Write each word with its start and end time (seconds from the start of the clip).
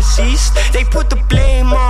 deceased. 0.00 0.54
They 0.72 0.84
put 0.84 1.10
the 1.10 1.20
blame 1.28 1.72
on 1.72 1.89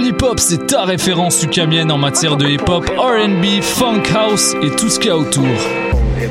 Polypop, 0.00 0.40
c'est 0.40 0.66
ta 0.66 0.84
référence 0.84 1.42
ukamienne 1.42 1.92
en 1.92 1.98
matière 1.98 2.38
de 2.38 2.46
hip-hop, 2.46 2.90
RB, 2.96 3.60
funk 3.60 4.04
house 4.16 4.54
et 4.62 4.70
tout 4.70 4.88
ce 4.88 4.98
qu'il 4.98 5.08
y 5.08 5.10
a 5.10 5.16
autour. 5.18 5.44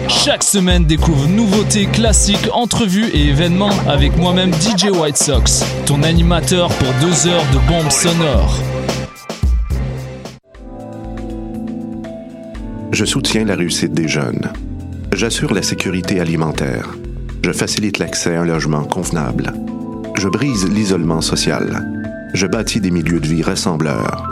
Chaque 0.07 0.41
semaine, 0.43 0.85
découvre 0.85 1.27
nouveautés, 1.27 1.85
classiques, 1.85 2.49
entrevues 2.51 3.11
et 3.13 3.27
événements 3.27 3.69
avec 3.87 4.17
moi-même 4.17 4.51
DJ 4.53 4.85
White 4.85 5.17
Sox, 5.17 5.63
ton 5.85 6.01
animateur 6.01 6.69
pour 6.69 6.87
deux 6.99 7.27
heures 7.27 7.45
de 7.53 7.67
bombes 7.67 7.91
sonores. 7.91 8.57
Je 12.91 13.05
soutiens 13.05 13.45
la 13.45 13.55
réussite 13.55 13.93
des 13.93 14.07
jeunes. 14.07 14.51
J'assure 15.13 15.53
la 15.53 15.61
sécurité 15.61 16.19
alimentaire. 16.19 16.89
Je 17.45 17.51
facilite 17.51 17.99
l'accès 17.99 18.35
à 18.35 18.41
un 18.41 18.45
logement 18.45 18.85
convenable. 18.85 19.53
Je 20.17 20.27
brise 20.27 20.67
l'isolement 20.67 21.21
social. 21.21 21.85
Je 22.33 22.47
bâtis 22.47 22.79
des 22.79 22.91
milieux 22.91 23.19
de 23.19 23.27
vie 23.27 23.43
rassembleurs. 23.43 24.25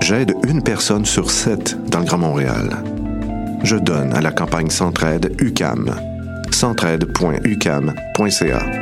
J'aide 0.00 0.34
une 0.48 0.62
personne 0.62 1.04
sur 1.04 1.30
sept 1.30 1.76
dans 1.90 2.00
le 2.00 2.04
Grand 2.04 2.18
Montréal. 2.18 2.82
Je 3.62 3.76
donne 3.76 4.12
à 4.12 4.20
la 4.20 4.32
campagne 4.32 4.70
Centraide 4.70 5.32
UCAM. 5.40 5.94
centraide.ucam.ca. 6.50 8.81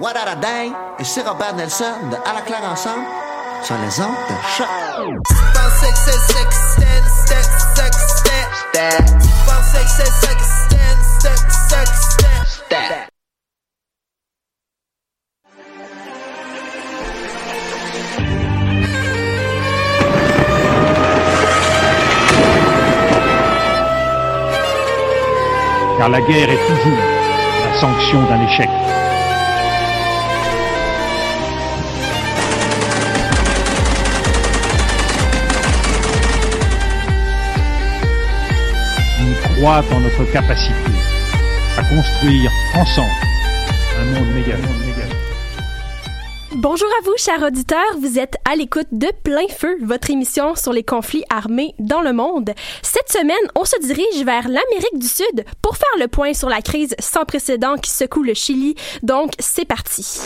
What 0.00 0.16
a 0.16 0.34
Day 0.34 0.72
et 0.98 1.04
c'est 1.04 1.20
Robert 1.28 1.54
Nelson 1.54 1.84
de 2.10 2.16
À 2.26 2.32
la 2.32 2.40
claire 2.40 2.64
ensemble 2.64 3.04
sur 3.62 3.74
les 3.76 4.00
ondes 4.00 4.14
de 4.30 4.34
choc. 4.56 4.66
car 25.98 26.08
la 26.08 26.20
guerre 26.22 26.48
est 26.48 26.66
toujours 26.66 26.98
la 27.66 27.78
sanction 27.78 28.22
d'un 28.22 28.40
échec. 28.46 28.99
En 39.66 40.00
notre 40.00 40.24
capacité 40.32 40.74
à 41.76 41.82
construire 41.82 42.50
ensemble 42.74 43.10
un 43.98 44.04
monde 44.06 44.34
méga. 44.34 44.56
Bonjour 46.54 46.88
à 46.98 47.04
vous, 47.04 47.12
chers 47.18 47.42
auditeurs. 47.42 47.98
Vous 48.00 48.18
êtes 48.18 48.36
à 48.50 48.56
l'écoute 48.56 48.86
de 48.90 49.08
Plein 49.22 49.46
Feu, 49.48 49.76
votre 49.82 50.10
émission 50.10 50.54
sur 50.54 50.72
les 50.72 50.82
conflits 50.82 51.24
armés 51.28 51.74
dans 51.78 52.00
le 52.00 52.14
monde. 52.14 52.50
Cette 52.82 53.12
semaine, 53.12 53.36
on 53.54 53.66
se 53.66 53.78
dirige 53.80 54.24
vers 54.24 54.48
l'Amérique 54.48 54.98
du 54.98 55.08
Sud 55.08 55.44
pour 55.60 55.76
faire 55.76 55.98
le 55.98 56.08
point 56.08 56.32
sur 56.32 56.48
la 56.48 56.62
crise 56.62 56.94
sans 56.98 57.26
précédent 57.26 57.76
qui 57.76 57.90
secoue 57.90 58.22
le 58.22 58.34
Chili. 58.34 58.76
Donc, 59.02 59.32
c'est 59.38 59.66
parti. 59.66 60.20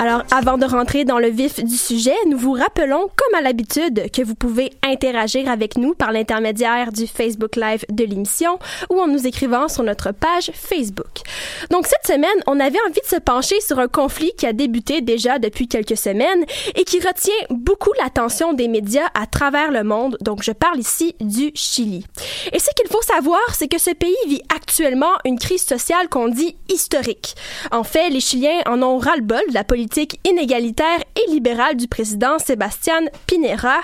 Alors, 0.00 0.22
avant 0.30 0.58
de 0.58 0.64
rentrer 0.64 1.04
dans 1.04 1.18
le 1.18 1.28
vif 1.28 1.58
du 1.64 1.76
sujet, 1.76 2.14
nous 2.28 2.38
vous 2.38 2.52
rappelons, 2.52 3.08
comme 3.16 3.34
à 3.36 3.40
l'habitude, 3.40 4.12
que 4.12 4.22
vous 4.22 4.36
pouvez 4.36 4.70
interagir 4.84 5.50
avec 5.50 5.76
nous 5.76 5.92
par 5.92 6.12
l'intermédiaire 6.12 6.92
du 6.92 7.08
Facebook 7.08 7.56
Live 7.56 7.84
de 7.90 8.04
l'émission 8.04 8.60
ou 8.90 9.00
en 9.00 9.08
nous 9.08 9.26
écrivant 9.26 9.66
sur 9.66 9.82
notre 9.82 10.12
page 10.12 10.52
Facebook. 10.54 11.22
Donc, 11.70 11.88
cette 11.88 12.06
semaine, 12.06 12.30
on 12.46 12.60
avait 12.60 12.78
envie 12.86 13.00
de 13.00 13.08
se 13.08 13.16
pencher 13.16 13.60
sur 13.60 13.80
un 13.80 13.88
conflit 13.88 14.30
qui 14.38 14.46
a 14.46 14.52
débuté 14.52 15.00
déjà 15.00 15.40
depuis 15.40 15.66
quelques 15.66 15.96
semaines 15.96 16.44
et 16.76 16.84
qui 16.84 17.00
retient 17.00 17.34
beaucoup 17.50 17.92
l'attention 18.00 18.52
des 18.52 18.68
médias 18.68 19.08
à 19.20 19.26
travers 19.26 19.72
le 19.72 19.82
monde. 19.82 20.16
Donc, 20.20 20.44
je 20.44 20.52
parle 20.52 20.78
ici 20.78 21.16
du 21.20 21.50
Chili. 21.54 22.04
Et 22.52 22.60
ce 22.60 22.70
qu'il 22.76 22.88
faut 22.88 23.02
savoir, 23.02 23.40
c'est 23.52 23.66
que 23.66 23.80
ce 23.80 23.90
pays 23.90 24.14
vit 24.28 24.42
actuellement 24.54 25.12
une 25.24 25.40
crise 25.40 25.66
sociale 25.66 26.08
qu'on 26.08 26.28
dit 26.28 26.56
historique. 26.68 27.34
En 27.72 27.82
fait, 27.82 28.10
les 28.10 28.20
Chiliens 28.20 28.60
en 28.66 28.80
ont 28.80 28.98
ras-le-bol 28.98 29.42
de 29.48 29.54
la 29.54 29.64
politique 29.64 29.87
inégalitaire 30.24 31.00
et 31.16 31.30
libérale 31.30 31.76
du 31.76 31.88
président 31.88 32.38
Sébastien 32.38 33.00
Pinera. 33.26 33.80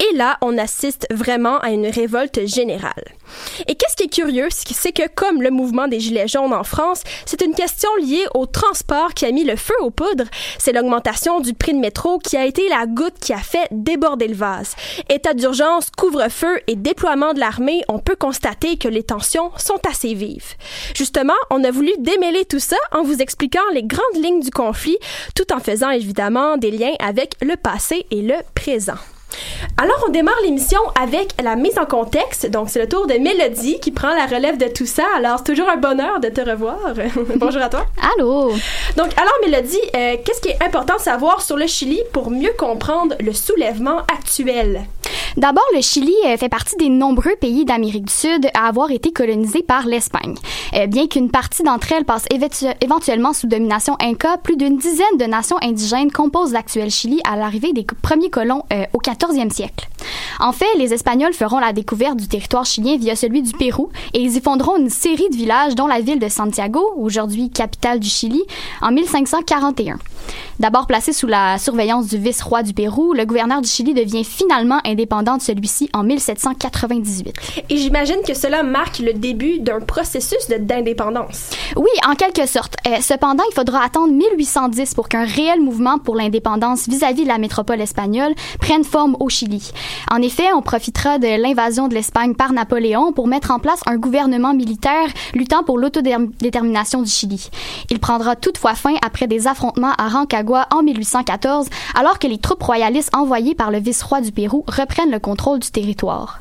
Et 0.00 0.16
là, 0.16 0.38
on 0.42 0.58
assiste 0.58 1.06
vraiment 1.10 1.58
à 1.58 1.70
une 1.70 1.86
révolte 1.86 2.46
générale. 2.46 3.15
Et 3.68 3.74
qu'est-ce 3.74 3.96
qui 3.96 4.04
est 4.04 4.12
curieux, 4.12 4.48
c'est 4.50 4.92
que 4.92 5.08
comme 5.14 5.42
le 5.42 5.50
mouvement 5.50 5.88
des 5.88 6.00
Gilets 6.00 6.28
jaunes 6.28 6.52
en 6.52 6.64
France, 6.64 7.02
c'est 7.24 7.42
une 7.42 7.54
question 7.54 7.88
liée 8.00 8.26
au 8.34 8.46
transport 8.46 9.14
qui 9.14 9.26
a 9.26 9.32
mis 9.32 9.44
le 9.44 9.56
feu 9.56 9.74
aux 9.80 9.90
poudres. 9.90 10.26
C'est 10.58 10.72
l'augmentation 10.72 11.40
du 11.40 11.54
prix 11.54 11.72
de 11.72 11.78
métro 11.78 12.18
qui 12.18 12.36
a 12.36 12.46
été 12.46 12.68
la 12.68 12.86
goutte 12.86 13.18
qui 13.20 13.32
a 13.32 13.38
fait 13.38 13.68
déborder 13.70 14.28
le 14.28 14.34
vase. 14.34 14.74
État 15.08 15.34
d'urgence, 15.34 15.90
couvre-feu 15.96 16.60
et 16.66 16.76
déploiement 16.76 17.34
de 17.34 17.40
l'armée, 17.40 17.82
on 17.88 17.98
peut 17.98 18.16
constater 18.16 18.76
que 18.76 18.88
les 18.88 19.02
tensions 19.02 19.50
sont 19.56 19.80
assez 19.88 20.14
vives. 20.14 20.54
Justement, 20.94 21.34
on 21.50 21.64
a 21.64 21.70
voulu 21.70 21.92
démêler 21.98 22.44
tout 22.44 22.58
ça 22.58 22.76
en 22.92 23.02
vous 23.02 23.20
expliquant 23.20 23.60
les 23.72 23.82
grandes 23.82 24.02
lignes 24.16 24.40
du 24.40 24.50
conflit, 24.50 24.98
tout 25.34 25.52
en 25.52 25.60
faisant 25.60 25.90
évidemment 25.90 26.56
des 26.56 26.70
liens 26.70 26.94
avec 27.00 27.34
le 27.40 27.56
passé 27.56 28.06
et 28.10 28.22
le 28.22 28.34
présent. 28.54 28.96
Alors, 29.76 30.04
on 30.06 30.10
démarre 30.10 30.36
l'émission 30.42 30.80
avec 31.00 31.34
la 31.42 31.56
mise 31.56 31.78
en 31.78 31.86
contexte. 31.86 32.50
Donc, 32.50 32.70
c'est 32.70 32.80
le 32.80 32.88
tour 32.88 33.06
de 33.06 33.14
Mélodie 33.14 33.78
qui 33.80 33.90
prend 33.90 34.14
la 34.14 34.26
relève 34.26 34.56
de 34.56 34.68
tout 34.68 34.86
ça. 34.86 35.04
Alors, 35.16 35.38
c'est 35.38 35.52
toujours 35.52 35.68
un 35.68 35.76
bonheur 35.76 36.20
de 36.20 36.28
te 36.28 36.40
revoir. 36.40 36.78
Bonjour 37.36 37.62
à 37.62 37.68
toi. 37.68 37.86
Allô? 38.16 38.52
Donc, 38.96 39.10
alors, 39.16 39.34
Mélodie, 39.44 39.80
euh, 39.94 40.16
qu'est-ce 40.24 40.40
qui 40.40 40.48
est 40.48 40.62
important 40.62 40.96
de 40.96 41.00
savoir 41.00 41.42
sur 41.42 41.56
le 41.56 41.66
Chili 41.66 42.00
pour 42.12 42.30
mieux 42.30 42.52
comprendre 42.58 43.14
le 43.20 43.32
soulèvement 43.32 43.98
actuel? 44.12 44.86
D'abord, 45.36 45.64
le 45.74 45.82
Chili 45.82 46.14
euh, 46.24 46.38
fait 46.38 46.48
partie 46.48 46.76
des 46.76 46.88
nombreux 46.88 47.36
pays 47.38 47.66
d'Amérique 47.66 48.06
du 48.06 48.12
Sud 48.12 48.48
à 48.54 48.68
avoir 48.68 48.90
été 48.90 49.12
colonisés 49.12 49.62
par 49.62 49.84
l'Espagne. 49.86 50.34
Euh, 50.74 50.86
bien 50.86 51.06
qu'une 51.08 51.30
partie 51.30 51.62
d'entre 51.62 51.92
elles 51.92 52.06
passe 52.06 52.24
éventu- 52.32 52.74
éventuellement 52.80 53.34
sous 53.34 53.46
domination 53.46 53.96
inca, 54.00 54.38
plus 54.38 54.56
d'une 54.56 54.78
dizaine 54.78 55.18
de 55.18 55.24
nations 55.26 55.58
indigènes 55.62 56.10
composent 56.10 56.52
l'actuel 56.52 56.90
Chili 56.90 57.20
à 57.28 57.36
l'arrivée 57.36 57.74
des 57.74 57.84
premiers 58.00 58.30
colons 58.30 58.62
euh, 58.72 58.84
au 58.94 58.98
14e 58.98 59.50
siècle. 59.50 59.88
En 60.40 60.52
fait, 60.52 60.64
les 60.78 60.94
Espagnols 60.94 61.34
feront 61.34 61.58
la 61.58 61.74
découverte 61.74 62.16
du 62.16 62.28
territoire 62.28 62.64
chilien 62.64 62.96
via 62.96 63.14
celui 63.14 63.42
du 63.42 63.52
Pérou 63.52 63.90
et 64.14 64.20
ils 64.20 64.36
y 64.36 64.40
fonderont 64.40 64.76
une 64.78 64.90
série 64.90 65.28
de 65.28 65.36
villages 65.36 65.74
dont 65.74 65.86
la 65.86 66.00
ville 66.00 66.18
de 66.18 66.28
Santiago, 66.28 66.82
aujourd'hui 66.96 67.50
capitale 67.50 68.00
du 68.00 68.08
Chili, 68.08 68.42
en 68.80 68.90
1541. 68.90 69.98
D'abord 70.60 70.86
placé 70.86 71.12
sous 71.12 71.26
la 71.26 71.58
surveillance 71.58 72.06
du 72.06 72.16
vice-roi 72.16 72.62
du 72.62 72.72
Pérou, 72.72 73.12
le 73.12 73.26
gouverneur 73.26 73.60
du 73.60 73.68
Chili 73.68 73.92
devient 73.92 74.24
finalement 74.24 74.80
indépendant 74.84 75.25
de 75.34 75.42
celui-ci 75.42 75.90
en 75.92 76.04
1798. 76.04 77.34
Et 77.68 77.76
j'imagine 77.76 78.20
que 78.26 78.34
cela 78.34 78.62
marque 78.62 79.00
le 79.00 79.12
début 79.12 79.58
d'un 79.58 79.80
processus 79.80 80.48
d'indépendance. 80.48 81.50
Oui, 81.74 81.90
en 82.08 82.14
quelque 82.14 82.46
sorte. 82.46 82.76
Euh, 82.86 82.98
cependant, 83.00 83.42
il 83.50 83.54
faudra 83.54 83.84
attendre 83.84 84.12
1810 84.12 84.94
pour 84.94 85.08
qu'un 85.08 85.24
réel 85.24 85.60
mouvement 85.60 85.98
pour 85.98 86.14
l'indépendance 86.14 86.88
vis-à-vis 86.88 87.24
de 87.24 87.28
la 87.28 87.38
métropole 87.38 87.80
espagnole 87.80 88.34
prenne 88.60 88.84
forme 88.84 89.16
au 89.18 89.28
Chili. 89.28 89.72
En 90.10 90.22
effet, 90.22 90.52
on 90.54 90.62
profitera 90.62 91.18
de 91.18 91.42
l'invasion 91.42 91.88
de 91.88 91.94
l'Espagne 91.94 92.34
par 92.34 92.52
Napoléon 92.52 93.12
pour 93.12 93.26
mettre 93.26 93.50
en 93.50 93.58
place 93.58 93.80
un 93.86 93.96
gouvernement 93.96 94.54
militaire 94.54 95.08
luttant 95.34 95.64
pour 95.64 95.78
l'autodétermination 95.78 97.02
du 97.02 97.10
Chili. 97.10 97.50
Il 97.90 97.98
prendra 97.98 98.36
toutefois 98.36 98.74
fin 98.74 98.94
après 99.04 99.26
des 99.26 99.46
affrontements 99.46 99.92
à 99.98 100.08
Rancagua 100.08 100.68
en 100.72 100.82
1814, 100.82 101.68
alors 101.98 102.18
que 102.18 102.26
les 102.26 102.38
troupes 102.38 102.62
royalistes 102.62 103.14
envoyées 103.14 103.54
par 103.54 103.70
le 103.70 103.78
vice-roi 103.78 104.20
du 104.20 104.32
Pérou 104.32 104.64
reprennent 104.66 105.05
le 105.10 105.18
contrôle 105.18 105.58
du 105.58 105.70
territoire. 105.70 106.40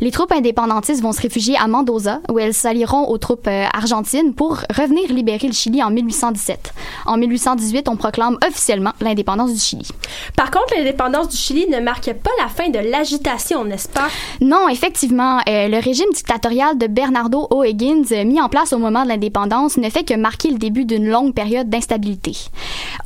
Les 0.00 0.10
troupes 0.10 0.32
indépendantistes 0.32 1.02
vont 1.02 1.12
se 1.12 1.20
réfugier 1.20 1.56
à 1.56 1.68
Mendoza, 1.68 2.20
où 2.30 2.38
elles 2.38 2.54
s'allieront 2.54 3.08
aux 3.08 3.18
troupes 3.18 3.46
euh, 3.46 3.66
argentines 3.72 4.34
pour 4.34 4.58
revenir 4.76 5.12
libérer 5.12 5.46
le 5.46 5.52
Chili 5.52 5.82
en 5.82 5.90
1817. 5.90 6.72
En 7.06 7.16
1818, 7.16 7.88
on 7.88 7.96
proclame 7.96 8.36
officiellement 8.46 8.92
l'indépendance 9.00 9.52
du 9.52 9.60
Chili. 9.60 9.88
Par 10.36 10.50
contre, 10.50 10.74
l'indépendance 10.76 11.28
du 11.28 11.36
Chili 11.36 11.68
ne 11.68 11.80
marque 11.80 12.12
pas 12.14 12.30
la 12.40 12.48
fin 12.48 12.68
de 12.68 12.78
l'agitation, 12.78 13.64
n'est-ce 13.64 13.88
pas? 13.88 14.08
Non, 14.40 14.68
effectivement, 14.68 15.38
euh, 15.48 15.68
le 15.68 15.78
régime 15.78 16.10
dictatorial 16.12 16.76
de 16.78 16.86
Bernardo 16.86 17.46
O'Higgins, 17.50 18.04
euh, 18.12 18.24
mis 18.24 18.40
en 18.40 18.48
place 18.48 18.72
au 18.72 18.78
moment 18.78 19.04
de 19.04 19.08
l'indépendance, 19.08 19.76
ne 19.76 19.88
fait 19.88 20.04
que 20.04 20.14
marquer 20.14 20.50
le 20.50 20.58
début 20.58 20.84
d'une 20.84 21.08
longue 21.08 21.34
période 21.34 21.68
d'instabilité. 21.68 22.36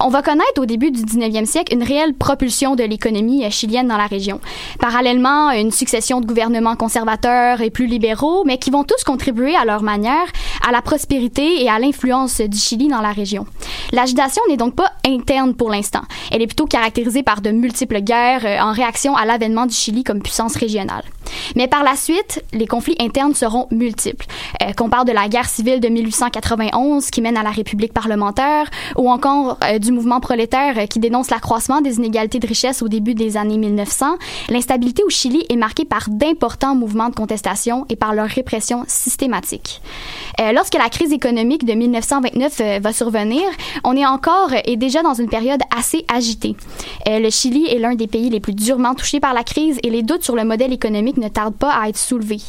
On 0.01 0.09
va 0.09 0.23
connaître 0.23 0.61
au 0.61 0.67
début 0.67 0.91
du 0.91 1.03
19e 1.03 1.47
siècle 1.47 1.75
une 1.75 1.83
réelle 1.83 2.15
propulsion 2.15 2.75
de 2.75 2.85
l'économie 2.85 3.51
chilienne 3.51 3.89
dans 3.89 3.97
la 3.97 4.07
région. 4.07 4.41
Parallèlement, 4.97 5.51
une 5.51 5.73
succession 5.73 6.23
de 6.23 6.27
gouvernements 6.27 6.75
conservateurs 6.75 7.61
et 7.61 7.69
plus 7.69 7.87
libéraux, 7.87 8.45
mais 8.47 8.57
qui 8.57 8.71
vont 8.71 8.83
tous 8.83 9.05
contribuer 9.05 9.55
à 9.55 9.67
leur 9.67 9.83
manière 9.83 10.25
à 10.67 10.73
la 10.73 10.81
prospérité 10.81 11.63
et 11.63 11.69
à 11.69 11.79
l'influence 11.79 12.41
du 12.41 12.57
Chili 12.57 12.89
dans 12.89 13.03
la 13.03 13.13
région. 13.13 13.45
L'agitation 13.93 14.43
n'est 14.49 14.57
donc 14.57 14.75
pas 14.75 14.91
interne 15.07 15.55
pour 15.55 15.69
l'instant. 15.71 16.01
Elle 16.33 16.41
est 16.41 16.47
plutôt 16.47 16.65
caractérisée 16.65 17.23
par 17.23 17.43
de 17.43 17.51
multiples 17.51 18.01
guerres 18.01 18.47
euh, 18.47 18.59
en 18.59 18.73
réaction 18.73 19.15
à 19.15 19.27
l'avènement 19.27 19.67
du 19.67 19.75
Chili 19.75 20.03
comme 20.03 20.23
puissance 20.23 20.57
régionale. 20.57 21.05
Mais 21.57 21.69
par 21.69 21.85
la 21.85 21.95
suite, 21.95 22.43
les 22.53 22.67
conflits 22.67 22.97
internes 22.99 23.35
seront 23.35 23.69
multiples. 23.71 24.27
Euh, 24.63 24.73
qu'on 24.73 24.89
parle 24.89 25.07
de 25.07 25.13
la 25.13 25.29
guerre 25.29 25.49
civile 25.49 25.81
de 25.81 25.89
1891 25.89 27.11
qui 27.11 27.21
mène 27.21 27.37
à 27.37 27.43
la 27.43 27.51
République 27.51 27.93
parlementaire, 27.93 28.71
ou 28.97 29.11
encore 29.11 29.59
euh, 29.63 29.79
du 29.79 29.93
mouvement 29.93 30.21
prolétaire 30.21 30.89
qui 30.89 30.99
dénonce 30.99 31.31
l'accroissement 31.31 31.81
des 31.81 31.97
inégalités 31.97 32.39
de 32.39 32.47
richesse 32.47 32.83
au 32.83 32.89
début 32.89 33.15
des 33.15 33.37
années 33.37 33.59
1900, 33.59 34.17
l'instabilité 34.49 34.86
au 35.05 35.11
Chili 35.11 35.45
est 35.49 35.57
marquée 35.57 35.85
par 35.85 36.09
d'importants 36.09 36.75
mouvements 36.75 37.09
de 37.09 37.15
contestation 37.15 37.87
et 37.89 37.97
par 37.97 38.15
leur 38.15 38.27
répression 38.27 38.85
systématique. 38.87 39.81
Euh, 40.41 40.53
lorsque 40.53 40.75
la 40.75 40.89
crise 40.89 41.13
économique 41.13 41.65
de 41.65 41.73
1929 41.73 42.61
euh, 42.61 42.79
va 42.81 42.93
survenir, 42.93 43.43
on 43.85 43.97
est 43.97 44.07
encore 44.07 44.53
euh, 44.53 44.61
et 44.65 44.77
déjà 44.77 45.03
dans 45.03 45.15
une 45.15 45.29
période 45.29 45.61
assez 45.77 46.05
agitée. 46.13 46.57
Le 47.07 47.31
Chili 47.31 47.67
est 47.67 47.79
l'un 47.79 47.95
des 47.95 48.07
pays 48.07 48.31
les 48.31 48.41
plus 48.41 48.55
durement 48.55 48.95
touchés 48.95 49.21
par 49.21 49.33
la 49.33 49.45
crise 49.45 49.79
et 49.83 49.91
les 49.91 50.03
doutes 50.03 50.23
sur 50.23 50.37
le 50.37 50.45
modèle 50.45 50.73
économique 50.73 51.17
ne 51.17 51.29
tardent 51.29 51.57
pas 51.57 51.71
à 51.71 51.89
être 51.89 51.97
soulevés. 51.97 52.43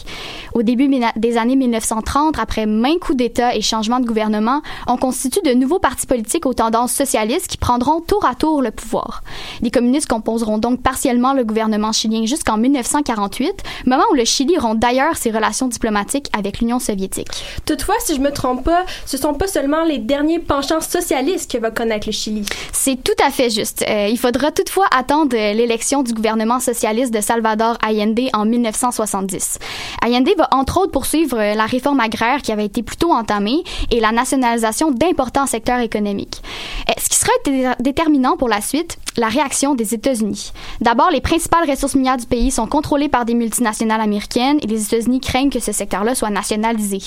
Au 0.54 0.64
début 0.64 0.90
des 1.16 1.38
années 1.38 1.56
1930, 1.56 2.40
après 2.40 2.66
maints 2.66 2.98
coups 3.00 3.18
d'État 3.18 3.56
et 3.56 3.62
changements 3.62 4.00
de 4.00 4.06
gouvernement, 4.06 4.62
on 4.88 4.98
constitue 4.98 5.42
de 5.46 5.54
nouveaux 5.54 5.80
partis 5.80 6.08
politiques 6.08 6.46
aux 6.46 6.54
tendances 6.54 6.94
socialistes 6.94 7.48
qui 7.48 7.58
prendront 7.58 8.02
tour 8.02 8.26
à 8.26 8.36
tour 8.36 8.62
le 8.62 8.72
pouvoir. 8.72 9.24
Les 9.62 9.72
communistes 9.72 10.08
composeront 10.08 10.58
donc 10.58 10.82
partiellement 10.82 11.34
le 11.34 11.44
gouvernement 11.44 11.92
chilien 11.92 12.27
jusqu'en 12.28 12.58
1948, 12.58 13.64
moment 13.86 14.04
où 14.12 14.16
le 14.16 14.26
Chili 14.26 14.58
rompt 14.58 14.80
d'ailleurs 14.80 15.18
ses 15.18 15.32
relations 15.32 15.68
diplomatiques 15.68 16.28
avec 16.38 16.60
l'Union 16.60 16.80
soviétique. 16.80 17.28
Toutefois, 17.66 17.96
si 18.00 18.16
je 18.16 18.22
me 18.22 18.32
trompe 18.32 18.64
pas, 18.64 18.86
ce 19.06 19.18
sont 19.18 19.34
pas 19.34 19.48
seulement 19.48 19.84
les 19.84 19.98
derniers 19.98 20.40
penchants 20.40 20.82
socialistes 20.82 21.52
que 21.52 21.58
va 21.58 21.72
connaître 21.72 22.08
le 22.08 22.14
Chili. 22.14 22.46
C'est 22.72 23.02
tout 23.04 23.24
à 23.26 23.32
fait 23.32 23.50
juste. 23.50 23.84
Euh, 23.88 24.08
il 24.10 24.18
faudra 24.18 24.52
toutefois 24.52 24.86
attendre 24.96 25.36
euh, 25.36 25.54
l'élection 25.54 26.04
du 26.04 26.14
gouvernement 26.14 26.60
socialiste 26.60 27.14
de 27.14 27.22
Salvador 27.22 27.78
Allende 27.82 28.20
en 28.34 28.46
1970. 28.46 29.60
Allende 30.02 30.30
va 30.38 30.48
entre 30.52 30.82
autres 30.82 30.92
poursuivre 30.92 31.38
euh, 31.40 31.54
la 31.54 31.66
réforme 31.66 32.00
agraire 32.00 32.42
qui 32.42 32.52
avait 32.52 32.66
été 32.66 32.84
plutôt 32.84 33.12
entamée 33.12 33.64
et 33.92 34.00
la 34.00 34.12
nationalisation 34.12 34.92
d'importants 34.92 35.46
secteurs 35.46 35.80
économiques. 35.80 36.42
Euh, 36.90 36.94
sera 37.28 37.76
dé- 37.76 37.84
déterminant 37.84 38.38
pour 38.38 38.48
la 38.50 38.62
suite, 38.62 38.98
la 39.18 39.28
réaction 39.28 39.74
des 39.76 39.94
États-Unis. 39.94 40.52
D'abord, 40.82 41.10
les 41.12 41.22
principales 41.22 41.70
ressources 41.70 41.96
minières 41.96 42.18
du 42.18 42.26
pays 42.26 42.52
sont 42.52 42.68
contrôlées 42.68 43.10
par 43.10 43.26
des 43.26 43.34
multinationales 43.34 44.00
américaines 44.02 44.60
et 44.62 44.68
les 44.68 44.84
États-Unis 44.86 45.20
craignent 45.20 45.50
que 45.50 45.60
ce 45.60 45.72
secteur-là 45.72 46.14
soit 46.14 46.30
nationalisé. 46.30 47.00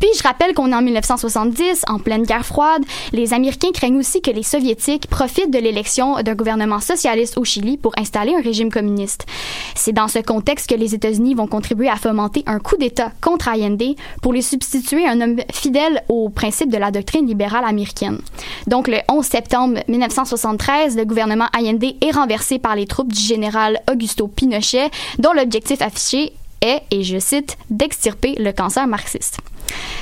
Puis, 0.00 0.08
je 0.16 0.22
rappelle 0.22 0.54
qu'on 0.54 0.72
est 0.72 0.74
en 0.74 0.80
1970, 0.82 1.82
en 1.88 1.98
pleine 1.98 2.22
guerre 2.22 2.46
froide. 2.46 2.82
Les 3.12 3.34
Américains 3.34 3.70
craignent 3.72 3.98
aussi 3.98 4.22
que 4.22 4.30
les 4.30 4.42
Soviétiques 4.42 5.06
profitent 5.08 5.50
de 5.52 5.58
l'élection 5.58 6.22
d'un 6.22 6.34
gouvernement 6.34 6.80
socialiste 6.80 7.36
au 7.36 7.44
Chili 7.44 7.76
pour 7.76 7.92
installer 7.98 8.34
un 8.34 8.40
régime 8.42 8.70
communiste. 8.70 9.26
C'est 9.74 9.92
dans 9.92 10.08
ce 10.08 10.20
contexte 10.20 10.70
que 10.70 10.74
les 10.74 10.94
États-Unis 10.94 11.34
vont 11.34 11.46
contribuer 11.46 11.88
à 11.90 11.96
fomenter 11.96 12.42
un 12.46 12.58
coup 12.58 12.76
d'État 12.78 13.12
contre 13.20 13.48
Allende 13.48 13.82
pour 14.22 14.32
les 14.32 14.42
substituer 14.42 15.06
un 15.06 15.20
homme 15.20 15.36
fidèle 15.52 16.02
aux 16.08 16.30
principes 16.30 16.70
de 16.70 16.78
la 16.78 16.90
doctrine 16.90 17.26
libérale 17.26 17.64
américaine. 17.66 18.18
Donc, 18.66 18.88
le 18.88 18.98
11 19.10 19.24
septembre 19.24 19.51
1973, 19.58 20.96
le 20.96 21.04
gouvernement 21.04 21.46
Allende 21.52 21.84
est 21.84 22.10
renversé 22.10 22.58
par 22.58 22.74
les 22.74 22.86
troupes 22.86 23.12
du 23.12 23.20
général 23.20 23.80
Augusto 23.90 24.26
Pinochet, 24.26 24.90
dont 25.18 25.32
l'objectif 25.32 25.82
affiché 25.82 26.32
est, 26.60 26.82
et 26.90 27.02
je 27.02 27.18
cite, 27.18 27.58
d'extirper 27.70 28.34
le 28.38 28.52
cancer 28.52 28.86
marxiste. 28.86 29.38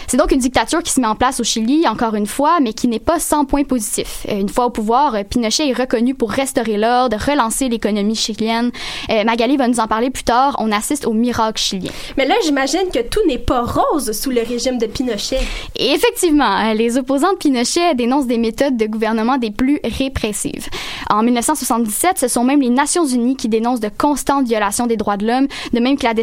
C'est 0.07 0.17
donc 0.17 0.33
une 0.33 0.41
dictature 0.41 0.83
qui 0.83 0.93
se 0.93 1.01
met 1.01 1.07
en 1.07 1.15
place 1.15 1.39
au 1.39 1.45
Chili, 1.45 1.87
encore 1.87 2.15
une 2.17 2.27
fois, 2.27 2.59
mais 2.61 2.73
qui 2.73 2.89
n'est 2.89 2.99
pas 2.99 3.21
sans 3.21 3.45
point 3.45 3.63
positif. 3.63 4.27
Euh, 4.29 4.41
Une 4.41 4.49
fois 4.49 4.67
au 4.67 4.71
pouvoir, 4.71 5.15
euh, 5.15 5.23
Pinochet 5.23 5.69
est 5.69 5.73
reconnu 5.73 6.15
pour 6.15 6.33
restaurer 6.33 6.77
l'ordre, 6.77 7.17
relancer 7.17 7.69
l'économie 7.69 8.17
chilienne. 8.17 8.73
Euh, 9.11 9.23
Magali 9.25 9.57
va 9.57 9.69
nous 9.69 9.79
en 9.79 9.87
parler 9.87 10.11
plus 10.11 10.25
tard. 10.25 10.57
On 10.59 10.73
assiste 10.73 11.07
au 11.07 11.13
miracle 11.13 11.61
chilien. 11.61 11.93
Mais 12.17 12.27
là, 12.27 12.35
j'imagine 12.45 12.89
que 12.93 13.01
tout 13.01 13.21
n'est 13.29 13.39
pas 13.39 13.63
rose 13.63 14.11
sous 14.13 14.31
le 14.31 14.43
régime 14.43 14.79
de 14.79 14.87
Pinochet. 14.87 15.39
Et 15.77 15.93
effectivement, 15.93 16.73
les 16.73 16.99
opposants 16.99 17.33
de 17.33 17.39
Pinochet 17.39 17.95
dénoncent 17.95 18.27
des 18.27 18.39
méthodes 18.39 18.77
de 18.77 18.87
gouvernement 18.87 19.39
des 19.39 19.53
plus 19.53 19.79
répressives. 19.85 20.69
En 21.09 21.23
1977, 21.23 22.19
ce 22.19 22.29
sont 22.29 22.45
même 22.45 22.61
les 22.61 22.71
Nations 22.71 23.07
Unies 23.07 23.37
qui 23.37 23.49
dénoncent 23.49 23.81
de 23.81 23.91
constantes 23.97 24.47
violations 24.47 24.87
des 24.87 24.97
droits 24.97 25.17
de 25.17 25.27
l'homme, 25.27 25.47
de 25.73 25.81
même 25.81 25.97
que 25.97 26.05
la, 26.05 26.15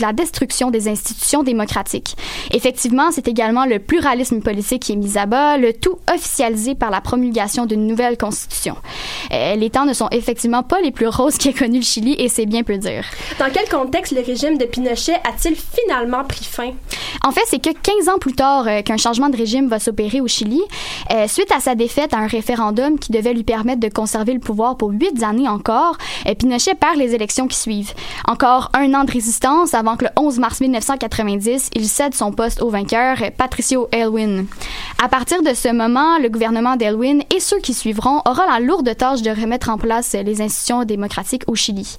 la 0.00 0.12
destruction 0.12 0.70
des 0.70 0.88
institutions 0.88 1.42
démocratiques. 1.42 2.16
Effectivement, 2.52 2.81
c'est 3.10 3.28
également 3.28 3.64
le 3.64 3.78
pluralisme 3.78 4.40
politique 4.40 4.82
qui 4.82 4.92
est 4.92 4.96
mis 4.96 5.18
à 5.18 5.26
bas, 5.26 5.56
le 5.56 5.72
tout 5.72 5.98
officialisé 6.12 6.74
par 6.74 6.90
la 6.90 7.00
promulgation 7.00 7.66
d'une 7.66 7.86
nouvelle 7.86 8.16
constitution. 8.16 8.76
Euh, 9.32 9.54
les 9.54 9.70
temps 9.70 9.84
ne 9.84 9.92
sont 9.92 10.08
effectivement 10.10 10.62
pas 10.62 10.80
les 10.80 10.90
plus 10.90 11.08
roses 11.08 11.38
qu'ait 11.38 11.52
connu 11.52 11.78
le 11.78 11.84
Chili 11.84 12.14
et 12.18 12.28
c'est 12.28 12.46
bien 12.46 12.62
peu 12.62 12.78
dire. 12.78 13.04
Dans 13.38 13.50
quel 13.52 13.68
contexte 13.68 14.12
le 14.12 14.22
régime 14.22 14.58
de 14.58 14.64
Pinochet 14.64 15.14
a-t-il 15.14 15.56
finalement 15.56 16.24
pris 16.24 16.44
fin? 16.44 16.72
En 17.24 17.30
fait, 17.30 17.42
c'est 17.46 17.62
que 17.62 17.70
15 17.70 18.08
ans 18.08 18.18
plus 18.18 18.34
tard 18.34 18.66
euh, 18.66 18.82
qu'un 18.82 18.96
changement 18.96 19.28
de 19.28 19.36
régime 19.36 19.68
va 19.68 19.78
s'opérer 19.78 20.20
au 20.20 20.28
Chili, 20.28 20.60
euh, 21.12 21.28
suite 21.28 21.52
à 21.52 21.60
sa 21.60 21.74
défaite 21.74 22.14
à 22.14 22.18
un 22.18 22.26
référendum 22.26 22.98
qui 22.98 23.12
devait 23.12 23.34
lui 23.34 23.44
permettre 23.44 23.80
de 23.80 23.88
conserver 23.88 24.32
le 24.32 24.40
pouvoir 24.40 24.76
pour 24.76 24.90
huit 24.90 25.22
années 25.22 25.48
encore, 25.48 25.96
euh, 26.26 26.34
Pinochet 26.34 26.74
perd 26.74 26.96
les 26.96 27.14
élections 27.14 27.46
qui 27.46 27.58
suivent. 27.58 27.92
Encore 28.26 28.70
un 28.74 28.92
an 28.94 29.04
de 29.04 29.12
résistance 29.12 29.74
avant 29.74 29.96
que 29.96 30.04
le 30.04 30.10
11 30.16 30.38
mars 30.38 30.60
1990, 30.60 31.70
il 31.74 31.88
cède 31.88 32.14
son 32.14 32.32
poste 32.32 32.61
au 32.62 32.70
vainqueur, 32.70 33.16
Patricio 33.36 33.88
Elwin. 33.92 34.46
À 35.02 35.08
partir 35.08 35.42
de 35.42 35.52
ce 35.52 35.68
moment, 35.68 36.18
le 36.18 36.28
gouvernement 36.28 36.76
d'Elwin 36.76 37.22
et 37.34 37.40
ceux 37.40 37.58
qui 37.58 37.74
suivront 37.74 38.22
aura 38.24 38.46
la 38.46 38.60
lourde 38.60 38.96
tâche 38.96 39.22
de 39.22 39.30
remettre 39.30 39.68
en 39.68 39.76
place 39.76 40.14
les 40.14 40.40
institutions 40.40 40.84
démocratiques 40.84 41.42
au 41.48 41.54
Chili. 41.54 41.96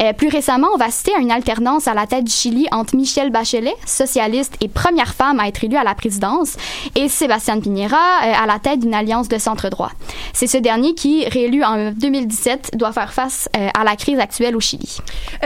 Euh, 0.00 0.12
plus 0.12 0.28
récemment, 0.28 0.68
on 0.74 0.76
va 0.76 0.90
citer 0.90 1.12
une 1.18 1.30
alternance 1.30 1.86
à 1.86 1.94
la 1.94 2.06
tête 2.06 2.24
du 2.24 2.32
Chili 2.32 2.66
entre 2.72 2.96
Michelle 2.96 3.30
Bachelet, 3.30 3.74
socialiste 3.86 4.54
et 4.60 4.68
première 4.68 5.14
femme 5.14 5.38
à 5.38 5.46
être 5.46 5.62
élue 5.62 5.76
à 5.76 5.84
la 5.84 5.94
présidence, 5.94 6.56
et 6.96 7.08
Sébastien 7.08 7.60
Piñera 7.60 7.96
euh, 7.96 8.32
à 8.42 8.46
la 8.46 8.58
tête 8.58 8.80
d'une 8.80 8.94
alliance 8.94 9.28
de 9.28 9.38
centre-droit. 9.38 9.92
C'est 10.32 10.48
ce 10.48 10.58
dernier 10.58 10.94
qui, 10.94 11.24
réélu 11.28 11.62
en 11.62 11.92
2017, 11.92 12.72
doit 12.74 12.92
faire 12.92 13.12
face 13.12 13.48
euh, 13.56 13.68
à 13.78 13.84
la 13.84 13.94
crise 13.94 14.18
actuelle 14.18 14.56
au 14.56 14.60
Chili. 14.60 14.98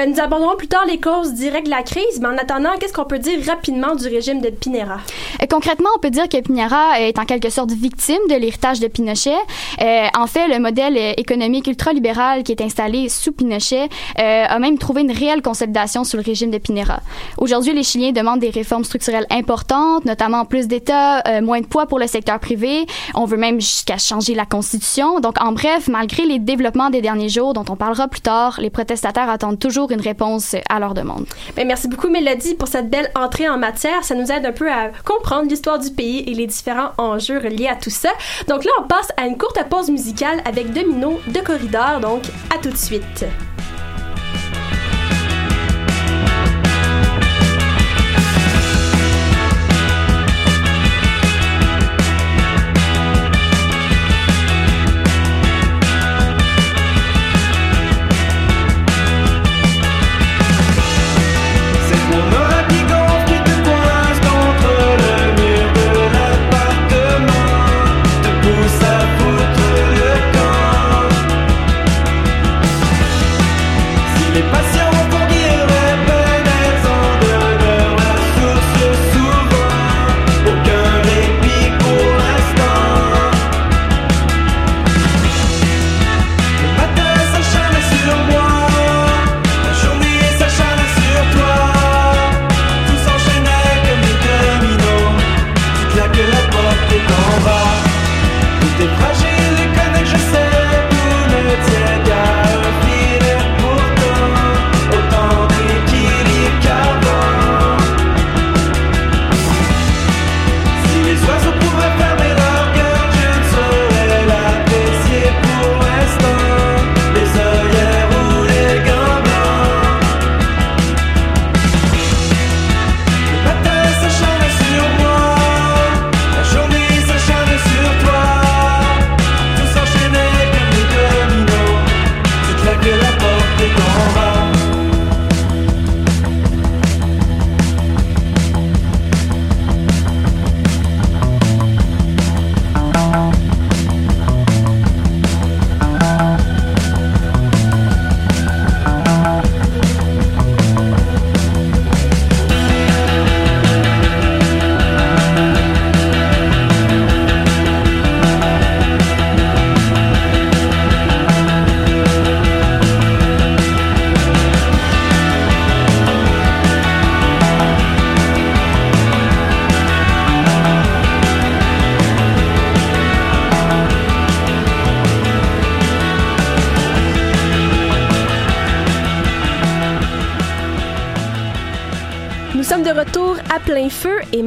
Nous 0.06 0.21
aborderons 0.21 0.56
plus 0.56 0.68
tard 0.68 0.87
les 0.87 0.99
causes 0.99 1.35
directes 1.35 1.66
de 1.66 1.71
la 1.71 1.83
crise, 1.83 2.21
mais 2.21 2.28
en 2.28 2.38
attendant, 2.38 2.71
qu'est-ce 2.80 2.94
qu'on 2.94 3.04
peut 3.04 3.18
dire 3.18 3.38
rapidement 3.47 3.94
du 3.94 4.09
régime 4.09 4.40
de 4.40 4.53
Pinera? 4.54 4.99
Euh, 5.42 5.46
concrètement, 5.49 5.90
on 5.96 5.99
peut 5.99 6.11
dire 6.11 6.28
que 6.28 6.40
Pinera 6.40 7.00
est 7.00 7.18
en 7.18 7.25
quelque 7.25 7.50
sorte 7.50 7.73
victime 7.73 8.18
de 8.28 8.34
l'héritage 8.34 8.80
de 8.80 8.88
Pinochet. 8.88 9.37
Euh, 9.80 10.06
en 10.16 10.26
fait, 10.26 10.49
le 10.49 10.58
modèle 10.58 10.96
euh, 10.96 11.12
économique 11.16 11.66
ultralibéral 11.66 12.42
qui 12.42 12.52
est 12.52 12.62
installé 12.62 13.08
sous 13.08 13.32
Pinochet 13.32 13.88
euh, 14.18 14.44
a 14.49 14.58
même 14.58 14.78
trouvé 14.78 15.02
une 15.02 15.12
réelle 15.12 15.42
consolidation 15.42 16.04
sous 16.04 16.16
le 16.16 16.23
régime 16.23 16.50
de 16.50 16.58
Pinera. 16.58 17.00
Aujourd'hui, 17.38 17.73
les 17.73 17.82
Chiliens 17.82 18.12
demandent 18.12 18.40
des 18.40 18.50
réformes 18.50 18.84
structurelles 18.84 19.26
importantes, 19.30 20.04
notamment 20.04 20.44
plus 20.44 20.68
d'État, 20.68 21.20
euh, 21.26 21.40
moins 21.40 21.61
de 21.61 21.66
poids 21.66 21.87
pour 21.87 21.99
le 21.99 22.06
secteur 22.06 22.38
privé. 22.38 22.87
On 23.14 23.25
veut 23.25 23.37
même 23.37 23.61
jusqu'à 23.61 23.99
changer 23.99 24.34
la 24.34 24.46
Constitution. 24.46 25.20
Donc, 25.20 25.40
en 25.40 25.52
bref, 25.52 25.88
malgré 25.88 26.25
les 26.25 26.38
développements 26.38 26.90
des 26.90 27.00
derniers 27.00 27.28
jours, 27.28 27.52
dont 27.54 27.64
on 27.68 27.76
parlera 27.76 28.08
plus 28.08 28.20
tard, 28.20 28.58
les 28.61 28.70
protestataires 28.70 29.28
attendent 29.28 29.58
toujours 29.58 29.90
une 29.90 30.00
réponse 30.00 30.56
à 30.68 30.78
leurs 30.78 30.94
demandes. 30.94 31.26
Ben, 31.56 31.66
merci 31.66 31.88
beaucoup, 31.88 32.08
Mélodie, 32.08 32.54
pour 32.54 32.68
cette 32.68 32.90
belle 32.90 33.11
entrée 33.14 33.49
en 33.49 33.58
matière. 33.58 34.04
Ça 34.04 34.14
nous 34.14 34.30
aide 34.30 34.43
un 34.44 34.52
peu 34.52 34.70
à 34.70 34.90
comprendre 35.04 35.48
l'histoire 35.48 35.78
du 35.78 35.90
pays 35.90 36.20
et 36.26 36.34
les 36.34 36.46
différents 36.46 36.92
enjeux 36.98 37.38
reliés 37.38 37.68
à 37.68 37.76
tout 37.76 37.90
ça. 37.90 38.10
Donc 38.48 38.64
là, 38.64 38.70
on 38.80 38.86
passe 38.86 39.08
à 39.16 39.26
une 39.26 39.38
courte 39.38 39.58
pause 39.68 39.90
musicale 39.90 40.40
avec 40.44 40.72
Domino 40.72 41.20
de 41.26 41.40
Corridor. 41.40 42.00
Donc, 42.00 42.22
à 42.54 42.58
tout 42.58 42.70
de 42.70 42.76
suite. 42.76 43.24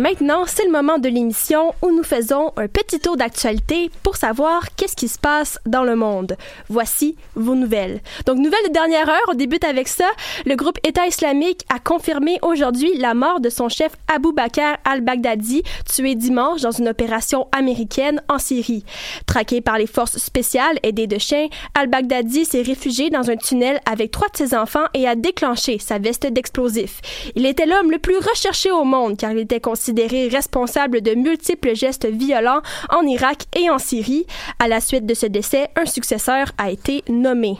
Maintenant, 0.10 0.46
c'est 0.46 0.64
le 0.64 0.72
moment 0.72 1.00
de 1.00 1.10
l'émission 1.10 1.74
où 1.82 1.92
nous 1.92 2.04
faisons 2.04 2.54
un 2.56 2.70
petit 2.70 2.98
tour 2.98 3.18
d'actualité 3.18 3.92
pour 4.04 4.16
savoir 4.16 4.64
qu'est-ce 4.78 4.96
qui 4.96 5.10
se 5.10 5.20
passe 5.20 5.60
dans 5.66 5.84
le 5.84 5.98
monde. 5.98 6.38
Voici 6.70 7.18
vos 7.36 7.56
nouvelles. 7.56 8.00
Donc, 8.26 8.38
nouvelle 8.38 8.68
de 8.70 8.72
dernière 8.72 9.10
heure, 9.10 9.28
on 9.28 9.34
débute 9.34 9.66
avec 9.66 9.90
ça. 9.90 10.08
Le 10.46 10.56
groupe 10.56 10.78
État 10.88 11.06
islamique 11.08 11.66
a 11.68 11.80
confirmé 11.80 12.40
aujourd'hui 12.42 12.98
la 12.98 13.14
mort 13.14 13.42
de 13.42 13.50
son 13.50 13.68
chef 13.68 13.92
Abu 14.08 14.32
Bakr 14.32 14.78
al-Baghdadi, 14.86 15.64
tué 15.94 16.16
dimanche 16.16 16.62
dans 16.62 16.72
une 16.72 16.88
opération 16.88 17.50
américaine 17.52 18.22
en 18.30 18.40
Syrie. 18.40 18.86
Traqué 19.26 19.60
par 19.60 19.78
les 19.78 19.88
forces 19.88 20.20
spéciales 20.20 20.80
aidées 20.84 21.08
de 21.08 21.18
chiens, 21.18 21.48
al-Baghdadi 21.74 22.46
s'est 22.46 22.62
réfugié 22.62 23.10
dans 23.10 23.30
un 23.30 23.36
tunnel 23.36 23.82
avec 23.86 24.12
trois 24.12 24.30
de 24.30 24.38
ses 24.38 24.56
enfants 24.56 24.86
et 24.94 25.06
a 25.06 25.16
déclenché 25.16 25.80
sa 25.80 26.00
veste 26.00 26.28
d'explosifs. 26.28 27.02
Il 27.36 27.46
était 27.46 27.66
l'homme 27.66 27.92
le 27.92 28.00
plus 28.00 28.18
recherché 28.18 28.72
au 28.72 28.86
monde 28.86 29.18
car 29.18 29.34
il 29.34 29.40
était 29.40 29.60
considéré 29.60 29.97
responsable 30.06 31.01
de 31.01 31.16
multiples 31.16 31.75
gestes 31.75 32.06
violents 32.06 32.62
en 32.89 33.06
Irak 33.08 33.46
et 33.56 33.70
en 33.70 33.80
Syrie. 33.80 34.27
À 34.60 34.68
la 34.68 34.82
suite 34.82 35.06
de 35.06 35.13
ce 35.13 35.25
décès, 35.25 35.70
un 35.75 35.86
successeur 35.86 36.51
a 36.58 36.70
été 36.70 37.04
nommé. 37.10 37.58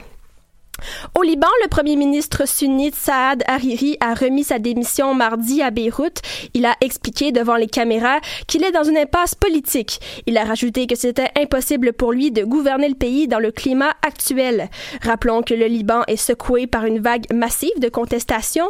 Au 1.16 1.24
Liban, 1.24 1.48
le 1.64 1.70
premier 1.70 1.96
ministre 1.96 2.48
sunnite 2.48 2.96
Saad 2.96 3.44
Hariri 3.48 3.98
a 4.00 4.14
remis 4.14 4.44
sa 4.44 4.60
démission 4.60 5.14
mardi 5.14 5.62
à 5.62 5.72
Beyrouth. 5.72 6.22
Il 6.54 6.66
a 6.66 6.76
expliqué 6.82 7.32
devant 7.32 7.56
les 7.56 7.68
caméras 7.68 8.20
qu'il 8.48 8.64
est 8.64 8.72
dans 8.72 8.84
une 8.84 8.98
impasse 8.98 9.36
politique. 9.36 10.00
Il 10.28 10.38
a 10.38 10.44
rajouté 10.44 10.88
que 10.88 10.96
c'était 10.96 11.32
impossible 11.38 11.94
pour 11.94 12.12
lui 12.12 12.32
de 12.32 12.44
gouverner 12.44 12.90
le 12.90 12.96
pays 12.96 13.28
dans 13.28 13.40
le 13.40 13.52
climat 13.52 13.94
actuel. 14.06 14.70
Rappelons 15.02 15.42
que 15.42 15.54
le 15.54 15.66
Liban 15.66 16.04
est 16.08 16.16
secoué 16.16 16.68
par 16.68 16.86
une 16.86 17.00
vague 17.00 17.26
massive 17.34 17.80
de 17.80 17.90
contestation. 17.90 18.66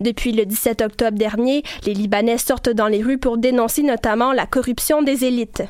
Depuis 0.00 0.32
le 0.32 0.44
17 0.44 0.82
octobre 0.82 1.18
dernier, 1.18 1.62
les 1.86 1.94
Libanais 1.94 2.38
sortent 2.38 2.70
dans 2.70 2.88
les 2.88 3.02
rues 3.02 3.18
pour 3.18 3.38
dénoncer 3.38 3.82
notamment 3.82 4.32
la 4.32 4.46
corruption 4.46 5.02
des 5.02 5.24
élites. 5.24 5.62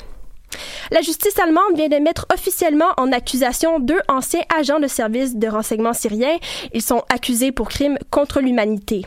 La 0.91 1.01
justice 1.01 1.37
allemande 1.39 1.75
vient 1.75 1.87
de 1.87 1.95
mettre 1.95 2.25
officiellement 2.33 2.91
en 2.97 3.11
accusation 3.11 3.79
deux 3.79 3.99
anciens 4.07 4.43
agents 4.57 4.79
de 4.79 4.87
service 4.87 5.35
de 5.35 5.47
renseignement 5.47 5.93
syriens. 5.93 6.37
Ils 6.73 6.81
sont 6.81 7.03
accusés 7.09 7.51
pour 7.51 7.69
crimes 7.69 7.97
contre 8.11 8.41
l'humanité. 8.41 9.05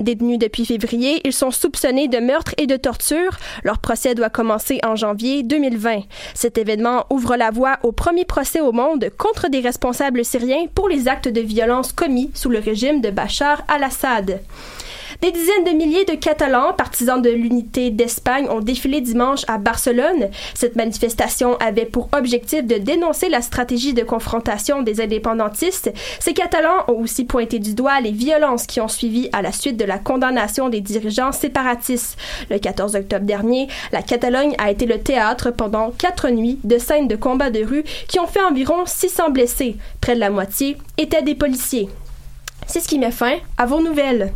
Détenus 0.00 0.38
depuis 0.38 0.64
février, 0.64 1.20
ils 1.24 1.32
sont 1.32 1.50
soupçonnés 1.50 2.08
de 2.08 2.18
meurtre 2.18 2.54
et 2.56 2.66
de 2.66 2.76
torture. 2.76 3.38
Leur 3.62 3.78
procès 3.78 4.14
doit 4.14 4.30
commencer 4.30 4.80
en 4.84 4.96
janvier 4.96 5.42
2020. 5.42 6.02
Cet 6.34 6.58
événement 6.58 7.06
ouvre 7.10 7.36
la 7.36 7.50
voie 7.50 7.78
au 7.82 7.92
premier 7.92 8.24
procès 8.24 8.60
au 8.60 8.72
monde 8.72 9.10
contre 9.16 9.48
des 9.48 9.60
responsables 9.60 10.24
syriens 10.24 10.66
pour 10.74 10.88
les 10.88 11.08
actes 11.08 11.28
de 11.28 11.40
violence 11.40 11.92
commis 11.92 12.30
sous 12.34 12.50
le 12.50 12.58
régime 12.58 13.00
de 13.00 13.10
Bachar 13.10 13.62
al-Assad. 13.68 14.40
Des 15.20 15.32
dizaines 15.32 15.64
de 15.64 15.70
milliers 15.70 16.04
de 16.04 16.14
Catalans, 16.14 16.72
partisans 16.74 17.20
de 17.20 17.28
l'unité 17.28 17.90
d'Espagne, 17.90 18.46
ont 18.50 18.60
défilé 18.60 19.00
dimanche 19.00 19.42
à 19.48 19.58
Barcelone. 19.58 20.28
Cette 20.54 20.76
manifestation 20.76 21.56
avait 21.56 21.86
pour 21.86 22.08
objectif 22.12 22.64
de 22.64 22.76
dénoncer 22.76 23.28
la 23.28 23.42
stratégie 23.42 23.94
de 23.94 24.04
confrontation 24.04 24.82
des 24.82 25.00
indépendantistes. 25.00 25.92
Ces 26.20 26.34
Catalans 26.34 26.84
ont 26.86 27.00
aussi 27.00 27.24
pointé 27.24 27.58
du 27.58 27.74
doigt 27.74 28.00
les 28.00 28.12
violences 28.12 28.68
qui 28.68 28.80
ont 28.80 28.86
suivi 28.86 29.28
à 29.32 29.42
la 29.42 29.50
suite 29.50 29.76
de 29.76 29.84
la 29.84 29.98
condamnation 29.98 30.68
des 30.68 30.80
dirigeants 30.80 31.32
séparatistes. 31.32 32.16
Le 32.48 32.60
14 32.60 32.94
octobre 32.94 33.26
dernier, 33.26 33.66
la 33.90 34.02
Catalogne 34.02 34.54
a 34.58 34.70
été 34.70 34.86
le 34.86 35.00
théâtre 35.00 35.50
pendant 35.50 35.90
quatre 35.90 36.28
nuits 36.30 36.60
de 36.62 36.78
scènes 36.78 37.08
de 37.08 37.16
combats 37.16 37.50
de 37.50 37.64
rue 37.64 37.82
qui 38.06 38.20
ont 38.20 38.28
fait 38.28 38.42
environ 38.42 38.86
600 38.86 39.30
blessés. 39.30 39.78
Près 40.00 40.14
de 40.14 40.20
la 40.20 40.30
moitié 40.30 40.76
étaient 40.96 41.22
des 41.22 41.34
policiers. 41.34 41.88
C'est 42.68 42.78
ce 42.78 42.86
qui 42.86 43.00
met 43.00 43.10
fin 43.10 43.38
à 43.56 43.66
vos 43.66 43.82
nouvelles. 43.82 44.32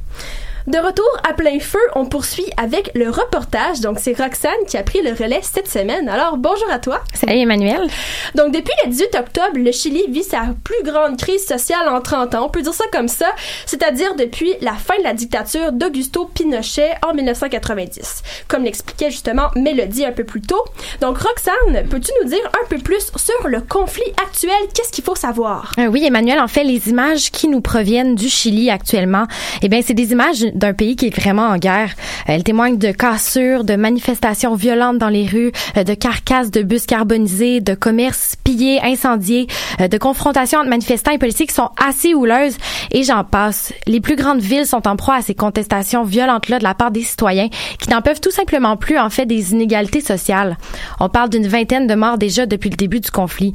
De 0.68 0.78
retour 0.78 1.04
à 1.28 1.32
plein 1.32 1.58
feu, 1.58 1.80
on 1.96 2.06
poursuit 2.06 2.46
avec 2.56 2.92
le 2.94 3.10
reportage. 3.10 3.80
Donc, 3.80 3.98
c'est 3.98 4.16
Roxane 4.16 4.52
qui 4.68 4.76
a 4.76 4.84
pris 4.84 5.02
le 5.02 5.10
relais 5.10 5.40
cette 5.42 5.66
semaine. 5.66 6.08
Alors, 6.08 6.36
bonjour 6.36 6.70
à 6.70 6.78
toi. 6.78 7.00
Salut 7.14 7.40
Emmanuel. 7.40 7.88
Donc, 8.36 8.54
depuis 8.54 8.72
le 8.84 8.90
18 8.90 9.16
octobre, 9.18 9.56
le 9.56 9.72
Chili 9.72 10.04
vit 10.08 10.22
sa 10.22 10.54
plus 10.62 10.84
grande 10.84 11.18
crise 11.18 11.44
sociale 11.44 11.88
en 11.88 12.00
30 12.00 12.36
ans. 12.36 12.46
On 12.46 12.48
peut 12.48 12.62
dire 12.62 12.72
ça 12.72 12.84
comme 12.92 13.08
ça, 13.08 13.26
c'est-à-dire 13.66 14.14
depuis 14.14 14.54
la 14.60 14.74
fin 14.74 14.96
de 14.98 15.02
la 15.02 15.14
dictature 15.14 15.72
d'Augusto 15.72 16.26
Pinochet 16.26 16.92
en 17.04 17.12
1990. 17.12 18.22
Comme 18.46 18.62
l'expliquait 18.62 19.10
justement 19.10 19.50
Mélodie 19.56 20.04
un 20.04 20.12
peu 20.12 20.24
plus 20.24 20.42
tôt. 20.42 20.64
Donc, 21.00 21.18
Roxane, 21.18 21.88
peux-tu 21.88 22.12
nous 22.22 22.28
dire 22.28 22.50
un 22.62 22.68
peu 22.68 22.78
plus 22.78 23.10
sur 23.16 23.48
le 23.48 23.60
conflit 23.62 24.12
actuel? 24.24 24.54
Qu'est-ce 24.74 24.92
qu'il 24.92 25.02
faut 25.02 25.16
savoir? 25.16 25.72
Euh, 25.80 25.86
oui, 25.86 26.04
Emmanuel, 26.06 26.38
en 26.38 26.48
fait, 26.48 26.62
les 26.62 26.88
images 26.88 27.32
qui 27.32 27.48
nous 27.48 27.60
proviennent 27.60 28.14
du 28.14 28.28
Chili 28.28 28.70
actuellement, 28.70 29.26
eh 29.60 29.68
bien, 29.68 29.80
c'est 29.82 29.94
des 29.94 30.12
images 30.12 30.51
d'un 30.54 30.72
pays 30.72 30.96
qui 30.96 31.06
est 31.06 31.16
vraiment 31.16 31.48
en 31.48 31.56
guerre. 31.56 31.90
Elle 32.26 32.44
témoigne 32.44 32.78
de 32.78 32.92
cassures, 32.92 33.64
de 33.64 33.76
manifestations 33.76 34.54
violentes 34.54 34.98
dans 34.98 35.08
les 35.08 35.26
rues, 35.26 35.52
euh, 35.76 35.84
de 35.84 35.94
carcasses 35.94 36.50
de 36.50 36.62
bus 36.62 36.86
carbonisés, 36.86 37.60
de 37.60 37.74
commerces 37.74 38.36
pillés, 38.44 38.80
incendiés, 38.82 39.46
euh, 39.80 39.88
de 39.88 39.98
confrontations 39.98 40.60
entre 40.60 40.68
manifestants 40.68 41.12
et 41.12 41.18
policiers 41.18 41.46
qui 41.46 41.54
sont 41.54 41.70
assez 41.82 42.14
houleuses 42.14 42.56
et 42.90 43.02
j'en 43.02 43.24
passe. 43.24 43.72
Les 43.86 44.00
plus 44.00 44.16
grandes 44.16 44.40
villes 44.40 44.66
sont 44.66 44.86
en 44.86 44.96
proie 44.96 45.16
à 45.16 45.22
ces 45.22 45.34
contestations 45.34 46.04
violentes-là 46.04 46.58
de 46.58 46.64
la 46.64 46.74
part 46.74 46.90
des 46.90 47.02
citoyens 47.02 47.48
qui 47.80 47.90
n'en 47.90 48.02
peuvent 48.02 48.20
tout 48.20 48.30
simplement 48.30 48.76
plus 48.76 48.98
en 48.98 49.10
fait 49.10 49.26
des 49.26 49.52
inégalités 49.52 50.00
sociales. 50.00 50.56
On 51.00 51.08
parle 51.08 51.30
d'une 51.30 51.46
vingtaine 51.46 51.86
de 51.86 51.94
morts 51.94 52.18
déjà 52.18 52.46
depuis 52.46 52.70
le 52.70 52.76
début 52.76 53.00
du 53.00 53.10
conflit. 53.10 53.54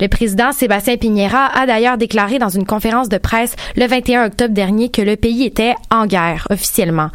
Le 0.00 0.08
président 0.08 0.52
Sébastien 0.52 0.96
Piñera 0.96 1.46
a 1.46 1.66
d'ailleurs 1.66 1.98
déclaré 1.98 2.38
dans 2.38 2.48
une 2.48 2.66
conférence 2.66 3.08
de 3.08 3.18
presse 3.18 3.54
le 3.76 3.86
21 3.86 4.26
octobre 4.26 4.54
dernier 4.54 4.88
que 4.90 5.02
le 5.02 5.16
pays 5.16 5.44
était 5.44 5.74
en 5.90 6.06
guerre 6.06 6.37
officiellement. 6.50 7.10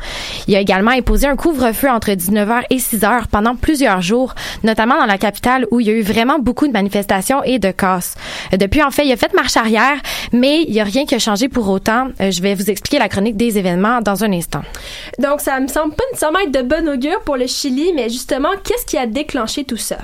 Il 0.47 0.55
a 0.55 0.59
également 0.59 0.91
imposé 0.91 1.27
un 1.27 1.35
couvre-feu 1.35 1.89
entre 1.89 2.11
19h 2.11 2.63
et 2.69 2.77
6h 2.77 3.27
pendant 3.31 3.55
plusieurs 3.55 4.01
jours, 4.01 4.35
notamment 4.63 4.97
dans 4.97 5.05
la 5.05 5.17
capitale 5.17 5.65
où 5.71 5.79
il 5.79 5.87
y 5.87 5.89
a 5.89 5.93
eu 5.93 6.01
vraiment 6.01 6.39
beaucoup 6.39 6.67
de 6.67 6.73
manifestations 6.73 7.43
et 7.43 7.59
de 7.59 7.71
casses. 7.71 8.15
Depuis, 8.51 8.83
en 8.83 8.91
fait, 8.91 9.05
il 9.05 9.11
a 9.11 9.17
fait 9.17 9.33
marche 9.33 9.57
arrière, 9.57 9.97
mais 10.31 10.63
il 10.63 10.71
n'y 10.71 10.81
a 10.81 10.83
rien 10.83 11.05
qui 11.05 11.15
a 11.15 11.19
changé 11.19 11.49
pour 11.49 11.69
autant. 11.69 12.07
Euh, 12.21 12.31
je 12.31 12.41
vais 12.41 12.55
vous 12.55 12.69
expliquer 12.69 12.99
la 12.99 13.09
chronique 13.09 13.37
des 13.37 13.57
événements 13.57 14.01
dans 14.01 14.23
un 14.23 14.31
instant. 14.33 14.61
Donc, 15.19 15.41
ça 15.41 15.59
me 15.59 15.67
semble 15.67 15.95
pas 15.95 16.03
nécessairement 16.11 16.39
être 16.39 16.51
de 16.51 16.61
bon 16.61 16.87
augure 16.89 17.21
pour 17.21 17.37
le 17.37 17.47
Chili, 17.47 17.91
mais 17.95 18.09
justement, 18.09 18.49
qu'est-ce 18.63 18.85
qui 18.85 18.97
a 18.97 19.05
déclenché 19.05 19.63
tout 19.63 19.77
ça? 19.77 19.97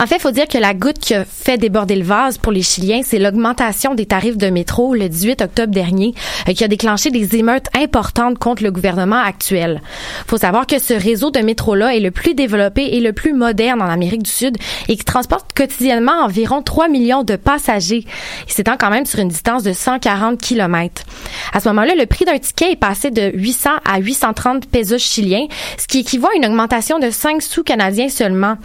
En 0.00 0.06
fait, 0.06 0.16
il 0.16 0.20
faut 0.20 0.30
dire 0.30 0.48
que 0.48 0.58
la 0.58 0.74
goutte 0.74 0.98
qui 0.98 1.14
a 1.14 1.24
fait 1.24 1.58
déborder 1.58 1.96
le 1.96 2.04
vase 2.04 2.38
pour 2.38 2.52
les 2.52 2.62
Chiliens, 2.62 3.02
c'est 3.04 3.18
l'augmentation 3.18 3.94
des 3.94 4.06
tarifs 4.06 4.36
de 4.36 4.48
métro 4.48 4.94
le 4.94 5.08
18 5.08 5.42
octobre 5.42 5.72
dernier, 5.72 6.14
euh, 6.48 6.52
qui 6.52 6.64
a 6.64 6.68
déclenché 6.68 7.10
des 7.10 7.36
émeutes 7.36 7.66
importantes 7.74 8.38
contre 8.38 8.62
le 8.64 8.72
gouvernement 8.72 9.20
actuel. 9.20 9.80
Faut 10.26 10.38
savoir 10.38 10.66
que 10.66 10.80
ce 10.80 10.94
réseau 10.94 11.30
de 11.30 11.38
métro-là 11.40 11.94
est 11.94 12.00
le 12.00 12.10
plus 12.10 12.34
développé 12.34 12.82
et 12.82 13.00
le 13.00 13.12
plus 13.12 13.32
moderne 13.32 13.80
en 13.80 13.88
Amérique 13.88 14.24
du 14.24 14.30
Sud 14.30 14.56
et 14.88 14.96
qui 14.96 15.04
transporte 15.04 15.52
quotidiennement 15.54 16.24
environ 16.24 16.62
3 16.62 16.88
millions 16.88 17.22
de 17.22 17.36
passagers. 17.36 18.04
Il 18.48 18.52
s'étend 18.52 18.76
quand 18.78 18.90
même 18.90 19.06
sur 19.06 19.20
une 19.20 19.28
distance 19.28 19.62
de 19.62 19.72
140 19.72 20.40
km. 20.40 21.04
À 21.52 21.60
ce 21.60 21.68
moment-là, 21.68 21.94
le 21.94 22.06
prix 22.06 22.24
d'un 22.24 22.38
ticket 22.38 22.72
est 22.72 22.76
passé 22.76 23.10
de 23.10 23.30
800 23.34 23.70
à 23.84 23.98
830 23.98 24.66
pesos 24.66 24.98
chiliens, 24.98 25.46
ce 25.78 25.86
qui 25.86 26.00
équivaut 26.00 26.28
à 26.28 26.36
une 26.36 26.46
augmentation 26.46 26.98
de 26.98 27.10
5 27.10 27.42
sous 27.42 27.62
canadiens 27.62 28.08
seulement. 28.08 28.56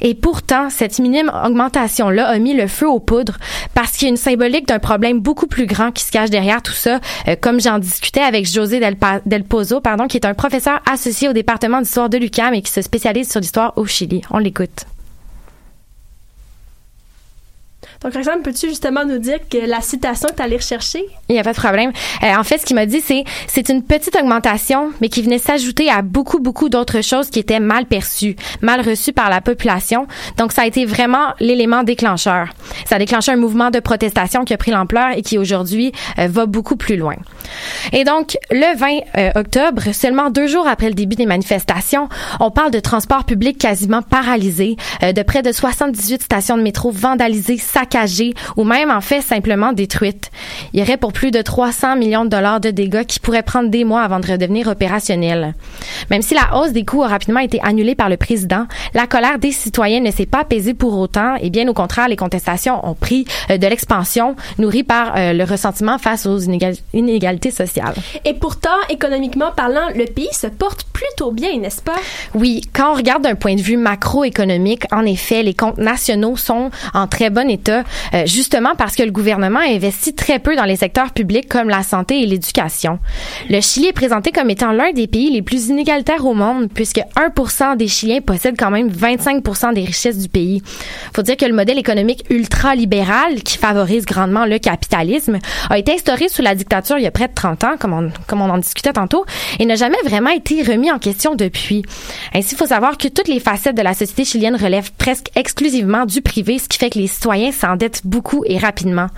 Et 0.00 0.14
pourtant, 0.14 0.68
cette 0.70 0.98
minime 0.98 1.32
augmentation-là 1.44 2.28
a 2.28 2.38
mis 2.38 2.54
le 2.54 2.66
feu 2.66 2.88
aux 2.88 3.00
poudres 3.00 3.38
parce 3.74 3.92
qu'il 3.92 4.06
y 4.06 4.06
a 4.06 4.10
une 4.10 4.16
symbolique 4.16 4.68
d'un 4.68 4.78
problème 4.78 5.20
beaucoup 5.20 5.46
plus 5.46 5.66
grand 5.66 5.92
qui 5.92 6.04
se 6.04 6.12
cache 6.12 6.30
derrière 6.30 6.62
tout 6.62 6.72
ça, 6.72 7.00
euh, 7.28 7.36
comme 7.40 7.60
j'en 7.60 7.78
discutais 7.78 8.20
avec 8.20 8.46
José 8.46 8.80
Del, 8.80 8.96
Del 9.24 9.44
Pozo, 9.46 9.80
pardon, 9.80 10.06
qui 10.06 10.16
est 10.16 10.26
un 10.26 10.34
professeur 10.34 10.80
associé 10.90 11.28
au 11.28 11.32
département 11.32 11.80
d'histoire 11.80 12.08
de 12.08 12.18
l'UQAM 12.18 12.54
et 12.54 12.62
qui 12.62 12.72
se 12.72 12.82
spécialise 12.82 13.30
sur 13.30 13.40
l'histoire 13.40 13.72
au 13.76 13.86
Chili. 13.86 14.22
On 14.30 14.38
l'écoute. 14.38 14.86
Donc, 18.02 18.14
Roxane, 18.14 18.42
peux-tu 18.42 18.68
justement 18.68 19.04
nous 19.04 19.18
dire 19.18 19.38
que 19.50 19.58
la 19.58 19.80
citation 19.80 20.28
que 20.28 20.36
tu 20.36 20.42
allais 20.42 20.56
rechercher? 20.56 21.04
Il 21.28 21.32
n'y 21.32 21.38
a 21.38 21.44
pas 21.44 21.52
de 21.52 21.58
problème. 21.58 21.92
Euh, 22.22 22.36
en 22.36 22.44
fait, 22.44 22.58
ce 22.58 22.66
qu'il 22.66 22.76
m'a 22.76 22.86
dit, 22.86 23.00
c'est 23.00 23.24
c'est 23.46 23.68
une 23.68 23.82
petite 23.82 24.14
augmentation, 24.16 24.90
mais 25.00 25.08
qui 25.08 25.22
venait 25.22 25.38
s'ajouter 25.38 25.90
à 25.90 26.02
beaucoup, 26.02 26.38
beaucoup 26.38 26.68
d'autres 26.68 27.02
choses 27.02 27.30
qui 27.30 27.38
étaient 27.38 27.60
mal 27.60 27.86
perçues, 27.86 28.36
mal 28.60 28.80
reçues 28.80 29.12
par 29.12 29.30
la 29.30 29.40
population. 29.40 30.06
Donc, 30.36 30.52
ça 30.52 30.62
a 30.62 30.66
été 30.66 30.84
vraiment 30.84 31.32
l'élément 31.40 31.82
déclencheur. 31.84 32.48
Ça 32.84 32.96
a 32.96 32.98
déclenché 32.98 33.32
un 33.32 33.36
mouvement 33.36 33.70
de 33.70 33.80
protestation 33.80 34.44
qui 34.44 34.52
a 34.52 34.58
pris 34.58 34.70
l'ampleur 34.70 35.16
et 35.16 35.22
qui 35.22 35.38
aujourd'hui 35.38 35.92
euh, 36.18 36.28
va 36.28 36.46
beaucoup 36.46 36.76
plus 36.76 36.96
loin. 36.96 37.16
Et 37.92 38.04
donc, 38.04 38.36
le 38.50 38.76
20 38.76 38.86
euh, 39.16 39.30
octobre, 39.40 39.82
seulement 39.92 40.30
deux 40.30 40.46
jours 40.46 40.66
après 40.66 40.88
le 40.88 40.94
début 40.94 41.16
des 41.16 41.26
manifestations, 41.26 42.08
on 42.40 42.50
parle 42.50 42.70
de 42.70 42.80
transport 42.80 43.24
public 43.24 43.58
quasiment 43.58 44.02
paralysé, 44.02 44.76
de 45.02 45.22
près 45.22 45.42
de 45.42 45.52
78 45.52 46.22
stations 46.22 46.56
de 46.56 46.62
métro 46.62 46.90
vandalisées, 46.90 47.58
saccagées 47.58 48.34
ou 48.56 48.64
même 48.64 48.90
en 48.90 49.00
fait 49.00 49.20
simplement 49.20 49.72
détruites. 49.72 50.30
Il 50.72 50.80
y 50.80 50.82
aurait 50.82 50.96
pour 50.96 51.12
plus 51.12 51.30
de 51.30 51.42
300 51.42 51.96
millions 51.96 52.24
de 52.24 52.30
dollars 52.30 52.60
de 52.60 52.70
dégâts 52.70 53.04
qui 53.04 53.20
pourraient 53.20 53.42
prendre 53.42 53.70
des 53.70 53.84
mois 53.84 54.02
avant 54.02 54.20
de 54.20 54.26
redevenir 54.26 54.68
opérationnels. 54.68 55.54
Même 56.10 56.22
si 56.22 56.34
la 56.34 56.56
hausse 56.56 56.72
des 56.72 56.84
coûts 56.84 57.02
a 57.02 57.08
rapidement 57.08 57.40
été 57.40 57.60
annulée 57.62 57.94
par 57.94 58.08
le 58.08 58.16
président, 58.16 58.66
la 58.94 59.06
colère 59.06 59.38
des 59.38 59.52
citoyens 59.52 60.00
ne 60.00 60.10
s'est 60.10 60.26
pas 60.26 60.40
apaisée 60.40 60.74
pour 60.74 60.98
autant 60.98 61.36
et 61.40 61.50
bien 61.50 61.66
au 61.68 61.74
contraire, 61.74 62.08
les 62.08 62.16
contestations 62.16 62.86
ont 62.86 62.94
pris 62.94 63.24
euh, 63.50 63.58
de 63.58 63.66
l'expansion, 63.66 64.36
nourries 64.58 64.82
par 64.82 65.14
euh, 65.16 65.32
le 65.32 65.44
ressentiment 65.44 65.98
face 65.98 66.26
aux 66.26 66.38
inégalités 66.38 67.35
Et 68.24 68.34
pourtant, 68.34 68.76
économiquement 68.88 69.52
parlant, 69.52 69.88
le 69.94 70.04
pays 70.04 70.32
se 70.32 70.46
porte 70.46 70.84
plutôt 70.96 71.30
bien, 71.30 71.58
n'est-ce 71.58 71.82
pas? 71.82 71.96
Oui, 72.34 72.62
quand 72.72 72.92
on 72.92 72.94
regarde 72.94 73.22
d'un 73.22 73.34
point 73.34 73.54
de 73.54 73.60
vue 73.60 73.76
macroéconomique, 73.76 74.84
en 74.90 75.04
effet, 75.04 75.42
les 75.42 75.52
comptes 75.52 75.76
nationaux 75.76 76.36
sont 76.36 76.70
en 76.94 77.06
très 77.06 77.28
bon 77.28 77.50
état, 77.50 77.84
euh, 78.14 78.24
justement 78.24 78.70
parce 78.78 78.96
que 78.96 79.02
le 79.02 79.10
gouvernement 79.10 79.60
investit 79.60 80.14
très 80.14 80.38
peu 80.38 80.56
dans 80.56 80.64
les 80.64 80.76
secteurs 80.76 81.12
publics 81.12 81.50
comme 81.50 81.68
la 81.68 81.82
santé 81.82 82.22
et 82.22 82.26
l'éducation. 82.26 82.98
Le 83.50 83.60
Chili 83.60 83.88
est 83.88 83.92
présenté 83.92 84.32
comme 84.32 84.48
étant 84.48 84.72
l'un 84.72 84.92
des 84.92 85.06
pays 85.06 85.30
les 85.30 85.42
plus 85.42 85.68
inégalitaires 85.68 86.24
au 86.24 86.32
monde, 86.32 86.70
puisque 86.72 87.02
1% 87.14 87.76
des 87.76 87.88
Chiliens 87.88 88.22
possèdent 88.22 88.58
quand 88.58 88.70
même 88.70 88.88
25% 88.88 89.74
des 89.74 89.84
richesses 89.84 90.18
du 90.18 90.30
pays. 90.30 90.62
Faut 91.14 91.22
dire 91.22 91.36
que 91.36 91.44
le 91.44 91.52
modèle 91.52 91.78
économique 91.78 92.24
ultra-libéral, 92.30 93.42
qui 93.42 93.58
favorise 93.58 94.06
grandement 94.06 94.46
le 94.46 94.58
capitalisme, 94.58 95.40
a 95.68 95.76
été 95.76 95.92
instauré 95.92 96.30
sous 96.30 96.40
la 96.40 96.54
dictature 96.54 96.96
il 96.96 97.04
y 97.04 97.06
a 97.06 97.10
près 97.10 97.28
de 97.28 97.34
30 97.34 97.64
ans, 97.64 97.74
comme 97.78 97.92
on, 97.92 98.10
comme 98.26 98.40
on 98.40 98.48
en 98.48 98.56
discutait 98.56 98.94
tantôt, 98.94 99.26
et 99.58 99.66
n'a 99.66 99.76
jamais 99.76 100.00
vraiment 100.02 100.30
été 100.30 100.62
remis 100.62 100.85
en 100.90 100.98
question 100.98 101.34
depuis. 101.34 101.82
Ainsi, 102.34 102.54
il 102.54 102.58
faut 102.58 102.66
savoir 102.66 102.98
que 102.98 103.08
toutes 103.08 103.28
les 103.28 103.40
facettes 103.40 103.76
de 103.76 103.82
la 103.82 103.94
société 103.94 104.24
chilienne 104.24 104.56
relèvent 104.56 104.92
presque 104.92 105.30
exclusivement 105.34 106.04
du 106.04 106.22
privé, 106.22 106.58
ce 106.58 106.68
qui 106.68 106.78
fait 106.78 106.90
que 106.90 106.98
les 106.98 107.06
citoyens 107.06 107.52
s'endettent 107.52 108.02
beaucoup 108.04 108.44
et 108.46 108.58
rapidement. 108.58 109.08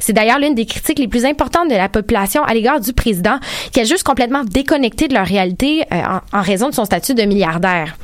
C'est 0.00 0.12
d'ailleurs 0.12 0.38
l'une 0.38 0.54
des 0.54 0.66
critiques 0.66 0.98
les 0.98 1.08
plus 1.08 1.24
importantes 1.24 1.68
de 1.68 1.74
la 1.74 1.88
population 1.88 2.42
à 2.44 2.54
l'égard 2.54 2.80
du 2.80 2.92
président, 2.92 3.38
qui 3.72 3.80
est 3.80 3.84
juste 3.86 4.04
complètement 4.04 4.44
déconnecté 4.44 5.08
de 5.08 5.14
leur 5.14 5.26
réalité 5.26 5.84
euh, 5.92 5.96
en, 6.32 6.38
en, 6.38 6.42
raison 6.42 6.68
de 6.68 6.74
son 6.74 6.84
statut 6.84 7.14
de 7.14 7.22
milliardaire. 7.22 7.96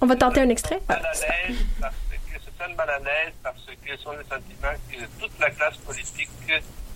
On 0.00 0.06
va 0.06 0.16
tenter 0.16 0.40
un 0.40 0.48
extrait. 0.48 0.80
C'est 0.88 2.76
mal 2.76 2.90
à 2.90 2.98
l'aise 2.98 3.32
parce 3.42 3.56
que 3.84 3.96
sont 4.02 4.12
les 4.12 4.24
sentiments 4.24 4.76
que 4.90 5.20
toute 5.20 5.40
la 5.40 5.50
classe 5.50 5.76
politique, 5.78 6.28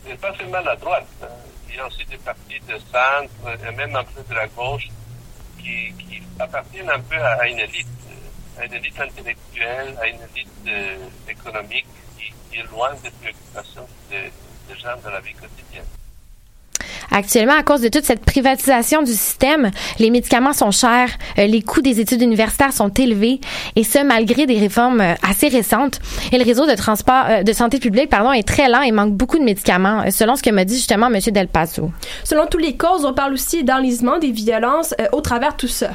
et 0.08 0.14
pas 0.14 0.34
seulement 0.36 0.60
la 0.60 0.76
droite, 0.76 1.06
il 1.68 1.76
y 1.76 1.78
a 1.78 1.86
aussi 1.86 2.04
des 2.04 2.16
partis 2.18 2.60
de 2.68 2.74
centre 2.78 3.66
et 3.66 3.74
même 3.74 3.94
un 3.96 4.04
peu 4.04 4.22
de 4.28 4.34
la 4.34 4.46
gauche 4.48 4.88
qui, 5.62 5.92
qui 5.98 6.22
appartiennent 6.38 6.90
un 6.90 7.00
peu 7.00 7.16
à, 7.16 7.48
une 7.48 7.58
élite, 7.58 7.86
à 8.58 8.64
une 8.66 8.74
élite 8.74 9.00
intellectuelle, 9.00 9.96
à 10.00 10.08
une 10.08 10.20
élite 10.34 10.48
euh, 10.68 11.08
économique 11.28 11.86
qui, 12.18 12.58
est 12.58 12.70
loin 12.70 12.92
des 13.02 13.10
préoccupations 13.10 13.88
des, 14.10 14.30
des 14.68 14.78
gens 14.78 14.96
de 15.02 15.08
la 15.08 15.20
vie 15.20 15.32
quotidienne. 15.32 15.86
Actuellement, 17.10 17.54
à 17.58 17.62
cause 17.62 17.80
de 17.80 17.88
toute 17.88 18.04
cette 18.04 18.24
privatisation 18.24 19.02
du 19.02 19.12
système, 19.12 19.70
les 19.98 20.10
médicaments 20.10 20.52
sont 20.52 20.70
chers, 20.70 21.10
euh, 21.38 21.46
les 21.46 21.62
coûts 21.62 21.82
des 21.82 22.00
études 22.00 22.22
universitaires 22.22 22.72
sont 22.72 22.88
élevés, 22.88 23.40
et 23.76 23.84
ce 23.84 24.02
malgré 24.04 24.46
des 24.46 24.58
réformes 24.58 25.00
euh, 25.00 25.14
assez 25.28 25.48
récentes. 25.48 26.00
Et 26.32 26.38
le 26.38 26.44
réseau 26.44 26.66
de 26.66 26.74
transport 26.74 27.24
euh, 27.28 27.42
de 27.42 27.52
santé 27.52 27.78
publique, 27.78 28.08
pardon, 28.08 28.32
est 28.32 28.46
très 28.46 28.68
lent 28.68 28.82
et 28.82 28.92
manque 28.92 29.12
beaucoup 29.12 29.38
de 29.38 29.44
médicaments, 29.44 30.10
selon 30.10 30.36
ce 30.36 30.42
que 30.42 30.50
m'a 30.50 30.64
dit 30.64 30.76
justement 30.76 31.08
M. 31.08 31.20
Del 31.32 31.48
Paso. 31.48 31.90
Selon 32.24 32.46
tous 32.46 32.58
les 32.58 32.76
causes, 32.76 33.04
on 33.04 33.12
parle 33.12 33.34
aussi 33.34 33.64
d'enlisement 33.64 34.18
des 34.18 34.32
violences 34.32 34.94
au 35.12 35.20
travers 35.20 35.56
tout 35.56 35.68
ça. 35.68 35.90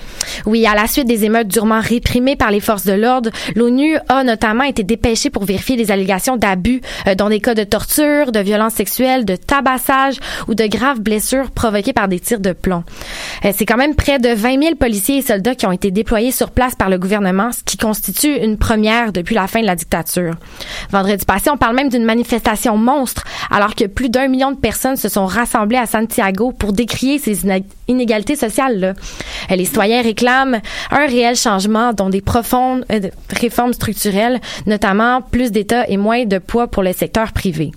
Oui, 0.45 0.65
à 0.65 0.75
la 0.75 0.87
suite 0.87 1.07
des 1.07 1.25
émeutes 1.25 1.47
durement 1.47 1.81
réprimées 1.81 2.35
par 2.35 2.51
les 2.51 2.59
forces 2.59 2.85
de 2.85 2.93
l'ordre, 2.93 3.29
l'ONU 3.55 3.97
a 4.09 4.23
notamment 4.23 4.63
été 4.63 4.83
dépêchée 4.83 5.29
pour 5.29 5.45
vérifier 5.45 5.75
les 5.75 5.91
allégations 5.91 6.37
d'abus 6.37 6.81
dans 7.17 7.29
des 7.29 7.39
cas 7.39 7.53
de 7.53 7.63
torture, 7.63 8.31
de 8.31 8.39
violences 8.39 8.73
sexuelles, 8.73 9.25
de 9.25 9.35
tabassage 9.35 10.19
ou 10.47 10.55
de 10.55 10.65
graves 10.77 10.99
blessures 10.99 11.51
provoquées 11.51 11.93
par 11.93 12.07
des 12.07 12.19
tirs 12.19 12.39
de 12.39 12.53
plomb. 12.53 12.83
Euh, 13.45 13.51
c'est 13.55 13.65
quand 13.65 13.77
même 13.77 13.95
près 13.95 14.19
de 14.19 14.29
20 14.29 14.61
000 14.61 14.75
policiers 14.75 15.17
et 15.17 15.21
soldats 15.21 15.55
qui 15.55 15.65
ont 15.65 15.71
été 15.71 15.91
déployés 15.91 16.31
sur 16.31 16.51
place 16.51 16.75
par 16.75 16.89
le 16.89 16.99
gouvernement, 16.99 17.51
ce 17.51 17.63
qui 17.63 17.77
constitue 17.77 18.35
une 18.35 18.57
première 18.57 19.11
depuis 19.11 19.35
la 19.35 19.47
fin 19.47 19.61
de 19.61 19.65
la 19.65 19.75
dictature. 19.75 20.35
Vendredi 20.91 21.25
passé, 21.25 21.49
on 21.49 21.57
parle 21.57 21.75
même 21.75 21.89
d'une 21.89 22.05
manifestation 22.05 22.77
monstre, 22.77 23.23
alors 23.49 23.75
que 23.75 23.85
plus 23.85 24.09
d'un 24.09 24.27
million 24.27 24.51
de 24.51 24.57
personnes 24.57 24.97
se 24.97 25.09
sont 25.09 25.25
rassemblées 25.25 25.77
à 25.77 25.85
Santiago 25.85 26.51
pour 26.51 26.73
décrier 26.73 27.17
ces 27.17 27.45
inégalités 27.87 28.35
sociales. 28.35 28.79
Là. 28.79 28.93
Euh, 29.51 29.55
Les 29.55 29.65
citoyens 29.65 30.01
réclament 30.01 30.61
un 30.91 31.05
réel 31.05 31.35
changement, 31.35 31.93
dont 31.93 32.09
des 32.09 32.21
profondes 32.21 32.85
euh, 32.91 32.99
réformes 33.29 33.73
structurelles, 33.73 34.39
notamment 34.65 35.21
plus 35.21 35.51
d'État 35.51 35.87
et 35.87 35.97
moins 35.97 36.25
de 36.25 36.37
poids 36.37 36.67
pour 36.67 36.83
le 36.83 36.93
secteur 36.93 37.31
privé. 37.33 37.71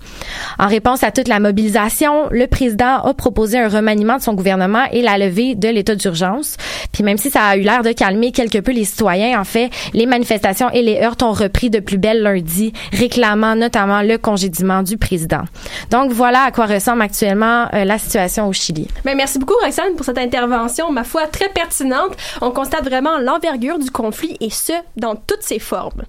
En 0.59 0.67
réponse 0.67 1.03
à 1.03 1.11
toute 1.11 1.27
la 1.27 1.39
mobilisation, 1.39 2.27
le 2.31 2.47
président 2.47 3.03
a 3.03 3.13
proposé 3.13 3.57
un 3.57 3.67
remaniement 3.69 4.17
de 4.17 4.21
son 4.21 4.33
gouvernement 4.33 4.85
et 4.91 5.01
la 5.01 5.17
levée 5.17 5.55
de 5.55 5.67
l'état 5.67 5.95
d'urgence. 5.95 6.57
Puis 6.91 7.03
même 7.03 7.17
si 7.17 7.29
ça 7.29 7.45
a 7.45 7.57
eu 7.57 7.61
l'air 7.61 7.83
de 7.83 7.91
calmer 7.91 8.31
quelque 8.31 8.57
peu 8.59 8.71
les 8.71 8.85
citoyens, 8.85 9.39
en 9.39 9.43
fait, 9.43 9.69
les 9.93 10.05
manifestations 10.05 10.69
et 10.71 10.81
les 10.81 11.01
heurts 11.01 11.17
ont 11.23 11.31
repris 11.31 11.69
de 11.69 11.79
plus 11.79 11.97
belle 11.97 12.21
lundi, 12.21 12.73
réclamant 12.91 13.55
notamment 13.55 14.01
le 14.01 14.17
congédiement 14.17 14.83
du 14.83 14.97
président. 14.97 15.43
Donc 15.89 16.11
voilà 16.11 16.43
à 16.43 16.51
quoi 16.51 16.65
ressemble 16.65 17.01
actuellement 17.01 17.67
euh, 17.73 17.85
la 17.85 17.97
situation 17.97 18.47
au 18.47 18.53
Chili. 18.53 18.87
Ben, 19.05 19.15
merci 19.15 19.39
beaucoup, 19.39 19.55
Roxane, 19.63 19.95
pour 20.01 20.07
cette 20.07 20.17
intervention, 20.17 20.91
ma 20.91 21.03
foi, 21.03 21.27
très 21.27 21.49
pertinente. 21.49 22.17
On 22.41 22.49
constate 22.49 22.85
vraiment 22.85 23.19
l'envergure 23.19 23.77
du 23.77 23.91
conflit 23.91 24.35
et 24.39 24.49
ce, 24.49 24.73
dans 24.97 25.15
toutes 25.15 25.43
ses 25.43 25.59
formes. 25.59 26.01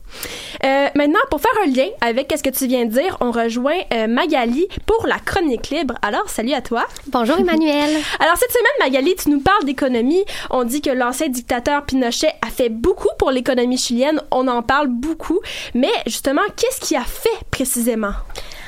Euh, 0.65 0.87
maintenant, 0.95 1.21
pour 1.31 1.43
faire 1.43 1.53
un 1.63 1.67
lien 1.69 1.89
avec 2.01 2.33
ce 2.35 2.43
que 2.43 2.49
tu 2.49 2.67
viens 2.69 2.87
de 2.87 2.91
dire, 2.91 3.19
on 3.21 3.31
rejoint 3.31 3.77
euh, 3.93 4.07
Magali 4.07 4.67
pour 4.87 5.07
la 5.07 5.19
chronique 5.19 5.69
libre. 5.69 5.97
Alors, 6.01 6.31
salut 6.31 6.55
à 6.55 6.63
toi. 6.63 6.87
Bonjour, 7.09 7.39
Emmanuel. 7.39 7.91
Alors, 8.19 8.39
cette 8.39 8.53
semaine, 8.53 8.73
Magali, 8.81 9.15
tu 9.15 9.29
nous 9.29 9.41
parles 9.41 9.67
d'économie. 9.67 10.25
On 10.49 10.65
dit 10.65 10.81
que 10.81 10.89
l'ancien 10.89 11.29
dictateur 11.29 11.85
Pinochet 11.85 12.33
a 12.41 12.49
fait 12.49 12.71
beaucoup 12.71 13.11
pour 13.19 13.31
l'économie 13.31 13.77
chilienne. 13.77 14.23
On 14.31 14.49
en 14.49 14.63
parle 14.63 14.89
beaucoup. 14.89 15.41
Mais 15.75 15.93
justement, 16.07 16.41
qu'est-ce 16.57 16.81
qu'il 16.81 16.97
a 16.97 17.05
fait 17.05 17.29
précisément? 17.51 18.15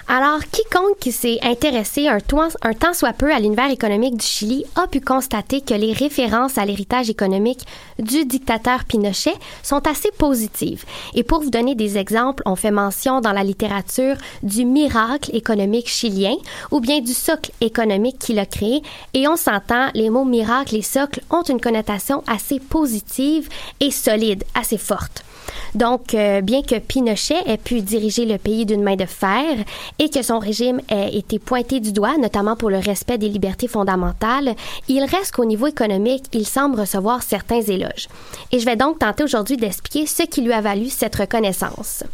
Alors, 0.06 0.40
quiconque 0.52 0.98
qui 1.00 1.12
s'est 1.12 1.38
intéressé 1.42 2.08
un, 2.08 2.20
temps- 2.20 2.48
un 2.60 2.74
tant 2.74 2.92
soit 2.92 3.14
peu 3.14 3.32
à 3.32 3.40
l'univers 3.40 3.70
économique 3.70 4.18
du 4.18 4.24
Chili 4.24 4.64
a 4.76 4.86
pu 4.86 5.00
constater 5.00 5.62
que 5.62 5.72
les 5.72 5.94
références 5.94 6.58
à 6.58 6.66
l'héritage 6.66 7.08
économique 7.08 7.66
du 7.98 8.26
dictateur 8.26 8.84
Pinochet 8.84 9.32
sont 9.62 9.86
assez 9.88 10.10
positives. 10.18 10.84
Et 11.14 11.22
pour 11.22 11.40
vous 11.40 11.48
donner 11.48 11.74
des 11.74 11.96
exemples, 11.96 12.42
on 12.44 12.54
fait 12.54 12.70
mention 12.70 13.22
dans 13.22 13.32
la 13.32 13.42
littérature 13.42 14.16
du 14.42 14.66
miracle 14.66 15.34
économique 15.34 15.88
chilien 15.88 16.36
ou 16.70 16.80
bien 16.80 17.00
du 17.00 17.14
socle 17.14 17.50
économique 17.62 18.18
qu'il 18.18 18.38
a 18.38 18.46
créé. 18.46 18.82
Et 19.14 19.26
on 19.26 19.36
s'entend, 19.36 19.88
les 19.94 20.10
mots 20.10 20.26
miracle 20.26 20.76
et 20.76 20.82
socle 20.82 21.22
ont 21.30 21.42
une 21.42 21.62
connotation 21.62 22.22
assez 22.26 22.60
positive 22.60 23.48
et 23.80 23.90
solide, 23.90 24.44
assez 24.54 24.78
forte. 24.78 25.24
Donc, 25.74 26.14
euh, 26.14 26.40
bien 26.40 26.62
que 26.62 26.78
Pinochet 26.78 27.42
ait 27.46 27.56
pu 27.56 27.80
diriger 27.80 28.24
le 28.24 28.38
pays 28.38 28.64
d'une 28.64 28.82
main 28.82 28.96
de 28.96 29.06
fer 29.06 29.44
et 29.98 30.08
que 30.08 30.22
son 30.22 30.38
régime 30.38 30.80
ait 30.88 31.16
été 31.16 31.38
pointé 31.38 31.80
du 31.80 31.92
doigt, 31.92 32.16
notamment 32.18 32.56
pour 32.56 32.70
le 32.70 32.78
respect 32.78 33.18
des 33.18 33.28
libertés 33.28 33.68
fondamentales, 33.68 34.54
il 34.88 35.04
reste 35.04 35.32
qu'au 35.32 35.44
niveau 35.44 35.66
économique, 35.66 36.26
il 36.32 36.46
semble 36.46 36.80
recevoir 36.80 37.22
certains 37.22 37.62
éloges. 37.62 38.08
Et 38.52 38.58
je 38.58 38.64
vais 38.64 38.76
donc 38.76 38.98
tenter 39.00 39.24
aujourd'hui 39.24 39.56
d'expliquer 39.56 40.06
ce 40.06 40.22
qui 40.22 40.42
lui 40.42 40.52
a 40.52 40.60
valu 40.60 40.88
cette 40.88 41.16
reconnaissance. 41.16 42.04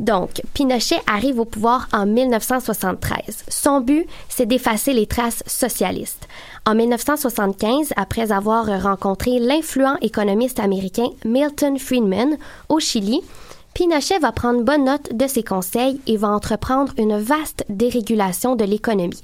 Donc, 0.00 0.42
Pinochet 0.52 1.00
arrive 1.06 1.40
au 1.40 1.44
pouvoir 1.44 1.88
en 1.92 2.06
1973. 2.06 3.44
Son 3.48 3.80
but, 3.80 4.06
c'est 4.28 4.46
d'effacer 4.46 4.92
les 4.92 5.06
traces 5.06 5.42
socialistes. 5.46 6.28
En 6.68 6.74
1975, 6.74 7.92
après 7.96 8.32
avoir 8.32 8.82
rencontré 8.82 9.38
l'influent 9.38 9.96
économiste 10.00 10.58
américain 10.58 11.08
Milton 11.24 11.78
Friedman 11.78 12.36
au 12.68 12.80
Chili, 12.80 13.20
Pinochet 13.74 14.18
va 14.18 14.32
prendre 14.32 14.62
bonne 14.62 14.84
note 14.84 15.14
de 15.14 15.26
ses 15.26 15.42
conseils 15.42 16.00
et 16.06 16.16
va 16.16 16.28
entreprendre 16.28 16.92
une 16.96 17.18
vaste 17.18 17.64
dérégulation 17.68 18.56
de 18.56 18.64
l'économie. 18.64 19.22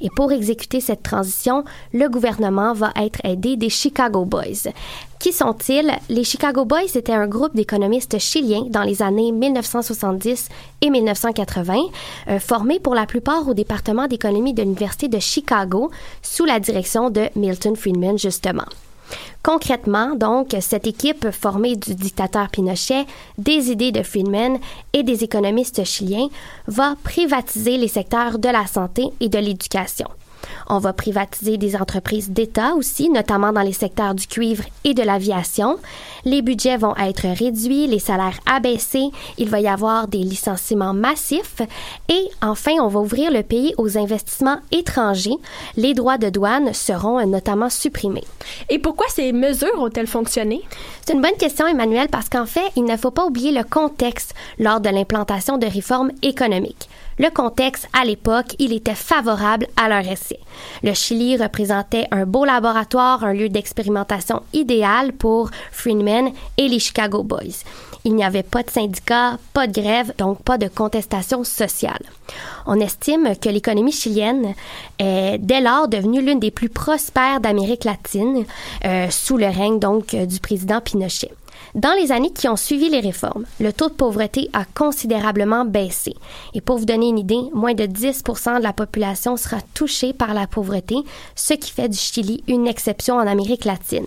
Et 0.00 0.08
pour 0.16 0.32
exécuter 0.32 0.80
cette 0.80 1.02
transition, 1.02 1.64
le 1.92 2.08
gouvernement 2.08 2.72
va 2.72 2.92
être 3.00 3.20
aidé 3.24 3.56
des 3.56 3.68
Chicago 3.68 4.24
Boys. 4.24 4.70
Qui 5.18 5.32
sont-ils? 5.32 5.92
Les 6.08 6.24
Chicago 6.24 6.64
Boys 6.64 6.94
étaient 6.94 7.12
un 7.12 7.28
groupe 7.28 7.54
d'économistes 7.54 8.18
chiliens 8.18 8.66
dans 8.68 8.82
les 8.82 9.00
années 9.00 9.32
1970 9.32 10.48
et 10.82 10.90
1980, 10.90 11.74
euh, 12.28 12.38
formés 12.40 12.80
pour 12.80 12.94
la 12.94 13.06
plupart 13.06 13.48
au 13.48 13.54
département 13.54 14.06
d'économie 14.06 14.54
de 14.54 14.62
l'Université 14.62 15.08
de 15.08 15.18
Chicago, 15.18 15.90
sous 16.20 16.44
la 16.44 16.60
direction 16.60 17.10
de 17.10 17.28
Milton 17.36 17.76
Friedman, 17.76 18.18
justement. 18.18 18.66
Concrètement, 19.44 20.14
donc, 20.14 20.56
cette 20.60 20.86
équipe 20.86 21.30
formée 21.30 21.76
du 21.76 21.94
dictateur 21.94 22.48
Pinochet, 22.48 23.04
des 23.36 23.70
idées 23.70 23.92
de 23.92 24.02
Friedman 24.02 24.58
et 24.94 25.02
des 25.02 25.22
économistes 25.22 25.84
chiliens 25.84 26.28
va 26.66 26.94
privatiser 27.04 27.76
les 27.76 27.88
secteurs 27.88 28.38
de 28.38 28.48
la 28.48 28.66
santé 28.66 29.04
et 29.20 29.28
de 29.28 29.38
l'éducation. 29.38 30.08
On 30.68 30.78
va 30.78 30.92
privatiser 30.92 31.56
des 31.56 31.76
entreprises 31.76 32.30
d'État 32.30 32.74
aussi, 32.74 33.08
notamment 33.08 33.52
dans 33.52 33.62
les 33.62 33.72
secteurs 33.72 34.14
du 34.14 34.26
cuivre 34.26 34.64
et 34.84 34.94
de 34.94 35.02
l'aviation. 35.02 35.78
Les 36.24 36.42
budgets 36.42 36.76
vont 36.76 36.96
être 36.96 37.26
réduits, 37.28 37.86
les 37.86 37.98
salaires 37.98 38.38
abaissés, 38.46 39.10
il 39.38 39.48
va 39.48 39.60
y 39.60 39.68
avoir 39.68 40.08
des 40.08 40.18
licenciements 40.18 40.94
massifs 40.94 41.60
et 42.08 42.28
enfin, 42.42 42.72
on 42.80 42.88
va 42.88 43.00
ouvrir 43.00 43.30
le 43.30 43.42
pays 43.42 43.74
aux 43.76 43.98
investissements 43.98 44.58
étrangers. 44.72 45.36
Les 45.76 45.94
droits 45.94 46.18
de 46.18 46.30
douane 46.30 46.72
seront 46.72 47.24
notamment 47.26 47.70
supprimés. 47.70 48.24
Et 48.68 48.78
pourquoi 48.78 49.06
ces 49.08 49.32
mesures 49.32 49.78
ont-elles 49.78 50.06
fonctionné? 50.06 50.62
C'est 51.06 51.14
une 51.14 51.22
bonne 51.22 51.36
question, 51.38 51.66
Emmanuel, 51.66 52.08
parce 52.10 52.28
qu'en 52.28 52.46
fait, 52.46 52.70
il 52.76 52.84
ne 52.84 52.96
faut 52.96 53.10
pas 53.10 53.26
oublier 53.26 53.52
le 53.52 53.64
contexte 53.64 54.34
lors 54.58 54.80
de 54.80 54.88
l'implantation 54.88 55.58
de 55.58 55.66
réformes 55.66 56.12
économiques. 56.22 56.88
Le 57.18 57.30
contexte, 57.30 57.88
à 57.92 58.04
l'époque, 58.04 58.56
il 58.58 58.72
était 58.72 58.94
favorable 58.94 59.68
à 59.76 59.88
leur 59.88 60.10
essai. 60.10 60.40
Le 60.82 60.94
Chili 60.94 61.36
représentait 61.36 62.08
un 62.10 62.26
beau 62.26 62.44
laboratoire, 62.44 63.24
un 63.24 63.32
lieu 63.32 63.48
d'expérimentation 63.48 64.42
idéal 64.52 65.12
pour 65.12 65.50
Friedman 65.70 66.30
et 66.56 66.68
les 66.68 66.80
Chicago 66.80 67.22
Boys. 67.22 67.62
Il 68.04 68.14
n'y 68.14 68.24
avait 68.24 68.42
pas 68.42 68.62
de 68.62 68.70
syndicats, 68.70 69.38
pas 69.54 69.66
de 69.66 69.80
grève, 69.80 70.12
donc 70.18 70.42
pas 70.42 70.58
de 70.58 70.68
contestation 70.68 71.42
sociale. 71.42 72.02
On 72.66 72.78
estime 72.80 73.34
que 73.40 73.48
l'économie 73.48 73.92
chilienne 73.92 74.54
est 74.98 75.38
dès 75.38 75.60
lors 75.60 75.88
devenue 75.88 76.20
l'une 76.20 76.40
des 76.40 76.50
plus 76.50 76.68
prospères 76.68 77.40
d'Amérique 77.40 77.84
latine, 77.84 78.44
euh, 78.84 79.08
sous 79.08 79.38
le 79.38 79.46
règne 79.46 79.78
donc 79.78 80.14
du 80.14 80.38
président 80.40 80.80
Pinochet. 80.80 81.30
Dans 81.74 81.92
les 82.00 82.12
années 82.12 82.32
qui 82.32 82.46
ont 82.48 82.54
suivi 82.54 82.88
les 82.88 83.00
réformes, 83.00 83.46
le 83.58 83.72
taux 83.72 83.88
de 83.88 83.94
pauvreté 83.94 84.48
a 84.52 84.64
considérablement 84.64 85.64
baissé. 85.64 86.14
Et 86.54 86.60
pour 86.60 86.78
vous 86.78 86.84
donner 86.84 87.08
une 87.08 87.18
idée, 87.18 87.50
moins 87.52 87.74
de 87.74 87.82
10% 87.82 88.58
de 88.58 88.62
la 88.62 88.72
population 88.72 89.36
sera 89.36 89.56
touchée 89.74 90.12
par 90.12 90.34
la 90.34 90.46
pauvreté, 90.46 90.94
ce 91.34 91.54
qui 91.54 91.72
fait 91.72 91.88
du 91.88 91.98
Chili 91.98 92.44
une 92.46 92.68
exception 92.68 93.16
en 93.16 93.26
Amérique 93.26 93.64
latine. 93.64 94.06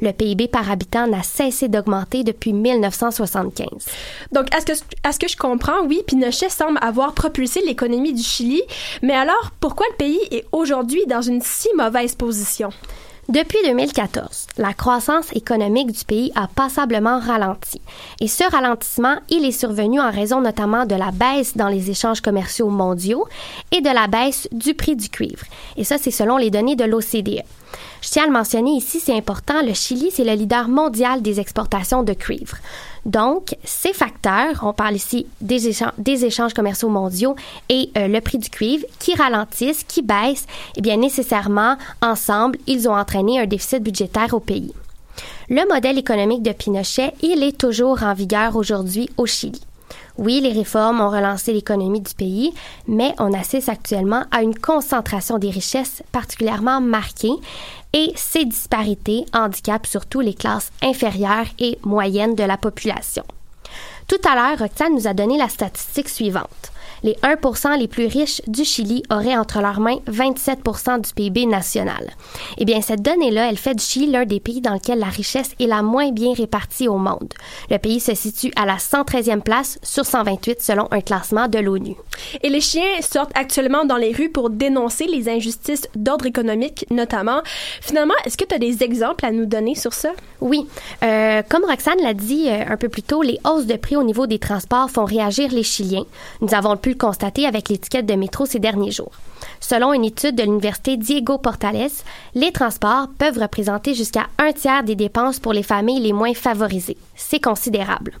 Le 0.00 0.12
PIB 0.12 0.46
par 0.46 0.70
habitant 0.70 1.08
n'a 1.08 1.24
cessé 1.24 1.66
d'augmenter 1.66 2.22
depuis 2.22 2.52
1975. 2.52 3.66
Donc, 4.30 4.54
à 4.54 4.60
ce, 4.60 4.66
que, 4.66 4.72
à 5.02 5.10
ce 5.10 5.18
que 5.18 5.28
je 5.28 5.36
comprends, 5.36 5.84
oui, 5.88 6.02
Pinochet 6.06 6.48
semble 6.48 6.78
avoir 6.80 7.14
propulsé 7.14 7.60
l'économie 7.66 8.12
du 8.12 8.22
Chili, 8.22 8.62
mais 9.02 9.14
alors 9.14 9.50
pourquoi 9.58 9.86
le 9.90 9.96
pays 9.96 10.20
est 10.30 10.46
aujourd'hui 10.52 11.04
dans 11.06 11.22
une 11.22 11.42
si 11.42 11.68
mauvaise 11.76 12.14
position? 12.14 12.70
Depuis 13.30 13.58
2014, 13.64 14.48
la 14.58 14.74
croissance 14.74 15.30
économique 15.36 15.92
du 15.92 16.04
pays 16.04 16.32
a 16.34 16.48
passablement 16.48 17.20
ralenti. 17.20 17.80
Et 18.20 18.26
ce 18.26 18.42
ralentissement, 18.50 19.18
il 19.28 19.44
est 19.44 19.52
survenu 19.52 20.00
en 20.00 20.10
raison 20.10 20.40
notamment 20.40 20.84
de 20.84 20.96
la 20.96 21.12
baisse 21.12 21.56
dans 21.56 21.68
les 21.68 21.92
échanges 21.92 22.22
commerciaux 22.22 22.70
mondiaux 22.70 23.28
et 23.70 23.82
de 23.82 23.88
la 23.88 24.08
baisse 24.08 24.48
du 24.50 24.74
prix 24.74 24.96
du 24.96 25.08
cuivre. 25.08 25.44
Et 25.76 25.84
ça, 25.84 25.96
c'est 25.96 26.10
selon 26.10 26.38
les 26.38 26.50
données 26.50 26.74
de 26.74 26.82
l'OCDE. 26.82 27.44
Je 28.02 28.08
tiens 28.10 28.24
à 28.24 28.26
le 28.26 28.32
mentionner 28.32 28.72
ici, 28.72 28.98
c'est 28.98 29.16
important, 29.16 29.62
le 29.62 29.74
Chili, 29.74 30.10
c'est 30.10 30.24
le 30.24 30.32
leader 30.32 30.66
mondial 30.66 31.22
des 31.22 31.38
exportations 31.38 32.02
de 32.02 32.14
cuivre. 32.14 32.56
Donc, 33.06 33.56
ces 33.64 33.92
facteurs, 33.92 34.60
on 34.62 34.72
parle 34.72 34.94
ici 34.94 35.26
des, 35.40 35.68
échanges, 36.24 36.54
commerciaux 36.54 36.88
mondiaux 36.88 37.34
et 37.68 37.90
euh, 37.96 38.08
le 38.08 38.20
prix 38.20 38.38
du 38.38 38.50
cuivre, 38.50 38.84
qui 38.98 39.14
ralentissent, 39.14 39.84
qui 39.84 40.02
baissent, 40.02 40.46
eh 40.76 40.80
bien 40.80 40.96
nécessairement, 40.96 41.76
ensemble, 42.02 42.58
ils 42.66 42.88
ont 42.88 42.94
entraîné 42.94 43.40
un 43.40 43.46
déficit 43.46 43.82
budgétaire 43.82 44.34
au 44.34 44.40
pays. 44.40 44.72
Le 45.48 45.66
modèle 45.72 45.98
économique 45.98 46.42
de 46.42 46.52
Pinochet, 46.52 47.12
il 47.22 47.42
est 47.42 47.58
toujours 47.58 48.02
en 48.02 48.14
vigueur 48.14 48.56
aujourd'hui 48.56 49.08
au 49.16 49.26
Chili. 49.26 49.60
Oui, 50.20 50.42
les 50.42 50.52
réformes 50.52 51.00
ont 51.00 51.08
relancé 51.08 51.50
l'économie 51.54 52.02
du 52.02 52.12
pays, 52.12 52.52
mais 52.86 53.14
on 53.18 53.32
assiste 53.32 53.70
actuellement 53.70 54.24
à 54.30 54.42
une 54.42 54.54
concentration 54.54 55.38
des 55.38 55.48
richesses 55.48 56.02
particulièrement 56.12 56.82
marquée 56.82 57.32
et 57.94 58.12
ces 58.16 58.44
disparités 58.44 59.24
handicapent 59.32 59.86
surtout 59.86 60.20
les 60.20 60.34
classes 60.34 60.72
inférieures 60.82 61.46
et 61.58 61.78
moyennes 61.84 62.34
de 62.34 62.44
la 62.44 62.58
population. 62.58 63.24
Tout 64.08 64.20
à 64.28 64.34
l'heure, 64.34 64.58
Roxane 64.58 64.92
nous 64.92 65.06
a 65.06 65.14
donné 65.14 65.38
la 65.38 65.48
statistique 65.48 66.10
suivante. 66.10 66.70
Les 67.02 67.14
1% 67.22 67.78
les 67.78 67.88
plus 67.88 68.06
riches 68.06 68.42
du 68.46 68.64
Chili 68.64 69.02
auraient 69.10 69.36
entre 69.36 69.60
leurs 69.60 69.80
mains 69.80 69.98
27% 70.10 71.06
du 71.06 71.14
PIB 71.14 71.46
national. 71.46 72.10
Eh 72.58 72.64
bien, 72.64 72.80
cette 72.80 73.02
donnée-là, 73.02 73.48
elle 73.50 73.56
fait 73.56 73.74
du 73.74 73.84
Chili 73.84 74.10
l'un 74.10 74.24
des 74.24 74.40
pays 74.40 74.60
dans 74.60 74.74
lequel 74.74 74.98
la 74.98 75.06
richesse 75.06 75.52
est 75.58 75.66
la 75.66 75.82
moins 75.82 76.10
bien 76.10 76.32
répartie 76.34 76.88
au 76.88 76.96
monde. 76.96 77.32
Le 77.70 77.78
pays 77.78 78.00
se 78.00 78.14
situe 78.14 78.52
à 78.56 78.66
la 78.66 78.76
113e 78.76 79.40
place 79.40 79.78
sur 79.82 80.04
128 80.04 80.60
selon 80.60 80.88
un 80.90 81.00
classement 81.00 81.48
de 81.48 81.58
l'ONU. 81.58 81.94
Et 82.42 82.48
les 82.48 82.60
chiens 82.60 82.82
sortent 83.00 83.32
actuellement 83.34 83.84
dans 83.84 83.96
les 83.96 84.12
rues 84.12 84.28
pour 84.30 84.50
dénoncer 84.50 85.06
les 85.06 85.28
injustices 85.28 85.88
d'ordre 85.94 86.26
économique, 86.26 86.86
notamment. 86.90 87.40
Finalement, 87.80 88.14
est-ce 88.24 88.36
que 88.36 88.44
tu 88.44 88.54
as 88.54 88.58
des 88.58 88.82
exemples 88.82 89.24
à 89.24 89.32
nous 89.32 89.46
donner 89.46 89.74
sur 89.74 89.92
ça? 89.92 90.10
Oui. 90.40 90.66
Euh, 91.02 91.42
comme 91.48 91.64
Roxane 91.64 92.00
l'a 92.02 92.14
dit 92.14 92.48
euh, 92.48 92.64
un 92.68 92.76
peu 92.76 92.88
plus 92.88 93.02
tôt, 93.02 93.22
les 93.22 93.38
hausses 93.44 93.66
de 93.66 93.76
prix 93.76 93.96
au 93.96 94.02
niveau 94.02 94.26
des 94.26 94.38
transports 94.38 94.90
font 94.90 95.04
réagir 95.04 95.50
les 95.52 95.62
Chiliens. 95.62 96.04
Nous 96.40 96.54
avons 96.54 96.76
le 96.90 96.96
constater 96.96 97.46
avec 97.46 97.68
l'étiquette 97.68 98.06
de 98.06 98.14
métro 98.14 98.46
ces 98.46 98.58
derniers 98.58 98.90
jours. 98.90 99.12
Selon 99.60 99.92
une 99.92 100.04
étude 100.04 100.36
de 100.36 100.42
l'Université 100.42 100.96
Diego 100.96 101.38
Portales, 101.38 101.90
les 102.34 102.52
transports 102.52 103.08
peuvent 103.18 103.38
représenter 103.38 103.94
jusqu'à 103.94 104.26
un 104.38 104.52
tiers 104.52 104.84
des 104.84 104.94
dépenses 104.94 105.38
pour 105.38 105.52
les 105.52 105.62
familles 105.62 106.00
les 106.00 106.12
moins 106.12 106.34
favorisées. 106.34 106.96
C'est 107.14 107.40
considérable. 107.40 108.12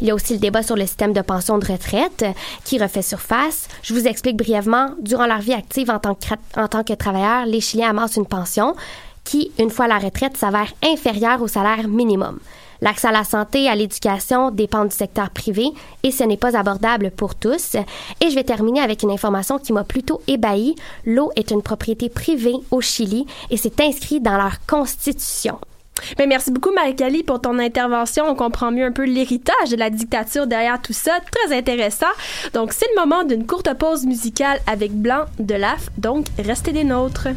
Il 0.00 0.06
y 0.06 0.10
a 0.10 0.14
aussi 0.14 0.34
le 0.34 0.38
débat 0.38 0.62
sur 0.62 0.76
le 0.76 0.86
système 0.86 1.12
de 1.12 1.20
pension 1.20 1.58
de 1.58 1.66
retraite 1.66 2.24
qui 2.64 2.78
refait 2.78 3.02
surface. 3.02 3.68
Je 3.82 3.94
vous 3.94 4.06
explique 4.06 4.36
brièvement. 4.36 4.90
Durant 5.00 5.26
leur 5.26 5.40
vie 5.40 5.54
active 5.54 5.90
en 5.90 5.98
tant 5.98 6.14
que, 6.14 6.26
en 6.60 6.68
tant 6.68 6.84
que 6.84 6.92
travailleur, 6.92 7.46
les 7.46 7.60
Chiliens 7.60 7.90
amassent 7.90 8.16
une 8.16 8.26
pension 8.26 8.74
qui, 9.24 9.50
une 9.58 9.70
fois 9.70 9.88
la 9.88 9.98
retraite, 9.98 10.36
s'avère 10.36 10.72
inférieure 10.82 11.42
au 11.42 11.48
salaire 11.48 11.88
minimum. 11.88 12.38
L'accès 12.80 13.08
à 13.08 13.12
la 13.12 13.24
santé, 13.24 13.68
à 13.68 13.74
l'éducation 13.74 14.50
dépend 14.50 14.84
du 14.84 14.94
secteur 14.94 15.30
privé 15.30 15.68
et 16.02 16.10
ce 16.10 16.24
n'est 16.24 16.36
pas 16.36 16.56
abordable 16.56 17.10
pour 17.10 17.34
tous. 17.34 17.76
Et 18.20 18.30
je 18.30 18.34
vais 18.34 18.44
terminer 18.44 18.80
avec 18.80 19.02
une 19.02 19.10
information 19.10 19.58
qui 19.58 19.72
m'a 19.72 19.84
plutôt 19.84 20.20
ébahi. 20.26 20.74
L'eau 21.04 21.30
est 21.36 21.50
une 21.50 21.62
propriété 21.62 22.08
privée 22.08 22.56
au 22.70 22.80
Chili 22.80 23.26
et 23.50 23.56
c'est 23.56 23.80
inscrit 23.80 24.20
dans 24.20 24.36
leur 24.36 24.64
constitution. 24.66 25.58
Mais 26.18 26.26
merci 26.26 26.50
beaucoup, 26.50 26.72
Marie-Cali, 26.72 27.22
pour 27.22 27.40
ton 27.40 27.58
intervention. 27.58 28.24
On 28.28 28.34
comprend 28.34 28.70
mieux 28.70 28.84
un 28.84 28.92
peu 28.92 29.04
l'héritage 29.04 29.70
de 29.70 29.76
la 29.76 29.90
dictature 29.90 30.46
derrière 30.46 30.80
tout 30.80 30.92
ça. 30.92 31.18
Très 31.32 31.56
intéressant. 31.56 32.06
Donc, 32.52 32.72
c'est 32.72 32.86
le 32.94 33.00
moment 33.00 33.24
d'une 33.24 33.46
courte 33.46 33.72
pause 33.74 34.04
musicale 34.04 34.60
avec 34.66 34.92
Blanc 34.92 35.24
de 35.38 35.54
l'AF. 35.54 35.88
Donc, 35.98 36.26
restez 36.38 36.72
des 36.72 36.84
nôtres. 36.84 37.28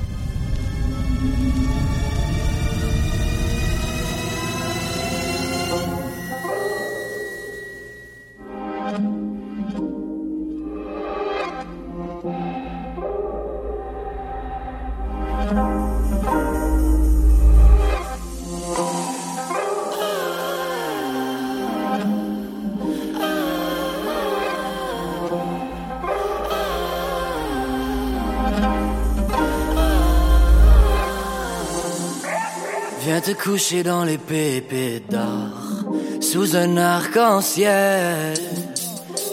Coucher 33.43 33.83
dans 33.83 34.03
les 34.03 34.17
pépites 34.17 35.09
d'or, 35.09 35.89
sous 36.19 36.57
un 36.57 36.75
arc-en-ciel. 36.75 38.33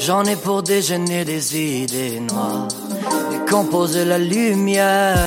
J'en 0.01 0.23
ai 0.25 0.37
pour 0.37 0.63
déjeuner 0.63 1.25
des 1.25 1.59
idées 1.59 2.21
noires, 2.21 2.69
décomposer 3.33 4.05
la 4.05 4.19
lumière. 4.19 5.27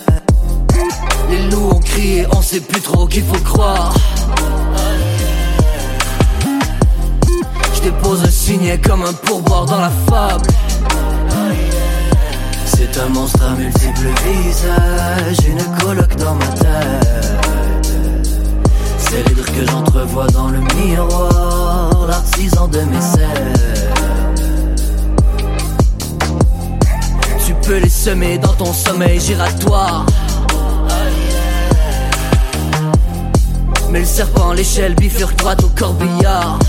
Les 1.30 1.50
loups 1.50 1.72
ont 1.72 1.80
crié, 1.80 2.26
on 2.32 2.42
sait 2.42 2.62
plus 2.62 2.80
trop 2.80 3.06
qu'il 3.06 3.24
faut 3.26 3.44
croire. 3.44 3.94
Je 7.76 7.82
dépose 7.82 8.24
un 8.24 8.32
signet 8.32 8.80
comme 8.80 9.04
un 9.04 9.14
pourboire 9.14 9.66
dans 9.66 9.82
la 9.82 9.92
fable. 10.10 10.48
C'est 12.66 12.98
un 12.98 13.10
monstre 13.10 13.44
à 13.44 13.56
multiples 13.56 14.08
visages, 14.26 15.48
une 15.48 15.78
coloc 15.84 16.16
dans 16.16 16.36
ma 16.36 16.48
tête. 16.48 17.69
C'est 19.10 19.28
l'hydre 19.28 19.46
que 19.46 19.66
j'entrevois 19.66 20.28
dans 20.28 20.50
le 20.50 20.60
miroir, 20.76 22.06
l'artisan 22.08 22.68
de 22.68 22.80
mes 22.82 23.02
cernes. 23.02 23.54
Tu 27.44 27.56
peux 27.56 27.78
les 27.78 27.90
semer 27.90 28.38
dans 28.38 28.54
ton 28.54 28.72
sommeil 28.72 29.20
giratoire. 29.20 30.06
Mais 33.90 34.02
le 34.02 34.06
serpent, 34.06 34.54
l'échelle 34.54 34.94
bifurque 34.94 35.38
droite 35.38 35.64
au 35.64 35.70
corbillard. 35.70 36.60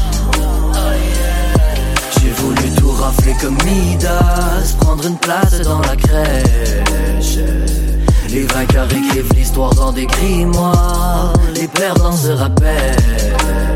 J'ai 2.22 2.30
voulu 2.30 2.70
tout 2.78 2.92
rafler 2.92 3.34
comme 3.38 3.58
Midas, 3.66 4.76
prendre 4.80 5.06
une 5.06 5.18
place 5.18 5.60
dans 5.60 5.80
la 5.80 5.94
crèche. 5.94 7.79
Les 8.32 8.44
vainqueurs 8.46 8.86
écrivent 8.92 9.32
l'histoire 9.34 9.74
dans 9.74 9.92
des 9.92 10.06
grimoires, 10.06 11.32
les 11.54 11.66
perdants 11.66 12.16
se 12.16 12.28
rappellent. 12.28 13.69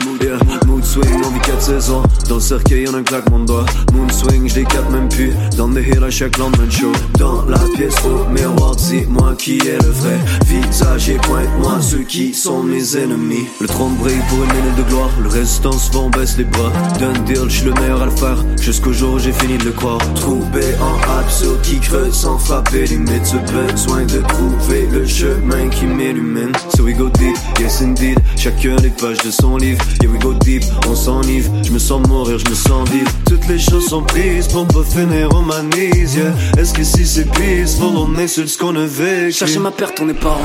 Yeah, 0.00 0.38
mood 0.66 0.84
swing, 0.84 1.22
on 1.24 1.30
vit 1.30 1.40
4 1.40 1.60
saisons 1.60 2.02
Dans 2.28 2.36
le 2.36 2.40
cercueil, 2.40 2.88
en 2.88 2.94
un 2.94 3.02
claquement 3.02 3.40
de 3.40 3.46
doigts 3.46 3.66
Moon 3.92 4.08
swing, 4.08 4.48
je 4.48 4.54
les 4.56 4.64
capte 4.64 4.90
même 4.90 5.08
plus. 5.08 5.32
Dans 5.56 5.66
des 5.66 5.82
hills 5.82 6.04
à 6.04 6.10
chaque 6.10 6.38
lendemain 6.38 6.70
show. 6.70 6.92
Dans 7.18 7.44
la 7.46 7.58
pièce 7.74 7.96
au 8.04 8.30
miroir, 8.30 8.76
dis-moi 8.76 9.34
qui 9.36 9.58
est 9.58 9.82
le 9.82 9.90
vrai 9.90 10.18
Visage 10.46 11.10
et 11.10 11.16
pointe-moi 11.16 11.78
ceux 11.80 12.04
qui 12.04 12.32
sont 12.32 12.62
mes 12.62 12.96
ennemis. 12.96 13.46
Le 13.60 13.66
trône 13.66 13.96
brille 13.96 14.20
pour 14.28 14.38
une 14.44 14.52
minute 14.52 14.76
de 14.76 14.82
gloire. 14.84 15.10
Le 15.20 15.28
résistance 15.28 15.86
souvent 15.90 16.10
baisse 16.10 16.38
les 16.38 16.44
bras. 16.44 16.72
D'un 17.00 17.18
deal, 17.24 17.48
je 17.48 17.64
le 17.64 17.74
meilleur 17.74 18.02
à 18.02 18.06
le 18.06 18.12
faire 18.12 18.36
Jusqu'au 18.60 18.92
jour 18.92 19.14
où 19.14 19.18
j'ai 19.18 19.32
fini 19.32 19.58
de 19.58 19.64
le 19.64 19.72
croire. 19.72 19.98
Trouvé 20.14 20.62
en 20.80 21.18
absurde 21.18 21.60
qui 21.62 21.80
creuse 21.80 22.14
sans 22.14 22.38
frapper 22.38 22.86
limite 22.86 23.26
Ce 23.26 23.36
besoin 23.36 24.04
de 24.04 24.20
trouver 24.20 24.86
le 24.92 25.04
chemin 25.04 25.68
qui 25.70 25.86
m'illumine. 25.86 26.52
So 26.76 26.84
we 26.84 26.94
go 26.94 27.08
deep, 27.08 27.36
yes 27.58 27.82
indeed. 27.82 28.18
Chacun 28.36 28.76
des 28.76 28.90
pages 28.90 29.18
de 29.24 29.30
son 29.30 29.56
livre 29.56 29.87
Yeah 30.02 30.10
we 30.10 30.18
go 30.18 30.34
deep, 30.34 30.62
on 30.88 30.94
s'enivre 30.94 31.50
Je 31.62 31.72
me 31.72 31.78
sens 31.78 32.06
mourir, 32.06 32.38
je 32.38 32.50
me 32.50 32.54
sens 32.54 32.88
vivre 32.88 33.10
Toutes 33.26 33.46
les 33.48 33.58
choses 33.58 33.88
sont 33.88 34.02
prises 34.02 34.48
pour 34.48 34.66
pas 34.66 34.84
finir 34.84 35.34
en 35.34 35.42
manise 35.42 36.14
yeah. 36.14 36.32
Est-ce 36.58 36.72
que 36.72 36.84
si 36.84 37.06
c'est 37.06 37.30
peaceful, 37.32 37.96
on 37.96 38.16
est 38.18 38.28
sur 38.28 38.48
ce 38.48 38.56
qu'on 38.58 38.74
a 38.76 38.86
vécu? 38.86 39.32
Chercher 39.32 39.58
ma 39.58 39.70
perte, 39.70 40.00
on 40.00 40.08
est 40.08 40.14
parents. 40.14 40.40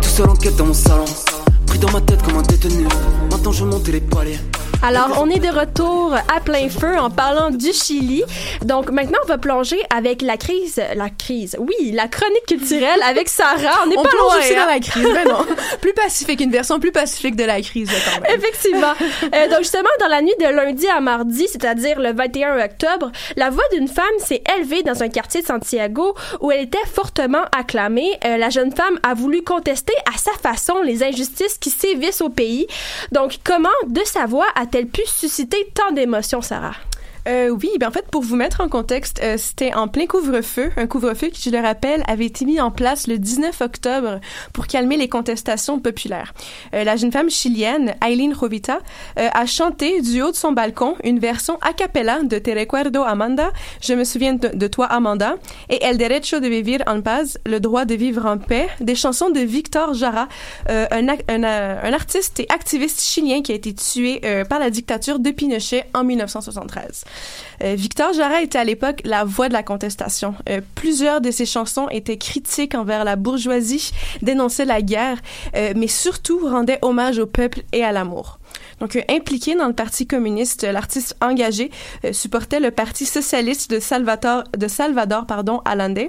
Tout 0.00 0.08
seul 0.08 0.28
en 0.28 0.36
quête 0.36 0.56
dans 0.56 0.66
mon 0.66 0.74
salon. 0.74 1.04
Pris 1.66 1.78
dans 1.78 1.90
ma 1.90 2.00
tête 2.00 2.22
comme 2.22 2.36
un 2.36 2.42
détenu. 2.42 2.84
Maintenant 3.30 3.52
je 3.52 3.64
monte 3.64 3.88
les 3.88 4.00
paliers. 4.00 4.38
Alors, 4.82 5.18
on 5.20 5.28
est 5.28 5.38
de 5.38 5.48
retour 5.48 6.14
à 6.14 6.40
plein 6.40 6.70
feu 6.70 6.98
en 6.98 7.10
parlant 7.10 7.50
du 7.50 7.70
Chili. 7.72 8.24
Donc, 8.62 8.90
maintenant, 8.90 9.18
on 9.24 9.26
va 9.26 9.36
plonger 9.36 9.76
avec 9.94 10.22
la 10.22 10.38
crise, 10.38 10.80
la 10.96 11.10
crise, 11.10 11.54
oui, 11.58 11.92
la 11.92 12.08
chronique 12.08 12.46
culturelle 12.46 13.02
avec 13.06 13.28
Sarah. 13.28 13.82
On 13.84 13.88
n'est 13.88 13.98
On 13.98 14.02
pas 14.02 14.08
plonge 14.08 14.22
loin. 14.22 14.38
aussi 14.38 14.54
hein? 14.54 14.64
dans 14.64 14.72
la 14.72 14.80
crise, 14.80 15.06
mais 15.12 15.24
non. 15.24 15.44
plus 15.82 15.92
pacifique, 15.92 16.40
une 16.40 16.50
version 16.50 16.80
plus 16.80 16.92
pacifique 16.92 17.36
de 17.36 17.44
la 17.44 17.60
crise, 17.60 17.90
quand 17.90 18.20
même. 18.22 18.34
Effectivement. 18.38 18.94
Euh, 19.34 19.48
donc 19.48 19.58
justement, 19.60 19.88
dans 20.00 20.08
la 20.08 20.22
nuit 20.22 20.34
de 20.40 20.46
lundi 20.46 20.88
à 20.88 21.00
mardi, 21.00 21.46
c'est-à-dire 21.46 22.00
le 22.00 22.12
21 22.12 22.64
octobre, 22.64 23.12
la 23.36 23.50
voix 23.50 23.62
d'une 23.72 23.86
femme 23.86 24.04
s'est 24.18 24.42
élevée 24.56 24.82
dans 24.82 25.02
un 25.02 25.08
quartier 25.08 25.42
de 25.42 25.46
Santiago 25.46 26.14
où 26.40 26.50
elle 26.50 26.62
était 26.64 26.78
fortement 26.92 27.42
acclamée. 27.56 28.10
Euh, 28.24 28.36
la 28.38 28.50
jeune 28.50 28.74
femme 28.74 28.98
a 29.02 29.14
voulu 29.14 29.42
contester 29.42 29.92
à 30.12 30.18
sa 30.18 30.32
façon 30.32 30.82
les 30.82 31.02
injustices 31.04 31.58
qui 31.58 31.70
sévissent 31.70 32.22
au 32.22 32.28
pays. 32.28 32.66
Donc 33.12 33.38
comment 33.44 33.68
de 33.86 34.00
sa 34.04 34.26
voix 34.26 34.46
a-t-elle 34.70 34.86
pu 34.86 35.02
susciter 35.04 35.68
tant 35.74 35.92
d'émotions, 35.92 36.42
Sarah? 36.42 36.76
Euh, 37.30 37.50
oui, 37.50 37.70
ben 37.78 37.88
en 37.88 37.90
fait, 37.92 38.06
pour 38.10 38.22
vous 38.22 38.34
mettre 38.34 38.60
en 38.60 38.68
contexte, 38.68 39.20
euh, 39.22 39.36
c'était 39.38 39.72
en 39.72 39.86
plein 39.86 40.06
couvre-feu, 40.06 40.70
un 40.76 40.86
couvre-feu 40.88 41.28
qui, 41.28 41.48
je 41.48 41.54
le 41.54 41.62
rappelle, 41.62 42.02
avait 42.08 42.26
été 42.26 42.44
mis 42.44 42.60
en 42.60 42.72
place 42.72 43.06
le 43.06 43.18
19 43.18 43.60
octobre 43.60 44.20
pour 44.52 44.66
calmer 44.66 44.96
les 44.96 45.08
contestations 45.08 45.78
populaires. 45.78 46.34
Euh, 46.74 46.82
la 46.82 46.96
jeune 46.96 47.12
femme 47.12 47.30
chilienne, 47.30 47.94
Aileen 48.04 48.34
Jovita, 48.34 48.80
euh, 49.18 49.28
a 49.32 49.46
chanté 49.46 50.00
du 50.00 50.22
haut 50.22 50.32
de 50.32 50.36
son 50.36 50.52
balcon 50.52 50.96
une 51.04 51.20
version 51.20 51.56
a 51.60 51.72
cappella 51.72 52.20
de 52.22 52.38
Te 52.38 52.50
recuerdo 52.50 53.02
Amanda, 53.02 53.52
Je 53.80 53.94
me 53.94 54.04
souviens 54.04 54.34
de, 54.34 54.66
toi 54.66 54.86
Amanda, 54.86 55.36
et 55.68 55.84
El 55.84 55.98
derecho 55.98 56.40
de 56.40 56.48
vivir 56.48 56.82
en 56.86 57.00
paz, 57.00 57.38
Le 57.46 57.60
droit 57.60 57.84
de 57.84 57.94
vivre 57.94 58.26
en 58.26 58.38
paix, 58.38 58.68
des 58.80 58.96
chansons 58.96 59.30
de 59.30 59.40
Victor 59.40 59.94
Jara, 59.94 60.28
euh, 60.68 60.86
un, 60.90 61.08
un, 61.08 61.44
euh, 61.44 61.80
un 61.82 61.92
artiste 61.92 62.40
et 62.40 62.46
activiste 62.48 63.00
chilien 63.00 63.42
qui 63.42 63.52
a 63.52 63.54
été 63.54 63.72
tué 63.74 64.20
par 64.48 64.58
la 64.58 64.70
dictature 64.70 65.18
de 65.18 65.30
Pinochet 65.30 65.84
en 65.94 66.02
1973. 66.04 67.04
Euh, 67.62 67.74
Victor 67.76 68.12
Jara 68.12 68.42
était 68.42 68.58
à 68.58 68.64
l'époque 68.64 69.00
la 69.04 69.24
voix 69.24 69.48
de 69.48 69.52
la 69.52 69.62
contestation. 69.62 70.34
Euh, 70.48 70.60
plusieurs 70.74 71.20
de 71.20 71.30
ses 71.30 71.46
chansons 71.46 71.88
étaient 71.90 72.18
critiques 72.18 72.74
envers 72.74 73.04
la 73.04 73.16
bourgeoisie, 73.16 73.92
dénonçaient 74.22 74.64
la 74.64 74.82
guerre, 74.82 75.18
euh, 75.56 75.72
mais 75.76 75.88
surtout 75.88 76.40
rendaient 76.48 76.78
hommage 76.82 77.18
au 77.18 77.26
peuple 77.26 77.62
et 77.72 77.84
à 77.84 77.92
l'amour. 77.92 78.39
Donc, 78.80 78.96
euh, 78.96 79.02
impliqué 79.10 79.54
dans 79.54 79.66
le 79.68 79.72
Parti 79.74 80.06
communiste, 80.06 80.62
l'artiste 80.64 81.16
engagé 81.20 81.70
euh, 82.04 82.12
supportait 82.12 82.60
le 82.60 82.70
Parti 82.70 83.06
socialiste 83.06 83.70
de 83.70 83.78
Salvador, 83.80 84.44
de 84.56 84.68
Salvador 84.68 85.26
pardon, 85.26 85.60
Allende 85.64 86.08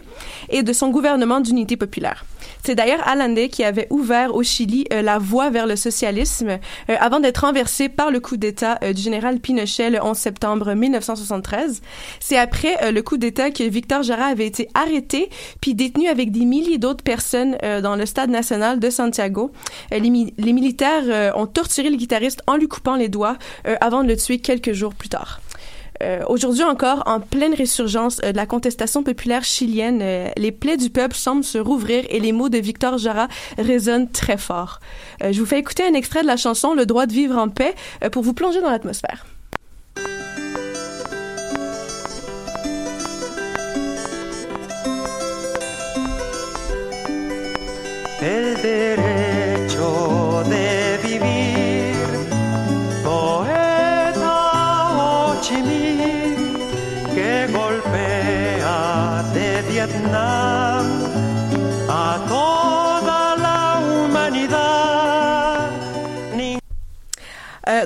et 0.49 0.63
de 0.63 0.73
son 0.73 0.89
gouvernement 0.89 1.39
d'unité 1.41 1.77
populaire. 1.77 2.25
C'est 2.63 2.75
d'ailleurs 2.75 3.07
Allende 3.07 3.47
qui 3.49 3.63
avait 3.63 3.88
ouvert 3.89 4.34
au 4.36 4.43
Chili 4.43 4.86
euh, 4.93 5.01
la 5.01 5.17
voie 5.19 5.49
vers 5.49 5.67
le 5.67 5.75
socialisme 5.75 6.49
euh, 6.89 6.95
avant 6.99 7.19
d'être 7.19 7.39
renversé 7.45 7.89
par 7.89 8.10
le 8.12 8.19
coup 8.19 8.38
d'État 8.38 8.79
euh, 8.84 8.93
du 8.93 9.01
général 9.01 9.39
Pinochet 9.39 9.89
le 9.89 10.03
11 10.03 10.17
septembre 10.17 10.73
1973. 10.73 11.81
C'est 12.19 12.38
après 12.38 12.77
euh, 12.84 12.91
le 12.91 13.01
coup 13.01 13.17
d'État 13.17 13.51
que 13.51 13.63
Victor 13.63 14.03
Jara 14.03 14.25
avait 14.25 14.47
été 14.47 14.67
arrêté 14.73 15.29
puis 15.60 15.75
détenu 15.75 16.07
avec 16.07 16.31
des 16.31 16.45
milliers 16.45 16.77
d'autres 16.77 17.03
personnes 17.03 17.57
euh, 17.63 17.81
dans 17.81 17.95
le 17.95 18.05
stade 18.05 18.29
national 18.29 18.79
de 18.79 18.89
Santiago. 18.89 19.51
Euh, 19.93 19.99
les, 19.99 20.10
mi- 20.10 20.34
les 20.38 20.53
militaires 20.53 21.03
euh, 21.07 21.31
ont 21.36 21.47
torturé 21.47 21.89
le 21.89 21.97
guitariste 21.97 22.41
en 22.47 22.55
lui 22.62 22.67
coupant 22.67 22.95
les 22.95 23.10
doigts 23.10 23.38
euh, 23.67 23.76
avant 23.82 24.04
de 24.04 24.08
le 24.08 24.15
tuer 24.15 24.39
quelques 24.39 24.71
jours 24.71 24.93
plus 24.93 25.10
tard. 25.10 25.41
Euh, 26.02 26.21
Aujourd'hui 26.28 26.63
encore, 26.63 27.04
en 27.06 27.19
pleine 27.19 27.54
résurgence 27.54 28.21
euh, 28.24 28.32
de 28.32 28.38
la 28.38 28.45
contestation 28.45 29.04
populaire 29.04 29.43
chilienne, 29.43 30.04
les 30.38 30.52
plaies 30.52 30.78
du 30.78 30.89
peuple 30.89 31.15
semblent 31.15 31.43
se 31.43 31.58
rouvrir 31.58 32.06
et 32.10 32.19
les 32.19 32.32
mots 32.32 32.50
de 32.50 32.58
Victor 32.58 32.97
Jara 32.97 33.28
résonnent 33.58 34.10
très 34.10 34.38
fort. 34.38 34.80
Je 35.21 35.38
vous 35.39 35.45
fais 35.45 35.60
écouter 35.60 35.84
un 35.84 35.93
extrait 35.93 36.21
de 36.21 36.28
la 36.28 36.38
chanson 36.38 36.74
Le 36.74 36.86
droit 36.86 37.06
de 37.06 37.13
vivre 37.13 37.38
en 37.38 37.50
paix 37.50 37.76
pour 38.12 38.24
vous 38.24 38.34
plonger 38.34 38.62
dans 38.62 38.71
l'atmosphère. 38.71 39.26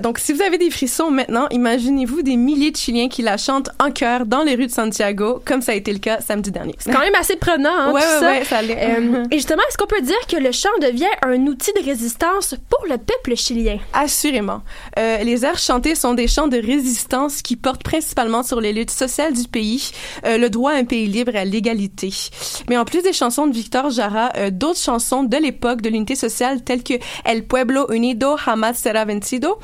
Donc, 0.06 0.20
si 0.20 0.34
vous 0.34 0.44
avez 0.44 0.60
des 0.60 0.70
frissons 0.70 1.10
maintenant, 1.10 1.48
imaginez-vous 1.50 2.22
des 2.22 2.36
milliers 2.36 2.70
de 2.70 2.78
Chiliens 2.78 3.10
qui 3.10 3.24
la 3.24 3.38
chantent 3.38 3.72
en 3.80 3.90
chœur 3.90 4.28
dans 4.28 4.44
les 4.44 4.54
rues 4.54 4.68
de 4.68 4.72
Santiago, 4.72 5.42
comme 5.44 5.64
ça 5.64 5.72
a 5.72 5.76
été 5.76 5.92
le 5.92 5.98
cas 5.98 6.22
samedi 6.22 6.52
dernier. 6.52 6.76
C'est 6.78 6.92
quand 6.92 7.00
même 7.00 7.16
assez 7.16 7.38
prenant, 7.38 7.72
hein, 7.76 7.92
Ouais, 7.92 8.02
tout 8.02 8.08
ouais, 8.08 8.20
ça. 8.20 8.32
ouais, 8.32 8.44
ça 8.46 8.62
l'est. 8.62 8.78
Euh, 8.78 9.24
et 9.32 9.38
justement, 9.38 9.64
est-ce 9.68 9.80
qu'on 9.80 9.88
peut 9.88 10.04
dire 10.04 10.28
que 10.30 10.36
le 10.38 10.52
chant 10.52 10.70
devient 10.80 11.10
un 11.24 11.48
outil 11.48 11.72
de 11.74 11.84
résistance 11.84 12.54
pour 12.70 12.86
le 12.88 13.00
peuple 13.00 13.36
chilien? 13.36 13.80
Assurément. 13.94 14.62
Euh, 15.00 15.24
les 15.24 15.44
airs 15.44 15.58
chantés 15.58 15.96
sont 15.96 16.14
des 16.14 16.28
chants 16.28 16.48
de 16.50 16.58
résistance 16.58 17.42
qui 17.42 17.56
portent 17.56 17.82
principalement 17.84 18.44
sur 18.44 18.62
les 18.62 18.74
luttes 18.74 18.92
sociales 18.92 19.34
du 19.34 19.48
pays, 19.48 19.90
euh, 20.28 20.38
le 20.38 20.52
droit 20.52 20.74
à 20.74 20.76
un 20.76 20.86
pays 20.86 21.08
libre 21.08 21.34
et 21.34 21.40
à 21.40 21.46
l'égalité. 21.46 22.14
Mais 22.70 22.78
en 22.78 22.86
plus 22.86 23.02
des 23.02 23.12
chansons 23.14 23.48
de 23.48 23.54
Victor 23.56 23.90
Jara, 23.90 24.30
d'autres 24.52 24.80
chansons 24.80 25.24
de 25.24 25.38
l'époque 25.38 25.82
de 25.82 25.90
l'unité 25.90 26.14
sociale 26.14 26.64
telles 26.64 26.84
que 26.84 26.94
El 27.24 27.44
pueblo 27.46 27.88
unido 27.92 28.38
jamás 28.38 28.78
será 28.78 29.04
vencido, 29.04 29.58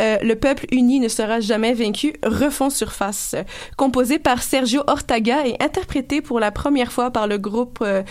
euh, 0.00 0.18
le 0.22 0.34
peuple 0.34 0.66
uni 0.72 1.00
ne 1.00 1.08
sera 1.08 1.40
jamais 1.40 1.74
vaincu, 1.74 2.14
refont 2.22 2.70
surface. 2.70 3.34
Composé 3.76 4.18
par 4.18 4.42
Sergio 4.42 4.82
Ortaga 4.86 5.46
et 5.46 5.56
interprété 5.60 6.20
pour 6.20 6.40
la 6.40 6.50
première 6.50 6.92
fois 6.92 7.10
par 7.10 7.26
le 7.26 7.38
groupe 7.38 7.78
euh, 7.82 8.02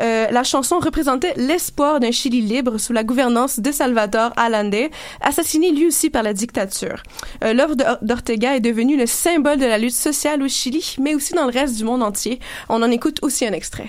euh, 0.00 0.26
la 0.30 0.44
chanson 0.44 0.78
représentait 0.78 1.34
l'espoir 1.36 2.00
d'un 2.00 2.12
Chili 2.12 2.40
libre 2.40 2.78
sous 2.78 2.92
la 2.92 3.04
gouvernance 3.04 3.60
de 3.60 3.72
Salvador 3.72 4.32
Allende, 4.36 4.90
assassiné 5.20 5.72
lui 5.72 5.86
aussi 5.86 6.10
par 6.10 6.22
la 6.22 6.32
dictature. 6.32 7.02
Euh, 7.42 7.52
L'œuvre 7.52 7.74
d'Ortega 8.02 8.56
est 8.56 8.60
devenue 8.60 8.96
le 8.96 9.06
symbole 9.06 9.58
de 9.58 9.66
la 9.66 9.78
lutte 9.78 9.94
sociale 9.94 10.42
au 10.42 10.48
Chili, 10.48 10.96
mais 11.00 11.14
aussi 11.14 11.34
dans 11.34 11.46
le 11.46 11.52
reste 11.52 11.76
du 11.76 11.84
monde 11.84 12.02
entier. 12.02 12.38
On 12.68 12.82
en 12.82 12.90
écoute 12.90 13.18
aussi 13.22 13.46
un 13.46 13.52
extrait. 13.52 13.88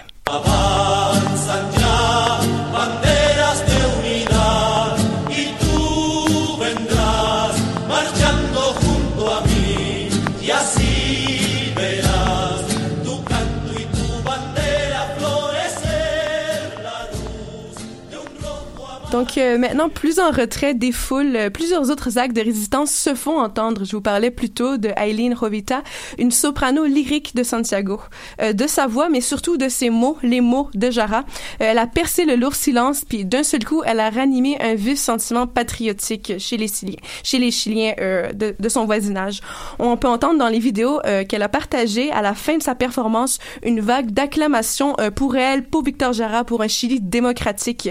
Donc 19.12 19.39
euh, 19.39 19.58
maintenant, 19.58 19.89
plus 19.89 20.19
en 20.19 20.30
retrait 20.30 20.76
des 20.76 20.91
foules, 20.91 21.36
euh, 21.36 21.50
plusieurs 21.50 21.89
autres 21.89 22.19
actes 22.19 22.36
de 22.36 22.41
résistance 22.41 22.91
se 22.91 23.15
font 23.15 23.39
entendre. 23.39 23.84
Je 23.84 23.95
vous 23.95 24.02
parlais 24.02 24.30
plus 24.30 24.52
tôt 24.52 24.78
de 24.78 24.89
Aileen 24.95 25.34
Rovita, 25.34 25.82
une 26.19 26.30
soprano 26.30 26.86
lyrique 26.86 27.36
de 27.36 27.41
Santiago. 27.41 28.00
Euh, 28.41 28.54
de 28.54 28.67
sa 28.67 28.88
voix, 28.88 29.10
mais 29.10 29.22
surtout 29.22 29.58
de 29.58 29.67
ses 29.67 29.89
mots, 29.89 30.17
les 30.22 30.41
mots 30.41 30.69
de 30.76 30.91
Jara. 30.91 31.19
Euh, 31.19 31.72
elle 31.72 31.78
a 31.80 31.88
percé 31.88 32.26
le 32.26 32.36
lourd 32.36 32.54
silence, 32.54 33.04
puis 33.04 33.26
d'un 33.26 33.43
seul 33.43 33.65
coup, 33.65 33.82
elle 33.86 34.00
a 34.00 34.10
ranimé 34.10 34.58
un 34.60 34.76
vif 34.76 35.00
sentiment 35.00 35.48
patriotique 35.48 36.34
chez 36.38 36.58
les 36.58 36.67
Chiliens, 36.67 37.00
chez 37.24 37.39
les 37.39 37.52
Chiliens 37.52 37.93
euh, 38.00 38.32
de, 38.32 38.56
de 38.60 38.69
son 38.69 38.86
voisinage. 38.86 39.41
On 39.80 39.98
peut 39.98 40.08
entendre 40.08 40.38
dans 40.38 40.50
les 40.50 40.60
vidéos 40.60 41.00
euh, 41.06 41.24
qu'elle 41.24 41.41
a 41.41 41.50
partagé 41.50 42.12
à 42.12 42.22
la 42.22 42.34
fin 42.34 42.58
de 42.58 42.63
sa 42.63 42.76
performance 42.76 43.39
une 43.63 43.80
vague 43.80 44.12
d'acclamations 44.12 44.95
pour 45.15 45.36
elle, 45.36 45.63
pour 45.63 45.84
Victor 45.84 46.13
Jara, 46.13 46.43
pour 46.43 46.62
un 46.62 46.67
Chili 46.67 47.00
démocratique. 47.02 47.89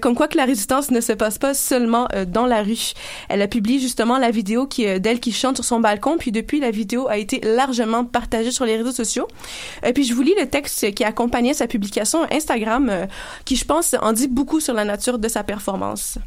Comme 0.00 0.14
quoi 0.14 0.28
que 0.28 0.36
la 0.36 0.44
résistance 0.54 0.92
ne 0.92 1.00
se 1.00 1.12
passe 1.12 1.38
pas 1.38 1.52
seulement 1.52 2.06
euh, 2.14 2.24
dans 2.24 2.46
la 2.46 2.62
rue. 2.62 2.92
Elle 3.28 3.42
a 3.42 3.48
publié 3.48 3.80
justement 3.80 4.18
la 4.18 4.30
vidéo 4.30 4.68
euh, 4.78 5.00
d'elle 5.00 5.18
qui 5.18 5.32
chante 5.32 5.56
sur 5.56 5.64
son 5.64 5.80
balcon, 5.80 6.16
puis 6.16 6.30
depuis, 6.30 6.60
la 6.60 6.70
vidéo 6.70 7.08
a 7.08 7.18
été 7.18 7.40
largement 7.40 8.04
partagée 8.04 8.52
sur 8.52 8.64
les 8.64 8.76
réseaux 8.76 8.92
sociaux. 8.92 9.26
Et 9.84 9.92
puis, 9.92 10.04
je 10.04 10.14
vous 10.14 10.22
lis 10.22 10.34
le 10.38 10.46
texte 10.46 10.94
qui 10.94 11.02
accompagnait 11.02 11.54
sa 11.54 11.66
publication 11.66 12.20
Instagram, 12.30 12.88
euh, 12.88 13.06
qui, 13.44 13.56
je 13.56 13.64
pense, 13.64 13.96
en 14.00 14.12
dit 14.12 14.28
beaucoup 14.28 14.60
sur 14.60 14.74
la 14.74 14.84
nature 14.84 15.18
de 15.18 15.26
sa 15.26 15.42
performance. 15.42 16.18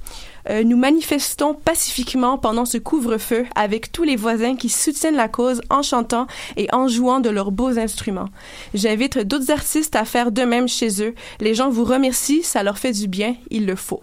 Euh, 0.50 0.64
nous 0.64 0.78
manifestons 0.78 1.54
pacifiquement 1.54 2.38
pendant 2.38 2.66
ce 2.66 2.78
couvre-feu 2.78 3.46
avec 3.56 3.92
tous 3.92 4.04
les 4.04 4.16
voisins 4.16 4.56
qui 4.56 4.70
soutiennent 4.70 5.16
la 5.16 5.28
cause 5.28 5.62
en 5.70 5.82
chantant 5.82 6.28
et 6.56 6.68
en 6.74 6.88
jouant 6.88 7.20
de 7.20 7.30
leurs 7.30 7.52
beaux 7.52 7.78
instruments. 7.78 8.30
J'invite 8.74 9.20
d'autres 9.20 9.52
artistes 9.52 9.96
à 9.96 10.06
faire 10.06 10.32
de 10.32 10.44
même 10.44 10.68
chez 10.68 11.02
eux. 11.04 11.16
Les 11.40 11.54
gens 11.54 11.70
vous 11.70 11.84
remercient, 11.84 12.44
ça 12.44 12.64
leur 12.64 12.78
fait 12.78 12.94
du 12.94 13.08
bien, 13.08 13.36
il 13.50 13.66
le 13.66 13.76
faut. 13.76 14.02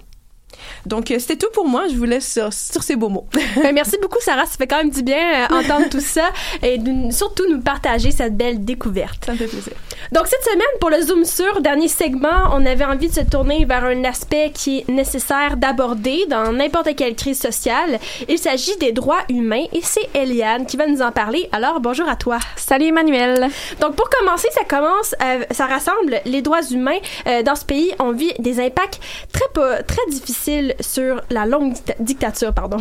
Donc, 0.86 1.10
euh, 1.10 1.18
c'était 1.18 1.36
tout 1.36 1.50
pour 1.52 1.66
moi. 1.68 1.84
Je 1.88 1.96
vous 1.96 2.04
laisse 2.04 2.30
sur, 2.32 2.52
sur 2.52 2.82
ces 2.82 2.96
beaux 2.96 3.08
mots. 3.08 3.26
Ben, 3.32 3.72
merci 3.74 3.96
beaucoup, 4.00 4.18
Sarah. 4.20 4.46
Ça 4.46 4.56
fait 4.56 4.66
quand 4.66 4.78
même 4.78 4.90
du 4.90 5.02
bien 5.02 5.44
euh, 5.50 5.54
entendre 5.60 5.88
tout 5.90 6.00
ça 6.00 6.30
et 6.62 6.78
de- 6.78 7.10
surtout 7.12 7.44
nous 7.50 7.60
partager 7.60 8.10
cette 8.10 8.36
belle 8.36 8.64
découverte. 8.64 9.24
Ça 9.26 9.32
me 9.32 9.38
fait 9.38 9.46
plaisir. 9.46 9.72
Donc, 10.12 10.26
cette 10.26 10.44
semaine, 10.44 10.66
pour 10.80 10.90
le 10.90 11.00
Zoom 11.00 11.24
sur, 11.24 11.60
dernier 11.60 11.88
segment, 11.88 12.50
on 12.52 12.64
avait 12.66 12.84
envie 12.84 13.08
de 13.08 13.14
se 13.14 13.20
tourner 13.20 13.64
vers 13.64 13.84
un 13.84 14.04
aspect 14.04 14.50
qui 14.52 14.78
est 14.80 14.88
nécessaire 14.88 15.56
d'aborder 15.56 16.26
dans 16.28 16.52
n'importe 16.52 16.94
quelle 16.96 17.14
crise 17.14 17.40
sociale. 17.40 17.98
Il 18.28 18.38
s'agit 18.38 18.76
des 18.78 18.92
droits 18.92 19.22
humains 19.28 19.64
et 19.72 19.80
c'est 19.82 20.08
Eliane 20.14 20.66
qui 20.66 20.76
va 20.76 20.86
nous 20.86 21.02
en 21.02 21.10
parler. 21.12 21.48
Alors, 21.52 21.80
bonjour 21.80 22.08
à 22.08 22.16
toi. 22.16 22.38
Salut 22.56 22.86
Emmanuel. 22.86 23.48
Donc, 23.80 23.96
pour 23.96 24.08
commencer, 24.10 24.48
ça 24.52 24.64
commence, 24.64 25.14
euh, 25.22 25.44
ça 25.50 25.66
rassemble 25.66 26.20
les 26.26 26.42
droits 26.42 26.62
humains. 26.70 26.98
Euh, 27.26 27.42
dans 27.42 27.54
ce 27.54 27.64
pays, 27.64 27.92
on 27.98 28.12
vit 28.12 28.32
des 28.38 28.60
impacts 28.60 29.00
très, 29.32 29.48
pas- 29.54 29.82
très 29.82 30.04
difficiles 30.08 30.43
sur 30.80 31.20
la 31.30 31.46
longue 31.46 31.72
dicta- 31.72 31.94
dictature, 32.00 32.52
pardon. 32.52 32.78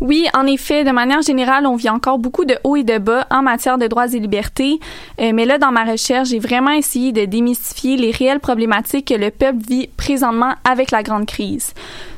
Oui, 0.00 0.26
en 0.34 0.46
effet, 0.46 0.84
de 0.84 0.90
manière 0.90 1.22
générale, 1.22 1.66
on 1.66 1.76
vit 1.76 1.90
encore 1.90 2.18
beaucoup 2.18 2.44
de 2.44 2.56
hauts 2.64 2.76
et 2.76 2.84
de 2.84 2.98
bas 2.98 3.26
en 3.30 3.42
matière 3.42 3.78
de 3.78 3.86
droits 3.86 4.06
et 4.12 4.18
libertés. 4.18 4.78
Euh, 5.20 5.32
mais 5.34 5.44
là, 5.46 5.58
dans 5.58 5.72
ma 5.72 5.84
recherche, 5.84 6.28
j'ai 6.28 6.38
vraiment 6.38 6.72
essayé 6.72 7.12
de 7.12 7.24
démystifier 7.24 7.96
les 7.96 8.10
réelles 8.10 8.40
problématiques 8.40 9.08
que 9.08 9.14
le 9.14 9.30
peuple 9.30 9.58
vit 9.68 9.88
présentement 9.96 10.54
avec 10.68 10.90
la 10.90 11.02
grande 11.02 11.26
crise. 11.26 11.72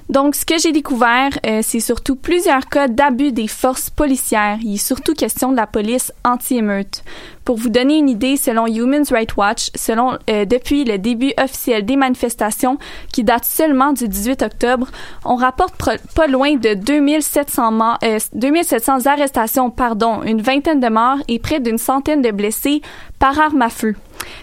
Donc, 0.08 0.34
ce 0.34 0.46
que 0.46 0.56
j'ai 0.58 0.72
découvert, 0.72 1.30
euh, 1.46 1.60
c'est 1.62 1.80
surtout 1.80 2.16
plusieurs 2.16 2.66
cas 2.68 2.88
d'abus 2.88 3.30
des 3.30 3.46
forces 3.46 3.90
policières. 3.90 4.58
Il 4.62 4.74
est 4.74 4.76
surtout 4.78 5.12
question 5.12 5.52
de 5.52 5.56
la 5.56 5.66
police 5.66 6.12
anti-émeute. 6.24 7.04
Pour 7.44 7.56
vous 7.58 7.68
donner 7.68 7.98
une 7.98 8.08
idée, 8.08 8.36
selon 8.38 8.66
Human 8.66 9.04
Rights 9.10 9.36
Watch, 9.36 9.70
selon 9.74 10.18
euh, 10.30 10.46
depuis 10.46 10.84
le 10.84 10.96
début 10.98 11.32
officiel 11.38 11.84
des 11.84 11.96
manifestations, 11.96 12.78
qui 13.12 13.22
date 13.22 13.44
seulement 13.44 13.92
du 13.92 14.08
18 14.08 14.42
octobre, 14.42 14.88
on 15.26 15.36
rapporte 15.36 15.74
pas 16.14 16.26
loin 16.26 16.54
de 16.56 16.72
2700, 16.74 17.72
morts- 17.72 17.98
euh, 18.02 18.18
2700 18.34 19.06
arrestations, 19.06 19.70
pardon, 19.70 20.22
une 20.24 20.40
vingtaine 20.40 20.80
de 20.80 20.88
morts 20.88 21.18
et 21.28 21.38
près 21.38 21.60
d'une 21.60 21.78
centaine 21.78 22.22
de 22.22 22.30
blessés 22.30 22.80
par 23.18 23.38
arme 23.38 23.62
à 23.62 23.70
feu. 23.70 23.94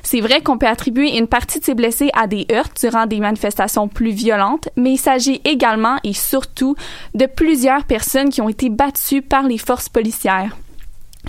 C'est 0.03 0.21
vrai 0.21 0.41
qu'on 0.41 0.57
peut 0.57 0.67
attribuer 0.67 1.17
une 1.17 1.27
partie 1.27 1.59
de 1.59 1.65
ces 1.65 1.75
blessés 1.75 2.09
à 2.13 2.27
des 2.27 2.45
heurts 2.51 2.69
durant 2.79 3.05
des 3.05 3.19
manifestations 3.19 3.87
plus 3.87 4.11
violentes, 4.11 4.69
mais 4.75 4.93
il 4.93 4.97
s'agit 4.97 5.41
également 5.43 5.97
et 6.03 6.13
surtout 6.13 6.75
de 7.13 7.25
plusieurs 7.25 7.85
personnes 7.85 8.29
qui 8.29 8.41
ont 8.41 8.49
été 8.49 8.69
battues 8.69 9.21
par 9.21 9.43
les 9.43 9.57
forces 9.57 9.89
policières. 9.89 10.55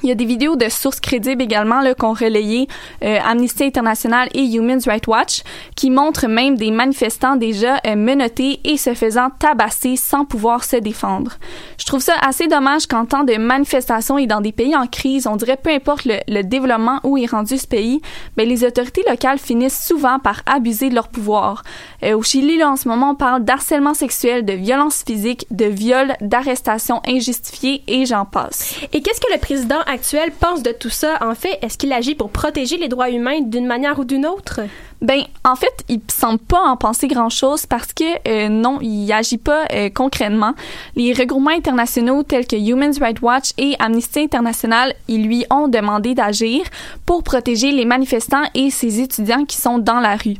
Il 0.02 0.08
y 0.08 0.12
a 0.12 0.14
des 0.14 0.24
vidéos 0.24 0.56
de 0.56 0.68
sources 0.68 1.00
crédibles 1.00 1.42
également 1.42 1.82
qu'ont 1.98 2.12
relayé 2.12 2.68
euh, 3.02 3.18
Amnesty 3.24 3.64
International 3.64 4.28
et 4.34 4.44
Human 4.44 4.80
Rights 4.86 5.06
Watch 5.06 5.42
qui 5.74 5.90
montrent 5.90 6.26
même 6.26 6.56
des 6.56 6.70
manifestants 6.70 7.36
déjà 7.36 7.80
euh, 7.86 7.96
menottés 7.96 8.60
et 8.64 8.76
se 8.76 8.94
faisant 8.94 9.30
tabasser 9.38 9.96
sans 9.96 10.24
pouvoir 10.24 10.64
se 10.64 10.76
défendre. 10.76 11.32
Je 11.78 11.86
trouve 11.86 12.00
ça 12.00 12.14
assez 12.26 12.46
dommage 12.46 12.86
qu'en 12.86 13.04
temps 13.04 13.24
de 13.24 13.36
manifestations 13.36 14.18
et 14.18 14.26
dans 14.26 14.40
des 14.40 14.52
pays 14.52 14.76
en 14.76 14.86
crise, 14.86 15.26
on 15.26 15.36
dirait 15.36 15.56
peu 15.56 15.70
importe 15.70 16.04
le, 16.04 16.18
le 16.28 16.42
développement 16.42 17.00
où 17.04 17.16
est 17.16 17.26
rendu 17.26 17.58
ce 17.58 17.66
pays, 17.66 18.00
mais 18.36 18.44
les 18.44 18.64
autorités 18.64 19.04
locales 19.08 19.38
finissent 19.38 19.84
souvent 19.86 20.18
par 20.18 20.42
abuser 20.46 20.88
de 20.88 20.94
leur 20.94 21.08
pouvoir. 21.08 21.62
Euh, 22.02 22.16
au 22.16 22.22
Chili, 22.22 22.58
là, 22.58 22.70
en 22.70 22.76
ce 22.76 22.88
moment, 22.88 23.10
on 23.10 23.14
parle 23.14 23.44
d'harcèlement 23.44 23.94
sexuel, 23.94 24.44
de 24.44 24.52
violence 24.52 25.02
physique, 25.06 25.46
de 25.50 25.66
viol, 25.66 26.14
d'arrestation 26.20 27.00
injustifiée 27.06 27.82
et 27.86 28.06
j'en 28.06 28.24
passe. 28.24 28.74
Et 28.92 29.02
qu'est-ce 29.02 29.20
que 29.20 29.32
le 29.32 29.38
président 29.38 29.80
actuel 29.86 30.30
pense 30.38 30.62
de 30.62 30.72
tout 30.72 30.90
ça? 30.90 31.18
En 31.20 31.34
fait, 31.34 31.58
est-ce 31.62 31.78
qu'il 31.78 31.92
agit 31.92 32.14
pour 32.14 32.30
protéger 32.30 32.76
les 32.76 32.88
droits 32.88 33.10
humains 33.10 33.40
d'une 33.40 33.66
manière 33.66 33.98
ou 33.98 34.04
d'une 34.04 34.26
autre? 34.26 34.60
Ben, 35.02 35.22
en 35.44 35.56
fait, 35.56 35.84
il 35.88 36.00
semble 36.08 36.38
pas 36.38 36.60
en 36.60 36.76
penser 36.76 37.06
grand-chose 37.06 37.66
parce 37.66 37.92
que 37.92 38.04
euh, 38.26 38.48
non, 38.48 38.78
il 38.80 39.12
agit 39.12 39.36
pas 39.36 39.64
euh, 39.72 39.90
concrètement. 39.94 40.54
Les 40.94 41.12
regroupements 41.12 41.50
internationaux 41.50 42.22
tels 42.22 42.46
que 42.46 42.56
Human 42.56 42.92
Rights 42.98 43.20
Watch 43.20 43.50
et 43.58 43.76
Amnesty 43.78 44.20
International, 44.20 44.94
ils 45.08 45.26
lui 45.26 45.44
ont 45.50 45.68
demandé 45.68 46.14
d'agir 46.14 46.64
pour 47.04 47.22
protéger 47.22 47.72
les 47.72 47.84
manifestants 47.84 48.44
et 48.54 48.70
ces 48.70 49.00
étudiants 49.00 49.44
qui 49.44 49.58
sont 49.58 49.78
dans 49.78 50.00
la 50.00 50.16
rue. 50.16 50.36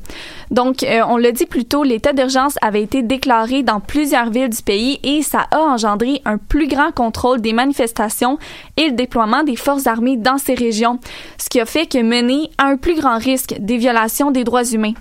Donc, 0.51 0.83
euh, 0.83 1.03
on 1.09 1.19
l'a 1.19 1.33
dit 1.33 1.47
plus 1.47 1.65
tôt, 1.65 1.83
l'état 1.83 2.13
d'urgence 2.13 2.57
avait 2.63 2.83
été 2.83 3.03
déclaré 3.03 3.63
dans 3.63 3.81
plusieurs 3.81 4.31
villes 4.31 4.49
du 4.49 4.63
pays 4.63 5.01
et 5.03 5.23
ça 5.23 5.47
a 5.51 5.59
engendré 5.59 6.23
un 6.25 6.39
plus 6.39 6.69
grand 6.69 6.93
contrôle 6.93 7.41
des 7.41 7.53
manifestations 7.53 8.39
et 8.77 8.89
le 8.89 8.93
déploiement 8.93 9.43
des 9.43 9.57
forces 9.57 9.87
armées 9.87 10.17
dans 10.17 10.39
ces 10.39 10.55
régions, 10.55 10.99
ce 11.37 11.49
qui 11.49 11.61
a 11.61 11.67
fait 11.67 11.87
que 11.87 11.99
mener 11.99 12.51
à 12.59 12.67
un 12.67 12.77
plus 12.77 12.95
grand 12.95 13.19
risque 13.19 13.57
des 13.59 13.77
violations 13.77 14.31
des 14.31 14.45
droits 14.47 14.65
humains. 14.65 14.95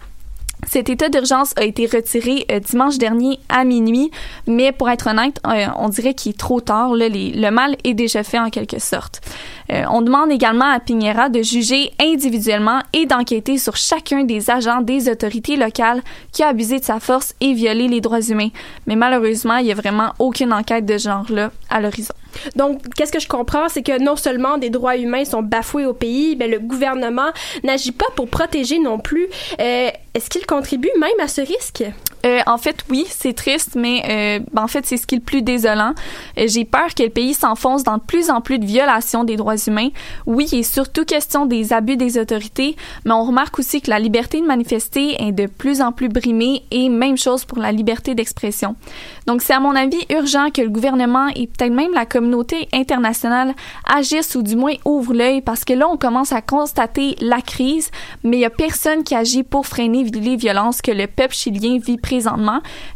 Cet 0.67 0.89
état 0.89 1.09
d'urgence 1.09 1.53
a 1.57 1.63
été 1.63 1.85
retiré 1.85 2.45
euh, 2.51 2.59
dimanche 2.59 2.97
dernier 2.97 3.39
à 3.49 3.63
minuit, 3.65 4.09
mais 4.47 4.71
pour 4.71 4.89
être 4.89 5.07
honnête, 5.07 5.39
euh, 5.45 5.67
on 5.77 5.89
dirait 5.89 6.13
qu'il 6.13 6.31
est 6.31 6.37
trop 6.37 6.59
tard. 6.59 6.93
Le 6.95 7.49
mal 7.51 7.75
est 7.83 7.93
déjà 7.93 8.23
fait 8.23 8.39
en 8.39 8.49
quelque 8.49 8.79
sorte. 8.79 9.21
Euh, 9.71 9.83
on 9.91 10.01
demande 10.01 10.31
également 10.31 10.65
à 10.65 10.79
Piñera 10.79 11.29
de 11.29 11.41
juger 11.43 11.91
individuellement 11.99 12.81
et 12.93 13.05
d'enquêter 13.05 13.57
sur 13.57 13.75
chacun 13.75 14.23
des 14.23 14.49
agents 14.49 14.81
des 14.81 15.09
autorités 15.09 15.55
locales 15.55 16.01
qui 16.31 16.41
a 16.41 16.47
abusé 16.47 16.79
de 16.79 16.83
sa 16.83 16.99
force 16.99 17.35
et 17.41 17.53
violé 17.53 17.87
les 17.87 18.01
droits 18.01 18.21
humains. 18.21 18.49
Mais 18.87 18.95
malheureusement, 18.95 19.57
il 19.57 19.67
y 19.67 19.71
a 19.71 19.75
vraiment 19.75 20.13
aucune 20.19 20.51
enquête 20.51 20.85
de 20.85 20.97
ce 20.97 21.09
genre-là 21.09 21.51
à 21.69 21.79
l'horizon. 21.79 22.13
Donc, 22.55 22.81
qu'est-ce 22.95 23.11
que 23.11 23.19
je 23.19 23.27
comprends, 23.27 23.69
c'est 23.69 23.83
que 23.83 24.01
non 24.01 24.15
seulement 24.15 24.57
des 24.57 24.69
droits 24.69 24.97
humains 24.97 25.25
sont 25.25 25.41
bafoués 25.41 25.85
au 25.85 25.93
pays, 25.93 26.35
mais 26.37 26.47
le 26.47 26.59
gouvernement 26.59 27.31
n'agit 27.63 27.91
pas 27.91 28.07
pour 28.15 28.27
protéger 28.27 28.79
non 28.79 28.99
plus. 28.99 29.27
Euh, 29.59 29.89
Est-ce 30.13 30.29
qu'il 30.29 30.45
contribue 30.45 30.91
même 30.99 31.19
à 31.21 31.27
ce 31.27 31.41
risque? 31.41 31.83
Euh, 32.25 32.39
en 32.47 32.57
fait, 32.57 32.83
oui, 32.89 33.05
c'est 33.09 33.33
triste, 33.33 33.75
mais 33.75 34.01
euh, 34.09 34.45
ben, 34.51 34.63
en 34.63 34.67
fait, 34.67 34.85
c'est 34.85 34.97
ce 34.97 35.05
qui 35.05 35.15
est 35.15 35.19
le 35.19 35.23
plus 35.23 35.43
désolant. 35.43 35.93
Euh, 36.37 36.45
J'ai 36.47 36.65
peur 36.65 36.93
que 36.95 37.03
le 37.03 37.09
pays 37.09 37.33
s'enfonce 37.33 37.83
dans 37.83 37.97
de 37.97 38.03
plus 38.03 38.29
en 38.29 38.41
plus 38.41 38.57
de 38.57 38.65
violations 38.65 39.23
des 39.23 39.35
droits 39.35 39.57
humains. 39.57 39.89
Oui, 40.25 40.47
il 40.51 40.59
est 40.59 40.63
surtout 40.63 41.05
question 41.05 41.45
des 41.45 41.71
abus 41.71 41.97
des 41.97 42.17
autorités, 42.17 42.75
mais 43.05 43.11
on 43.11 43.23
remarque 43.23 43.59
aussi 43.59 43.81
que 43.81 43.89
la 43.89 43.99
liberté 43.99 44.41
de 44.41 44.45
manifester 44.45 45.21
est 45.21 45.31
de 45.31 45.45
plus 45.45 45.81
en 45.81 45.91
plus 45.91 46.09
brimée 46.09 46.63
et 46.71 46.89
même 46.89 47.17
chose 47.17 47.45
pour 47.45 47.59
la 47.59 47.71
liberté 47.71 48.15
d'expression. 48.15 48.75
Donc, 49.27 49.41
c'est 49.41 49.53
à 49.53 49.59
mon 49.59 49.75
avis 49.75 50.03
urgent 50.09 50.49
que 50.49 50.61
le 50.61 50.69
gouvernement 50.69 51.27
et 51.35 51.47
peut-être 51.47 51.73
même 51.73 51.93
la 51.93 52.05
communauté 52.05 52.67
internationale 52.73 53.53
agissent 53.87 54.35
ou 54.35 54.41
du 54.41 54.55
moins 54.55 54.73
ouvrent 54.83 55.13
l'œil 55.13 55.41
parce 55.41 55.63
que 55.63 55.73
là, 55.73 55.87
on 55.87 55.97
commence 55.97 56.31
à 56.31 56.41
constater 56.41 57.15
la 57.21 57.41
crise, 57.41 57.91
mais 58.23 58.37
il 58.37 58.41
y 58.41 58.45
a 58.45 58.49
personne 58.49 59.03
qui 59.03 59.13
agit 59.13 59.43
pour 59.43 59.67
freiner 59.67 60.03
les 60.03 60.35
violences 60.35 60.81
que 60.81 60.91
le 60.91 61.07
peuple 61.07 61.35
chilien 61.35 61.77
vit 61.77 61.97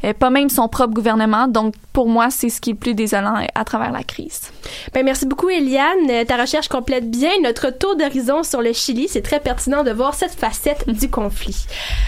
euh, 0.03 0.13
pas 0.13 0.29
même 0.29 0.49
son 0.49 0.67
propre 0.67 0.93
gouvernement. 0.93 1.47
Donc, 1.47 1.73
pour 1.93 2.07
moi, 2.07 2.29
c'est 2.29 2.49
ce 2.49 2.61
qui 2.61 2.71
est 2.71 2.73
le 2.73 2.79
plus 2.79 2.93
désolant 2.93 3.35
euh, 3.37 3.45
à 3.55 3.63
travers 3.63 3.91
la 3.91 4.03
crise. 4.03 4.51
Ben, 4.93 5.03
merci 5.03 5.25
beaucoup, 5.25 5.49
Eliane. 5.49 6.09
Euh, 6.09 6.25
Ta 6.25 6.37
recherche 6.37 6.67
complète 6.67 7.09
bien 7.09 7.31
notre 7.43 7.69
tour 7.71 7.95
d'horizon 7.95 8.43
sur 8.43 8.61
le 8.61 8.73
Chili. 8.73 9.07
C'est 9.09 9.21
très 9.21 9.39
pertinent 9.39 9.83
de 9.83 9.91
voir 9.91 10.13
cette 10.13 10.33
facette 10.33 10.87
du 10.87 11.09
conflit. 11.09 11.65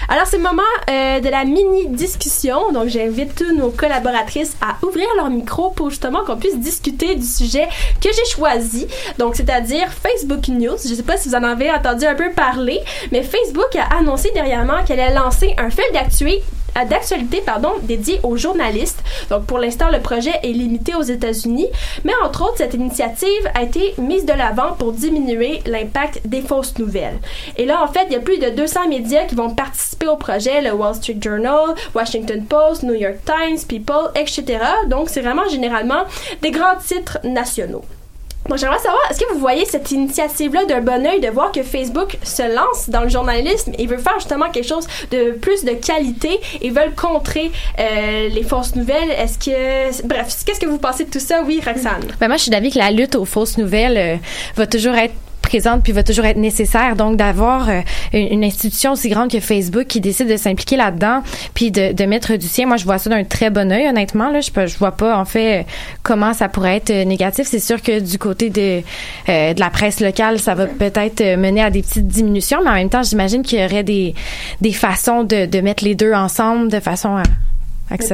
Alors, 0.10 0.26
c'est 0.26 0.38
le 0.38 0.44
moment 0.44 0.62
de 0.88 1.30
la 1.30 1.46
mini-discussion. 1.46 2.72
Donc, 2.74 2.88
j'invite 2.88 3.44
nos 3.56 3.70
collaboratrices 3.70 4.56
à 4.62 4.86
ouvrir 4.86 5.08
leur 5.16 5.30
micro 5.30 5.72
pour 5.72 5.90
justement 5.90 6.24
qu'on 6.26 6.38
puisse 6.38 6.60
discuter 6.60 7.16
du 7.16 7.26
sujet 7.26 7.68
que 8.02 8.10
j'ai 8.12 8.32
choisi. 8.32 8.88
Donc, 9.18 9.36
c'est-à-dire 9.36 9.88
Facebook 9.92 10.48
News. 10.50 10.78
Je 10.84 10.94
sais 10.94 11.04
pas 11.04 11.18
si 11.18 11.30
vous 11.30 11.36
en 11.36 11.44
avez 11.44 11.72
entendu 11.72 12.06
un 12.06 12.16
peu 12.16 12.32
parler, 12.32 12.80
mais 13.12 13.24
Facebook 13.24 13.76
a 13.76 13.98
annoncé 13.98 14.32
dernièrement 14.34 14.84
qu'elle 14.86 15.00
a 15.00 15.12
lancé 15.14 15.56
un 15.58 15.70
fil 15.70 15.84
d'actualité 15.94 16.12
d'actualité 16.90 17.42
pardon 17.46 17.72
dédié 17.84 18.20
aux 18.24 18.38
journalistes. 18.38 19.04
Donc 19.30 19.46
pour 19.46 19.60
l'instant 19.60 19.90
le 19.90 20.00
projet 20.00 20.34
est 20.44 20.54
limité 20.54 20.96
aux 20.96 21.02
États-Unis, 21.02 21.68
mais 22.04 22.14
entre 22.24 22.44
autres 22.44 22.58
cette 22.58 22.74
initiative 22.74 23.50
a 23.54 23.64
été 23.64 23.94
mise 23.98 24.26
de 24.26 24.34
l'avant 24.34 24.74
pour 24.78 24.94
diminuer 24.94 25.62
l'impact 25.66 26.22
des 26.26 26.42
fausses 26.42 26.78
nouvelles. 26.78 27.20
Et 27.58 27.66
là 27.66 27.84
en 27.84 27.88
fait, 27.88 28.06
il 28.08 28.14
y 28.14 28.16
a 28.16 28.20
plus 28.20 28.40
de 28.40 28.50
200 28.50 28.88
médias 28.90 29.26
qui 29.26 29.36
vont 29.36 29.54
participer 29.54 30.08
au 30.08 30.18
projet, 30.18 30.62
le 30.62 30.72
Wall 30.72 30.96
Street 30.96 31.18
Journal, 31.22 31.76
Washington 31.94 32.44
Post, 32.46 32.84
New 32.84 32.96
York 32.96 33.18
Times, 33.26 33.60
People, 33.68 34.12
etc. 34.16 34.60
Donc 34.88 35.10
c'est 35.10 35.22
vraiment 35.22 35.48
généralement 35.50 36.04
des 36.42 36.52
grands 36.52 36.78
titres 36.78 37.20
nationaux. 37.24 37.84
Donc 38.50 38.58
j'aimerais 38.58 38.80
savoir, 38.80 39.00
est-ce 39.10 39.20
que 39.20 39.34
vous 39.34 39.40
voyez 39.40 39.66
cette 39.66 39.92
initiative-là 39.92 40.66
d'un 40.66 40.82
bon 40.82 41.06
oeil 41.06 41.22
de 41.22 41.30
voir 41.30 41.52
que 41.52 41.64
Facebook 41.64 42.18
se 42.24 42.44
lance 42.54 42.90
dans 42.90 43.02
le 43.02 43.10
journalisme 43.10 43.72
et 43.78 43.86
veut 43.86 43.98
faire 43.98 44.16
justement 44.20 44.50
quelque 44.50 44.68
chose 44.68 44.88
de 45.12 45.32
plus 45.32 45.64
de 45.64 45.72
qualité 45.72 46.40
et 46.62 46.70
veulent 46.70 46.96
contrer 46.96 47.52
euh, 47.80 48.30
les 48.30 48.44
fausses 48.44 48.76
nouvelles? 48.76 49.12
Est-ce 49.12 49.38
que... 49.38 50.06
Bref, 50.06 50.44
qu'est-ce 50.46 50.60
que 50.60 50.66
vous 50.66 50.80
pensez 50.80 51.06
de 51.06 51.12
tout 51.12 51.20
ça? 51.20 51.44
Oui, 51.46 51.62
Roxane. 51.66 52.04
Ben 52.20 52.28
moi, 52.28 52.38
je 52.38 52.44
suis 52.44 52.52
d'avis 52.52 52.72
que 52.72 52.80
la 52.80 52.92
lutte 52.92 53.16
aux 53.16 53.26
fausses 53.26 53.58
nouvelles 53.58 53.98
euh, 53.98 54.18
va 54.56 54.68
toujours 54.68 54.96
être 54.96 55.14
présente 55.52 55.84
puis 55.84 55.92
va 55.92 56.04
toujours 56.04 56.26
être 56.26 56.38
nécessaire. 56.38 56.96
Donc 56.96 57.18
d'avoir 57.18 57.70
euh, 57.70 57.82
une, 58.14 58.44
institution 58.44 58.94
aussi 58.94 59.10
grande 59.10 59.30
que 59.30 59.40
Facebook 59.42 59.86
qui 59.88 60.00
décide 60.00 60.30
de 60.30 60.38
s'impliquer 60.38 60.78
là-dedans 60.78 61.24
puis 61.54 61.72
de, 61.72 61.92
de 61.92 62.06
mettre 62.06 62.38
du 62.38 62.48
sien. 62.48 62.68
Moi 62.68 62.78
je 62.78 62.86
vois 62.86 62.98
ça 62.98 63.10
d'un 63.10 63.26
très 63.26 63.50
bon 63.50 63.70
œil 63.72 63.88
honnêtement 63.88 64.30
là. 64.30 64.40
Je 64.40 64.52
je 64.68 64.78
vois 64.78 64.92
pas 64.92 65.18
en 65.18 65.26
fait 65.26 65.66
comment 66.04 66.34
ça 66.34 66.48
pourrait 66.48 66.78
être 66.78 66.92
euh, 66.92 67.04
négatif. 67.04 67.48
C'est 67.48 67.60
sûr 67.60 67.82
que 67.82 68.00
du 68.00 68.18
côté 68.18 68.50
de 68.50 68.82
euh, 69.30 69.54
de 69.54 69.60
la 69.60 69.70
presse 69.70 70.00
locale 70.00 70.40
ça 70.40 70.56
va 70.56 70.68
peut-être 70.68 71.22
euh, 71.22 71.38
mener 71.38 71.62
à 71.62 71.70
des 71.70 71.82
petites 71.82 72.08
diminutions 72.08 72.60
mais 72.64 72.70
en 72.70 72.76
même 72.76 72.90
temps 72.90 73.04
j'imagine 73.04 73.44
qu'il 73.44 73.60
y 73.60 73.66
aurait 73.66 73.84
des 73.84 74.16
des 74.62 74.72
façons 74.72 75.24
de, 75.24 75.46
de 75.46 75.62
mettre 75.62 75.84
les 75.84 75.96
deux 75.96 76.14
ensemble 76.14 76.70
de 76.72 76.80
façon 76.80 77.18
à, 77.18 77.24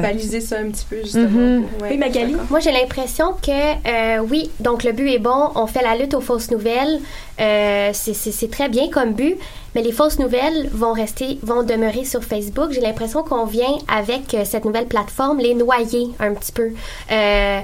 baliser 0.01 0.41
ça 0.41 0.57
un 0.59 0.69
petit 0.69 0.86
peu, 0.89 0.97
justement. 1.03 1.28
Mhm. 1.30 1.65
Ouais, 1.82 1.89
Oui, 1.91 1.97
Magali? 1.97 2.36
Moi, 2.49 2.59
j'ai 2.59 2.71
l'impression 2.71 3.34
que 3.41 3.51
euh, 3.51 4.19
oui, 4.30 4.49
donc 4.59 4.84
le 4.84 4.91
but 4.91 5.09
est 5.09 5.19
bon. 5.19 5.49
On 5.55 5.67
fait 5.67 5.82
la 5.84 5.95
lutte 5.95 6.13
aux 6.13 6.21
fausses 6.21 6.51
nouvelles. 6.51 6.99
Euh, 7.39 7.91
c'est- 7.93 8.13
c'est 8.13 8.32
c'est 8.32 8.49
très 8.49 8.69
bien 8.69 8.89
comme 8.89 9.13
but, 9.13 9.38
mais 9.75 9.82
les 9.84 9.91
fausses 9.91 10.17
nouvelles 10.19 10.69
vont 10.71 10.93
rester, 10.93 11.38
vont 11.43 11.63
demeurer 11.63 12.03
sur 12.05 12.23
Facebook. 12.23 12.71
J'ai 12.71 12.82
l'impression 12.82 13.23
qu'on 13.23 13.45
vient 13.45 13.75
avec 13.88 14.34
euh, 14.34 14.43
cette 14.45 14.65
nouvelle 14.65 14.88
plateforme 14.88 15.39
les 15.39 15.53
noyer 15.53 16.07
un 16.19 16.34
petit 16.34 16.51
peu. 16.51 16.71
Euh, 17.11 17.59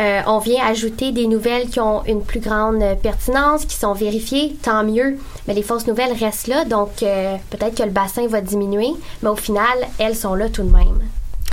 euh, 0.00 0.20
on 0.26 0.38
vient 0.38 0.64
ajouter 0.64 1.12
des 1.12 1.26
nouvelles 1.26 1.68
qui 1.68 1.78
ont 1.78 2.02
une 2.06 2.22
plus 2.22 2.40
grande 2.40 2.82
pertinence, 3.02 3.66
qui 3.66 3.76
sont 3.76 3.92
vérifiées, 3.92 4.56
tant 4.62 4.82
mieux. 4.84 5.18
Mais 5.46 5.52
les 5.54 5.62
fausses 5.62 5.86
nouvelles 5.86 6.14
restent 6.18 6.46
là, 6.48 6.64
donc 6.64 7.02
euh, 7.02 7.36
peut-être 7.50 7.76
que 7.76 7.82
le 7.82 7.90
bassin 7.90 8.26
va 8.26 8.40
diminuer, 8.40 8.88
mais 9.22 9.28
au 9.28 9.36
final, 9.36 9.66
elles 9.98 10.16
sont 10.16 10.34
là 10.34 10.48
tout 10.48 10.62
de 10.62 10.72
même. 10.72 10.98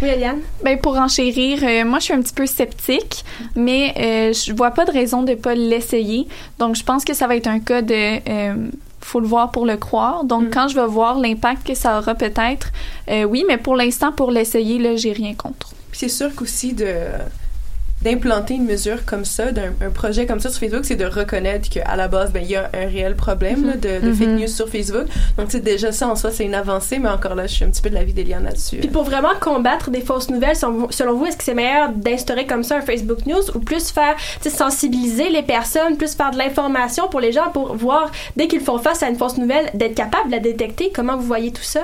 Oui, 0.02 0.10
Eliane? 0.10 0.40
Ben 0.64 0.80
pour 0.80 0.98
enchérir, 0.98 1.60
euh, 1.64 1.86
moi 1.86 2.00
je 2.00 2.06
suis 2.06 2.14
un 2.14 2.22
petit 2.22 2.34
peu 2.34 2.46
sceptique, 2.46 3.26
mais 3.56 3.94
euh, 3.98 4.34
je 4.34 4.54
vois 4.54 4.72
pas 4.72 4.86
de 4.86 4.92
raison 4.92 5.24
de 5.24 5.36
pas 5.36 5.56
l'essayer. 5.56 6.28
Donc 6.58 6.76
je 6.76 6.84
pense 6.84 7.04
que 7.04 7.14
ça 7.14 7.28
va 7.28 7.36
être 7.36 7.48
un 7.48 7.60
cas 7.60 7.82
de 7.82 8.20
euh, 8.30 8.70
faut 9.02 9.20
le 9.20 9.28
voir 9.28 9.52
pour 9.52 9.66
le 9.66 9.76
croire. 9.78 10.24
Donc 10.24 10.54
quand 10.54 10.68
je 10.68 10.76
vais 10.76 10.86
voir 10.86 11.20
l'impact 11.20 11.68
que 11.68 11.74
ça 11.74 12.00
aura 12.00 12.16
peut-être, 12.16 12.72
euh, 13.10 13.24
oui, 13.24 13.44
mais 13.48 13.58
pour 13.58 13.76
l'instant 13.76 14.12
pour 14.12 14.32
l'essayer 14.32 14.80
là, 14.80 14.96
j'ai 14.96 15.12
rien 15.12 15.34
contre. 15.34 15.74
Puis 15.92 16.00
c'est 16.00 16.10
sûr 16.10 16.34
qu'aussi 16.34 16.74
de 16.74 16.94
d'implanter 18.02 18.54
une 18.56 18.66
mesure 18.66 19.06
comme 19.06 19.26
ça, 19.26 19.52
d'un 19.52 19.74
un 19.82 19.90
projet 19.90 20.26
comme 20.26 20.40
ça 20.40 20.50
sur 20.50 20.60
Facebook, 20.60 20.86
c'est 20.86 20.96
de 20.96 21.06
reconnaître 21.06 21.70
qu'à 21.70 21.96
la 21.96 22.08
base, 22.08 22.32
ben, 22.32 22.42
il 22.44 22.50
y 22.52 22.56
a 22.56 22.70
un 22.74 22.88
réel 22.88 23.16
problème 23.16 23.66
là, 23.68 23.74
de, 23.76 24.00
de 24.06 24.10
Mhm. 24.10 24.16
fake 24.16 24.28
news 24.40 24.48
sur 24.48 24.70
Facebook. 24.70 25.06
Donc, 25.38 25.48
c'est 25.50 25.60
déjà 25.64 25.92
ça 25.92 26.08
en 26.08 26.16
soi, 26.16 26.32
c'est 26.32 26.46
une 26.46 26.56
avancée, 26.56 26.98
mais 27.00 27.10
encore 27.10 27.36
là, 27.36 27.46
je 27.48 27.54
suis 27.56 27.66
un 27.66 27.70
petit 27.70 27.82
peu 27.82 27.90
de 27.90 27.96
l'avis 27.96 28.14
d'Eliane 28.14 28.44
là-dessus. 28.46 28.78
Puis 28.78 28.88
pour 28.90 29.04
vraiment 29.04 29.34
combattre 29.40 29.90
des 29.92 30.02
fausses 30.02 30.30
nouvelles, 30.30 30.56
selon 30.56 31.14
vous, 31.18 31.26
est-ce 31.26 31.38
que 31.38 31.44
c'est 31.44 31.54
meilleur 31.54 31.90
d'instaurer 31.92 32.46
comme 32.46 32.64
ça 32.64 32.78
un 32.78 32.82
Facebook 32.82 33.26
News 33.26 33.42
ou 33.56 33.60
plus 33.60 33.92
faire, 33.92 34.16
sensibiliser 34.50 35.30
les 35.30 35.44
personnes, 35.44 35.98
plus 35.98 36.14
faire 36.16 36.32
de 36.32 36.38
l'information 36.38 37.08
pour 37.08 37.20
les 37.20 37.32
gens 37.32 37.50
pour 37.52 37.76
voir, 37.76 38.12
dès 38.36 38.48
qu'ils 38.48 38.62
font 38.62 38.78
face 38.78 39.04
à 39.04 39.10
une 39.10 39.16
fausse 39.18 39.38
nouvelle, 39.38 39.70
d'être 39.74 39.96
capable 39.96 40.28
de 40.28 40.32
la 40.36 40.40
détecter? 40.40 40.92
Comment 40.94 41.18
vous 41.18 41.24
voyez 41.28 41.52
tout 41.52 41.64
ça? 41.64 41.82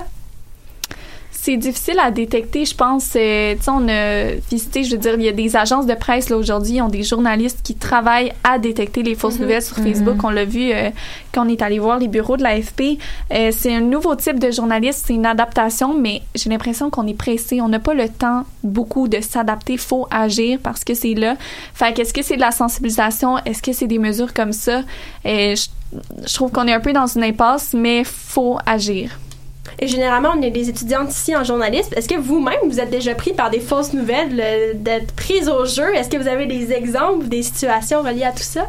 C'est 1.46 1.58
difficile 1.58 2.00
à 2.02 2.10
détecter, 2.10 2.66
je 2.66 2.74
pense. 2.74 3.10
Euh, 3.16 3.54
tu 3.54 3.62
sais, 3.62 3.70
on 3.72 3.88
a 3.88 4.32
visité, 4.50 4.84
je 4.84 4.94
veux 4.94 4.98
dire, 4.98 5.14
il 5.14 5.22
y 5.22 5.28
a 5.30 5.32
des 5.32 5.56
agences 5.56 5.86
de 5.86 5.94
presse 5.94 6.30
là 6.30 6.38
aujourd'hui, 6.38 6.78
ils 6.78 6.82
ont 6.82 6.90
des 6.90 7.04
journalistes 7.04 7.60
qui 7.64 7.76
travaillent 7.76 8.34
à 8.44 8.58
détecter 8.58 9.04
les 9.04 9.14
fausses 9.14 9.36
Mhm. 9.36 9.42
nouvelles 9.42 9.62
sur 9.62 9.78
Mhm. 9.78 9.86
Facebook. 9.86 10.24
On 10.24 10.32
l'a 10.32 10.44
vu 10.46 10.72
euh, 10.72 10.90
quand 11.32 11.46
on 11.46 11.50
est 11.50 11.62
allé 11.62 11.78
voir 11.78 12.00
les 12.00 12.08
bureaux 12.08 12.36
de 12.36 12.42
l'AFP. 12.42 12.98
Euh, 13.32 13.52
c'est 13.52 13.76
un 13.76 13.82
nouveau 13.82 14.16
type 14.16 14.40
de 14.40 14.50
journaliste, 14.50 15.04
c'est 15.06 15.14
une 15.14 15.28
adaptation, 15.28 15.94
mais 15.94 16.24
j'ai 16.34 16.50
l'impression 16.50 16.90
qu'on 16.90 17.06
est 17.06 17.14
pressé. 17.14 17.62
On 17.62 17.70
n'a 17.70 17.80
pas 17.80 17.94
le 17.94 18.10
temps 18.10 18.46
beaucoup 18.64 19.08
de 19.08 19.22
s'adapter. 19.22 19.78
Faut 19.78 20.08
agir 20.10 20.58
parce 20.64 20.84
que 20.84 20.96
c'est 20.96 21.14
là. 21.14 21.36
Fait 21.76 21.94
qu'est-ce 21.94 22.12
que 22.14 22.24
c'est 22.24 22.38
de 22.38 22.42
la 22.42 22.50
sensibilisation? 22.52 23.38
Est-ce 23.46 23.62
que 23.62 23.72
c'est 23.72 23.86
des 23.88 24.00
mesures 24.00 24.34
comme 24.34 24.52
ça? 24.52 24.82
Je, 25.24 25.68
je 26.28 26.34
trouve 26.34 26.52
qu'on 26.52 26.66
est 26.68 26.74
un 26.74 26.80
peu 26.80 26.92
dans 26.92 27.06
une 27.06 27.24
impasse, 27.24 27.76
mais 27.76 28.04
faut 28.04 28.58
agir. 28.66 29.12
Et 29.80 29.88
généralement, 29.88 30.34
on 30.38 30.42
est 30.42 30.52
des 30.52 30.70
étudiantes 30.70 31.12
ici 31.12 31.36
en 31.36 31.44
journalisme. 31.44 31.94
Est-ce 31.96 32.08
que 32.08 32.20
vous-même, 32.20 32.60
vous 32.68 32.80
êtes 32.80 32.90
déjà 32.90 33.14
pris 33.16 33.34
par 33.34 33.50
des 33.50 33.60
fausses 33.60 33.94
nouvelles, 33.94 34.40
euh, 34.40 34.74
d'être 34.76 35.14
prise 35.14 35.50
au 35.50 35.66
jeu? 35.66 35.94
Est-ce 35.96 36.10
que 36.10 36.18
vous 36.18 36.28
avez 36.28 36.46
des 36.46 36.72
exemples, 36.72 37.28
des 37.28 37.44
situations 37.44 38.02
reliées 38.02 38.24
à 38.24 38.32
tout 38.32 38.44
ça? 38.44 38.68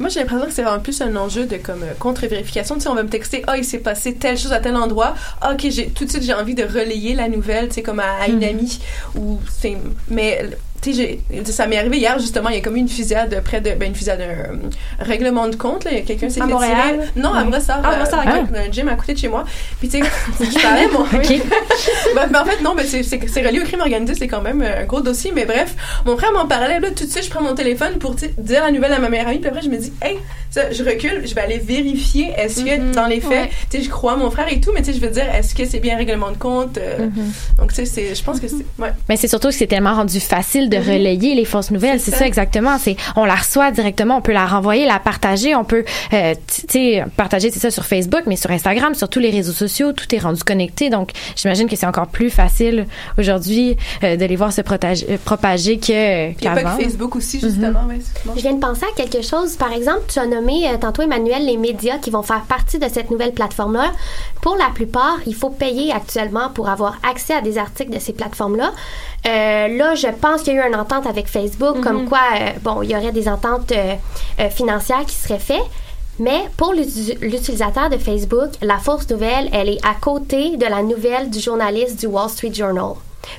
Moi, 0.00 0.08
j'ai 0.08 0.20
l'impression 0.20 0.46
que 0.46 0.52
c'est 0.52 0.62
vraiment 0.62 0.80
plus 0.80 1.00
un 1.02 1.14
enjeu 1.14 1.44
de 1.44 1.58
comme 1.58 1.82
euh, 1.82 1.92
contre-vérification. 1.98 2.76
Tu 2.76 2.80
sais, 2.80 2.88
on 2.88 2.94
va 2.94 3.02
me 3.02 3.10
texter, 3.10 3.44
ah, 3.46 3.58
il 3.58 3.64
s'est 3.64 3.78
passé 3.78 4.14
telle 4.14 4.38
chose 4.38 4.52
à 4.52 4.58
tel 4.58 4.74
endroit. 4.74 5.14
Ah, 5.42 5.52
ok, 5.52 5.66
j'ai 5.68 5.90
tout 5.90 6.06
de 6.06 6.10
suite 6.10 6.22
j'ai 6.22 6.32
envie 6.32 6.54
de 6.54 6.64
relayer 6.64 7.14
la 7.14 7.28
nouvelle, 7.28 7.68
tu 7.68 7.74
sais, 7.74 7.82
comme 7.82 8.00
à, 8.00 8.22
à 8.22 8.28
une 8.28 8.42
amie 8.42 8.80
ou 9.14 9.38
c'est. 9.60 9.76
Mais 10.08 10.48
tu 10.82 10.92
sais, 10.94 11.20
j'ai- 11.30 11.44
ça 11.44 11.66
m'est 11.66 11.78
arrivé 11.78 11.98
hier 11.98 12.18
justement. 12.18 12.48
Il 12.48 12.54
y 12.56 12.58
a 12.58 12.60
comme 12.62 12.76
une 12.76 12.88
fusillade 12.88 13.40
près 13.44 13.60
de, 13.60 13.72
ben 13.72 13.88
une 13.88 13.94
fusillade, 13.94 14.20
un 14.20 14.54
euh, 14.54 14.56
règlement 15.00 15.46
de 15.48 15.56
compte. 15.56 15.84
Là, 15.84 15.90
Il 15.92 15.98
y 15.98 16.00
a 16.00 16.04
quelqu'un 16.04 16.28
s'est 16.30 16.40
À 16.40 16.46
fait 16.46 16.52
Montréal? 16.52 16.74
tirer. 16.94 17.22
Non, 17.22 17.32
à. 17.34 17.44
Brossard. 17.44 17.80
Ah, 17.84 17.96
Brossard, 17.96 18.20
euh, 18.26 18.42
dans 18.52 18.58
un 18.58 18.70
gym 18.72 18.88
à 18.88 18.94
côté 18.94 19.14
de 19.14 19.18
chez 19.18 19.28
moi. 19.28 19.44
Puis 19.78 19.88
tu 19.88 19.98
sais, 20.00 20.04
je 20.40 20.62
parlais 20.62 20.86
moi. 20.92 21.06
Ok. 21.14 21.40
Ben, 22.14 22.26
ben, 22.28 22.40
en 22.42 22.44
fait, 22.44 22.60
non, 22.62 22.74
mais 22.76 22.84
c'est- 22.84 23.02
relié 23.46 23.60
au 23.60 23.64
crime 23.64 23.80
organisé, 23.80 24.14
c'est 24.14 24.28
quand 24.28 24.40
même 24.42 24.62
euh, 24.62 24.82
un 24.82 24.84
gros 24.84 25.00
dossier. 25.00 25.32
Mais 25.34 25.44
bref, 25.44 25.74
mon 26.06 26.16
frère 26.16 26.32
m'en 26.32 26.46
parlait. 26.46 26.80
Là, 26.80 26.88
tout 26.90 27.04
de 27.04 27.10
suite, 27.10 27.24
je 27.24 27.30
prends 27.30 27.42
mon 27.42 27.54
téléphone 27.54 27.98
pour 27.98 28.14
dire 28.14 28.30
la 28.64 28.70
nouvelle 28.70 28.92
à 28.92 28.98
ma 28.98 29.08
meilleure 29.08 29.28
amie. 29.28 29.38
Puis 29.38 29.48
après, 29.48 29.62
je 29.62 29.68
me 29.68 29.76
dis, 29.76 29.92
hey, 30.02 30.18
ça, 30.50 30.70
je 30.72 30.82
recule, 30.82 31.22
je 31.26 31.34
vais 31.34 31.40
aller 31.42 31.58
vérifier 31.58 32.32
est-ce 32.36 32.62
que 32.64 32.92
dans 32.94 33.06
les 33.06 33.20
faits, 33.20 33.30
Ouais. 33.30 33.50
tu 33.70 33.78
sais, 33.78 33.84
je 33.84 33.90
crois 33.90 34.16
mon 34.16 34.30
frère 34.30 34.46
et 34.50 34.60
tout, 34.60 34.70
mais 34.74 34.80
tu 34.82 34.92
sais, 34.92 34.98
je 34.98 35.04
veux 35.04 35.12
dire, 35.12 35.24
est-ce 35.34 35.54
que 35.54 35.64
c'est 35.64 35.78
bien 35.78 35.94
un 35.94 35.98
règlement 35.98 36.30
de 36.30 36.36
compte 36.36 36.78
euh, 36.78 37.08
Donc, 37.58 37.68
tu 37.70 37.76
sais, 37.76 37.84
c'est- 37.84 38.14
je 38.14 38.22
pense 38.24 38.40
que 38.40 38.48
c'est. 38.48 38.64
Ouais. 38.82 38.90
Mais 39.08 39.16
c'est 39.16 39.28
surtout 39.28 39.48
que 39.48 39.54
c'est 39.54 39.66
tellement 39.68 39.94
rendu 39.94 40.18
facile 40.20 40.68
de 40.70 40.76
relayer 40.78 41.34
les 41.34 41.44
fausses 41.44 41.70
nouvelles. 41.70 42.00
C'est 42.00 42.10
ça. 42.12 42.18
ça 42.18 42.26
exactement. 42.26 42.78
C'est 42.78 42.96
on 43.16 43.24
la 43.24 43.34
reçoit 43.34 43.70
directement, 43.70 44.16
on 44.16 44.22
peut 44.22 44.32
la 44.32 44.46
renvoyer, 44.46 44.86
la 44.86 44.98
partager, 44.98 45.54
on 45.54 45.64
peut, 45.64 45.84
euh, 46.12 46.34
tu 46.46 46.62
sais, 46.68 47.04
partager 47.16 47.50
c'est 47.50 47.58
ça 47.60 47.70
sur 47.70 47.84
Facebook, 47.84 48.22
mais 48.26 48.36
sur 48.36 48.50
Instagram, 48.50 48.94
sur 48.94 49.08
tous 49.08 49.18
les 49.20 49.30
réseaux 49.30 49.52
sociaux, 49.52 49.92
tout 49.92 50.12
est 50.14 50.18
rendu 50.18 50.42
connecté. 50.44 50.88
Donc 50.90 51.10
j'imagine 51.36 51.68
que 51.68 51.76
c'est 51.76 51.86
encore 51.86 52.06
plus 52.08 52.30
facile 52.30 52.86
aujourd'hui 53.18 53.76
euh, 54.04 54.16
de 54.16 54.24
les 54.24 54.36
voir 54.36 54.52
se 54.52 54.60
euh, 54.60 55.16
propager 55.24 55.78
que 55.78 56.30
Il 56.30 56.36
n'y 56.40 56.46
a 56.46 56.54
pas 56.54 56.62
qu'avant. 56.62 56.76
que 56.76 56.82
Facebook 56.84 57.16
aussi, 57.16 57.40
justement. 57.40 57.84
ouais, 57.88 57.98
c'est- 58.00 58.30
Je 58.36 58.40
viens 58.40 58.54
de 58.54 58.60
penser 58.60 58.84
à 58.84 58.94
quelque 58.96 59.22
chose. 59.22 59.56
Par 59.56 59.72
exemple, 59.72 60.02
tu 60.08 60.18
as 60.18 60.26
nommé 60.26 60.68
euh, 60.68 60.76
tantôt, 60.78 61.02
Emmanuel, 61.02 61.44
les 61.46 61.56
médias 61.56 61.98
qui 61.98 62.10
vont 62.10 62.22
faire 62.22 62.42
partie 62.42 62.78
de 62.78 62.86
cette 62.88 63.10
nouvelle 63.10 63.32
plateforme-là. 63.32 63.90
Pour 64.42 64.56
la 64.56 64.68
plupart, 64.74 65.16
il 65.26 65.34
faut 65.34 65.50
payer 65.50 65.92
actuellement 65.92 66.48
pour 66.54 66.68
avoir 66.68 66.98
accès 67.08 67.34
à 67.34 67.40
des 67.40 67.58
articles 67.58 67.90
de 67.92 67.98
ces 67.98 68.12
plateformes-là. 68.12 68.70
Euh, 68.70 69.09
là, 69.24 69.94
je 69.94 70.06
pense 70.08 70.42
qu'il 70.42 70.54
y 70.54 70.58
a 70.58 70.64
eu 70.64 70.68
une 70.68 70.76
entente 70.76 71.06
avec 71.06 71.28
Facebook, 71.28 71.80
comme 71.80 72.08
quoi, 72.08 72.20
euh, 72.40 72.50
bon, 72.62 72.82
il 72.82 72.90
y 72.90 72.96
aurait 72.96 73.12
des 73.12 73.28
ententes 73.28 73.72
euh, 73.72 73.94
euh, 74.40 74.48
financières 74.50 75.04
qui 75.06 75.14
seraient 75.14 75.38
faites. 75.38 75.60
Mais 76.18 76.40
pour 76.56 76.72
l'uti- 76.74 77.16
l'utilisateur 77.20 77.88
de 77.88 77.96
Facebook, 77.96 78.50
la 78.60 78.78
fausse 78.78 79.08
nouvelle, 79.08 79.48
elle 79.52 79.70
est 79.70 79.86
à 79.86 79.94
côté 80.00 80.56
de 80.56 80.66
la 80.66 80.82
nouvelle 80.82 81.30
du 81.30 81.40
journaliste 81.40 81.98
du 82.00 82.06
Wall 82.06 82.28
Street 82.28 82.52
Journal. 82.52 82.92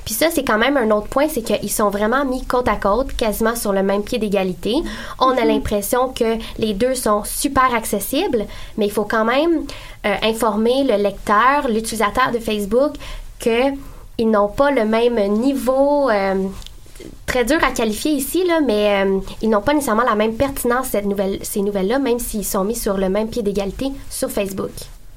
Puis 0.04 0.14
ça, 0.14 0.26
c'est 0.32 0.44
quand 0.44 0.58
même 0.58 0.76
un 0.76 0.90
autre 0.92 1.08
point, 1.08 1.26
c'est 1.28 1.42
qu'ils 1.42 1.70
sont 1.70 1.90
vraiment 1.90 2.24
mis 2.24 2.44
côte 2.44 2.68
à 2.68 2.76
côte, 2.76 3.12
quasiment 3.16 3.54
sur 3.56 3.72
le 3.72 3.82
même 3.82 4.02
pied 4.02 4.18
d'égalité. 4.18 4.74
On 5.20 5.30
a 5.30 5.44
l'impression 5.44 6.08
que 6.08 6.38
les 6.58 6.72
deux 6.72 6.94
sont 6.94 7.22
super 7.24 7.74
accessibles, 7.74 8.46
mais 8.78 8.86
il 8.86 8.92
faut 8.92 9.04
quand 9.04 9.24
même 9.24 9.64
euh, 10.06 10.14
informer 10.22 10.84
le 10.84 10.96
lecteur, 11.02 11.68
l'utilisateur 11.68 12.30
de 12.32 12.38
Facebook, 12.38 12.94
que 13.40 13.70
ils 14.22 14.30
n'ont 14.30 14.48
pas 14.48 14.70
le 14.70 14.84
même 14.84 15.18
niveau. 15.32 16.08
euh, 16.10 16.34
très 17.26 17.44
dur 17.44 17.58
à 17.64 17.72
qualifier 17.72 18.12
ici, 18.12 18.44
mais 18.64 19.04
euh, 19.04 19.18
ils 19.40 19.50
n'ont 19.50 19.60
pas 19.62 19.74
nécessairement 19.74 20.04
la 20.04 20.14
même 20.14 20.34
pertinence, 20.34 20.88
ces 21.42 21.60
nouvelles-là, 21.62 21.98
même 21.98 22.18
s'ils 22.18 22.44
sont 22.44 22.64
mis 22.64 22.76
sur 22.76 22.96
le 22.96 23.08
même 23.08 23.28
pied 23.28 23.42
d'égalité 23.42 23.90
sur 24.10 24.30
Facebook. 24.30 24.70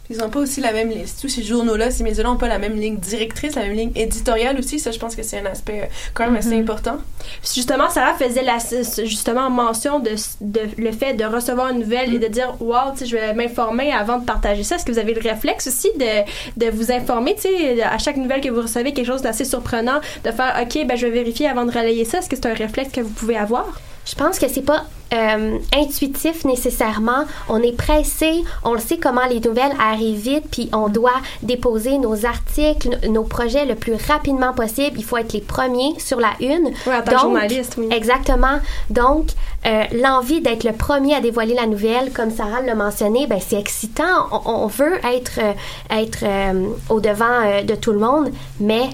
Ils 0.09 0.17
n'ont 0.17 0.29
pas 0.29 0.39
aussi 0.39 0.61
la 0.61 0.71
même. 0.71 0.91
Tous 1.19 1.29
ces 1.29 1.43
journaux-là, 1.43 1.89
ces 1.89 2.03
médias-là 2.03 2.29
n'ont 2.29 2.37
pas 2.37 2.47
la 2.47 2.59
même 2.59 2.75
ligne 2.75 2.97
directrice, 2.97 3.55
la 3.55 3.63
même 3.63 3.73
ligne 3.73 3.91
éditoriale 3.95 4.57
aussi. 4.59 4.79
Ça, 4.79 4.91
je 4.91 4.99
pense 4.99 5.15
que 5.15 5.23
c'est 5.23 5.39
un 5.39 5.45
aspect 5.45 5.81
euh, 5.81 5.85
quand 6.13 6.25
même 6.25 6.35
assez 6.35 6.57
important. 6.57 6.97
Puis 7.41 7.51
justement, 7.55 7.89
Sarah 7.89 8.13
faisait 8.13 8.43
la, 8.43 8.57
justement 9.03 9.49
mention 9.49 9.99
de, 9.99 10.11
de 10.41 10.61
le 10.77 10.91
fait 10.91 11.13
de 11.13 11.25
recevoir 11.25 11.69
une 11.69 11.79
nouvelle 11.79 12.13
et 12.13 12.19
de 12.19 12.27
dire 12.27 12.55
Wow, 12.59 12.91
tu 12.93 12.99
sais, 12.99 13.05
je 13.07 13.15
vais 13.15 13.33
m'informer 13.33 13.91
avant 13.91 14.19
de 14.19 14.25
partager 14.25 14.63
ça. 14.63 14.75
Est-ce 14.75 14.85
que 14.85 14.91
vous 14.91 14.99
avez 14.99 15.13
le 15.13 15.21
réflexe 15.21 15.67
aussi 15.67 15.89
de, 15.97 16.65
de 16.65 16.69
vous 16.69 16.91
informer, 16.91 17.35
tu 17.35 17.43
sais, 17.43 17.81
à 17.81 17.97
chaque 17.97 18.17
nouvelle 18.17 18.41
que 18.41 18.49
vous 18.49 18.61
recevez, 18.61 18.93
quelque 18.93 19.07
chose 19.07 19.21
d'assez 19.21 19.45
surprenant, 19.45 19.99
de 20.23 20.31
faire 20.31 20.55
OK, 20.61 20.85
ben 20.85 20.95
je 20.95 21.07
vais 21.07 21.13
vérifier 21.13 21.47
avant 21.47 21.65
de 21.65 21.71
relayer 21.71 22.05
ça. 22.05 22.19
Est-ce 22.19 22.29
que 22.29 22.35
c'est 22.35 22.47
un 22.47 22.53
réflexe 22.53 22.91
que 22.91 23.01
vous 23.01 23.09
pouvez 23.09 23.37
avoir? 23.37 23.79
Je 24.05 24.15
pense 24.15 24.37
que 24.39 24.47
c'est 24.47 24.61
pas 24.61 24.85
euh, 25.13 25.57
intuitif 25.75 26.45
nécessairement. 26.45 27.25
On 27.49 27.61
est 27.61 27.75
pressé, 27.75 28.43
on 28.63 28.73
le 28.73 28.79
sait 28.79 28.97
comment 28.97 29.25
les 29.29 29.39
nouvelles 29.39 29.73
arrivent 29.79 30.19
vite, 30.19 30.43
puis 30.51 30.69
on 30.73 30.89
doit 30.89 31.21
déposer 31.43 31.97
nos 31.97 32.25
articles, 32.25 32.89
no- 33.03 33.11
nos 33.11 33.23
projets 33.23 33.65
le 33.65 33.75
plus 33.75 33.95
rapidement 34.07 34.53
possible. 34.53 34.97
Il 34.97 35.03
faut 35.03 35.17
être 35.17 35.33
les 35.33 35.41
premiers 35.41 35.93
sur 35.99 36.19
la 36.19 36.31
une. 36.39 36.67
Oui, 36.87 36.95
en 36.95 37.01
tant 37.01 37.11
que 37.13 37.19
journaliste, 37.19 37.75
oui. 37.77 37.87
Exactement. 37.91 38.59
Donc, 38.89 39.29
euh, 39.65 39.83
l'envie 39.93 40.41
d'être 40.41 40.63
le 40.63 40.73
premier 40.73 41.15
à 41.15 41.21
dévoiler 41.21 41.53
la 41.55 41.65
nouvelle, 41.67 42.11
comme 42.11 42.29
Sarah 42.31 42.61
l'a 42.61 42.75
mentionné, 42.75 43.25
ben 43.27 43.39
c'est 43.39 43.59
excitant. 43.59 44.27
On, 44.31 44.41
on 44.45 44.67
veut 44.67 44.97
être 45.05 45.39
euh, 45.39 45.53
être 45.91 46.19
euh, 46.23 46.67
au 46.89 46.99
devant 46.99 47.41
euh, 47.43 47.61
de 47.63 47.75
tout 47.75 47.91
le 47.91 47.99
monde, 47.99 48.29
mais 48.59 48.89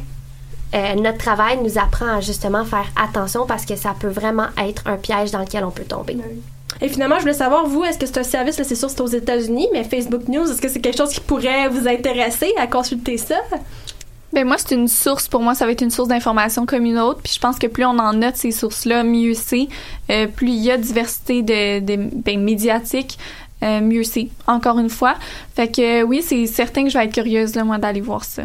euh, 0.73 0.95
notre 0.95 1.17
travail 1.17 1.59
nous 1.63 1.77
apprend 1.77 2.17
à 2.17 2.21
justement 2.21 2.65
faire 2.65 2.87
attention 2.95 3.45
parce 3.45 3.65
que 3.65 3.75
ça 3.75 3.93
peut 3.99 4.09
vraiment 4.09 4.47
être 4.57 4.83
un 4.85 4.97
piège 4.97 5.31
dans 5.31 5.39
lequel 5.39 5.63
on 5.63 5.71
peut 5.71 5.83
tomber. 5.83 6.17
Et 6.79 6.87
finalement, 6.87 7.15
je 7.17 7.21
voulais 7.21 7.33
savoir, 7.33 7.67
vous, 7.67 7.83
est-ce 7.83 7.99
que 7.99 8.05
c'est 8.05 8.17
un 8.17 8.23
service, 8.23 8.57
là, 8.57 8.63
c'est 8.63 8.75
sûr, 8.75 8.89
c'est 8.89 9.01
aux 9.01 9.07
États-Unis, 9.07 9.67
mais 9.73 9.83
Facebook 9.83 10.27
News, 10.27 10.49
est-ce 10.49 10.61
que 10.61 10.69
c'est 10.69 10.79
quelque 10.79 10.97
chose 10.97 11.11
qui 11.11 11.19
pourrait 11.19 11.67
vous 11.69 11.87
intéresser 11.87 12.51
à 12.57 12.65
consulter 12.65 13.17
ça? 13.17 13.35
Ben 14.33 14.47
moi, 14.47 14.55
c'est 14.57 14.75
une 14.75 14.87
source, 14.87 15.27
pour 15.27 15.41
moi, 15.41 15.55
ça 15.55 15.65
va 15.65 15.73
être 15.73 15.81
une 15.81 15.91
source 15.91 16.07
d'information 16.07 16.65
comme 16.65 16.85
une 16.85 16.97
autre. 16.97 17.19
Puis 17.21 17.33
je 17.35 17.39
pense 17.39 17.59
que 17.59 17.67
plus 17.67 17.83
on 17.83 17.99
en 17.99 18.13
note 18.13 18.37
ces 18.37 18.51
sources-là, 18.51 19.03
mieux 19.03 19.33
c'est. 19.33 19.67
Euh, 20.09 20.27
plus 20.27 20.47
il 20.47 20.63
y 20.63 20.71
a 20.71 20.77
diversité 20.77 21.41
de, 21.41 21.79
de 21.81 22.09
ben, 22.15 22.41
médiatique, 22.41 23.17
euh, 23.61 23.81
mieux 23.81 24.03
c'est. 24.03 24.29
Encore 24.47 24.79
une 24.79 24.89
fois. 24.89 25.15
Fait 25.55 25.67
que 25.67 26.01
euh, 26.01 26.05
oui, 26.05 26.23
c'est 26.25 26.45
certain 26.45 26.83
que 26.83 26.89
je 26.89 26.97
vais 26.97 27.05
être 27.05 27.13
curieuse, 27.13 27.55
là, 27.55 27.65
moi, 27.65 27.77
d'aller 27.77 28.01
voir 28.01 28.23
ça. 28.23 28.43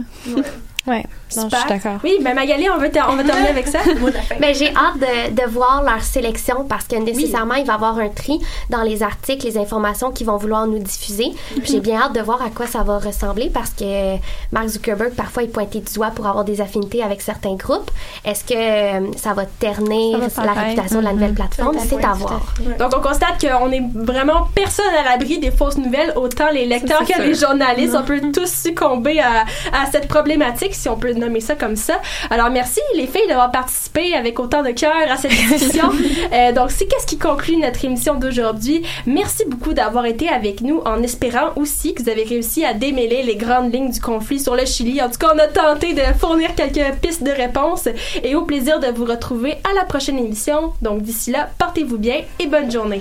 Ouais, 0.89 1.05
non, 1.37 1.49
je 1.51 1.57
suis 1.57 1.69
d'accord. 1.69 2.01
Oui, 2.05 2.17
ben 2.21 2.35
Magali, 2.35 2.69
on 2.71 2.79
va, 2.79 2.89
ter- 2.89 3.07
on 3.11 3.17
va 3.17 3.25
terminer 3.25 3.49
avec 3.49 3.67
ça. 3.67 3.79
Ben, 4.41 4.55
j'ai 4.55 4.69
hâte 4.69 4.99
de, 4.99 5.43
de 5.43 5.49
voir 5.49 5.83
leur 5.83 6.03
sélection 6.03 6.65
parce 6.69 6.85
que 6.85 6.97
nécessairement, 6.97 7.55
il 7.55 7.65
va 7.67 7.73
y 7.73 7.77
avoir 7.77 7.99
un 7.99 8.09
tri 8.09 8.39
dans 8.71 8.83
les 8.83 9.03
articles, 9.03 9.45
les 9.47 9.59
informations 9.59 10.11
qu'ils 10.11 10.27
vont 10.27 10.37
vouloir 10.37 10.67
nous 10.67 10.79
diffuser. 10.79 11.33
J'ai 11.65 11.81
bien 11.81 12.01
hâte 12.03 12.13
de 12.15 12.21
voir 12.21 12.43
à 12.43 12.51
quoi 12.51 12.67
ça 12.67 12.83
va 12.83 12.99
ressembler 12.99 13.51
parce 13.53 13.71
que 13.71 14.17
Mark 14.53 14.69
Zuckerberg, 14.69 15.13
parfois, 15.15 15.43
il 15.45 15.51
pointait 15.51 15.81
du 15.81 15.93
doigt 15.95 16.11
pour 16.15 16.27
avoir 16.27 16.45
des 16.45 16.61
affinités 16.61 17.03
avec 17.03 17.21
certains 17.23 17.55
groupes. 17.55 17.91
Est-ce 18.25 18.45
que 18.45 18.55
euh, 18.55 19.11
ça 19.17 19.33
va 19.33 19.45
ternir 19.47 20.19
Ça 20.31 20.43
va 20.43 20.47
la 20.49 20.53
réputation 20.61 21.01
de 21.01 21.05
la 21.05 21.13
nouvelle 21.13 21.35
plateforme? 21.35 21.77
Tout 21.77 21.83
à 21.83 21.87
C'est 21.87 22.05
à 22.05 22.13
voir. 22.13 22.43
Donc, 22.79 22.93
on 22.97 23.01
constate 23.01 23.41
qu'on 23.41 23.71
est 23.73 23.83
vraiment 23.95 24.47
personne 24.55 24.85
à 24.99 25.11
l'abri 25.11 25.39
des 25.39 25.51
fausses 25.51 25.79
nouvelles, 25.79 26.13
autant 26.17 26.51
les 26.53 26.67
lecteurs 26.67 27.01
que 27.01 27.07
sûr. 27.15 27.23
les 27.23 27.35
journalistes. 27.35 27.95
On 27.99 28.03
peut 28.05 28.21
tous 28.33 28.51
succomber 28.53 29.21
à, 29.21 29.45
à 29.73 29.87
cette 29.91 30.09
problématique, 30.09 30.75
si 30.75 30.89
on 30.89 30.97
peut 30.97 31.13
nommer 31.27 31.41
ça 31.41 31.55
comme 31.55 31.77
ça. 31.77 32.01
Alors, 32.31 32.51
merci 32.51 32.81
les 32.95 33.07
filles 33.07 33.27
d'avoir 33.29 33.51
participé 33.51 34.15
avec 34.15 34.39
autant 34.41 34.63
de 34.63 34.71
cœur 34.71 34.93
à 35.11 35.17
cette 35.17 35.31
discussion. 35.31 35.91
Euh, 36.33 36.53
donc, 36.53 36.71
c'est 36.71 36.87
qu'est-ce 36.87 37.07
qui 37.07 37.19
conclut 37.19 37.57
notre 37.57 37.85
émission 37.85 38.15
d'aujourd'hui. 38.15 38.83
Merci 39.07 39.45
beaucoup 39.47 39.75
d'avoir 39.75 40.07
été 40.07 40.29
avec 40.29 40.61
nous 40.61 40.81
en 40.85 41.03
espérant 41.03 41.51
aussi 41.57 41.95
que 41.95 42.03
vous 42.03 42.09
avez 42.09 42.25
réussi 42.25 42.65
à 42.65 42.75
démêler 42.75 43.23
les 43.23 43.37
grandes 43.37 43.73
lignes 43.73 43.91
du 43.91 44.01
conflit 44.01 44.41
sur 44.41 44.57
le 44.57 44.65
Chili. 44.65 45.01
En 45.01 45.09
tout 45.09 45.19
cas, 45.19 45.33
on 45.35 45.39
a 45.39 45.47
tenté 45.47 45.95
de 45.95 46.03
fournir 46.19 46.55
quelques 46.55 46.97
pistes 47.01 47.23
de 47.23 47.31
réponse 47.31 47.89
et 48.23 48.35
au 48.35 48.43
plaisir 48.43 48.81
de 48.81 48.89
vous 48.89 49.05
retrouver 49.05 49.53
à 49.71 49.75
la 49.75 49.85
prochaine 49.85 50.19
émission. 50.19 50.73
Donc, 50.83 51.03
d'ici 51.03 51.31
là, 51.31 51.49
portez-vous 51.59 51.99
bien 51.99 52.23
et 52.39 52.47
bonne 52.47 52.71
journée. 52.71 53.01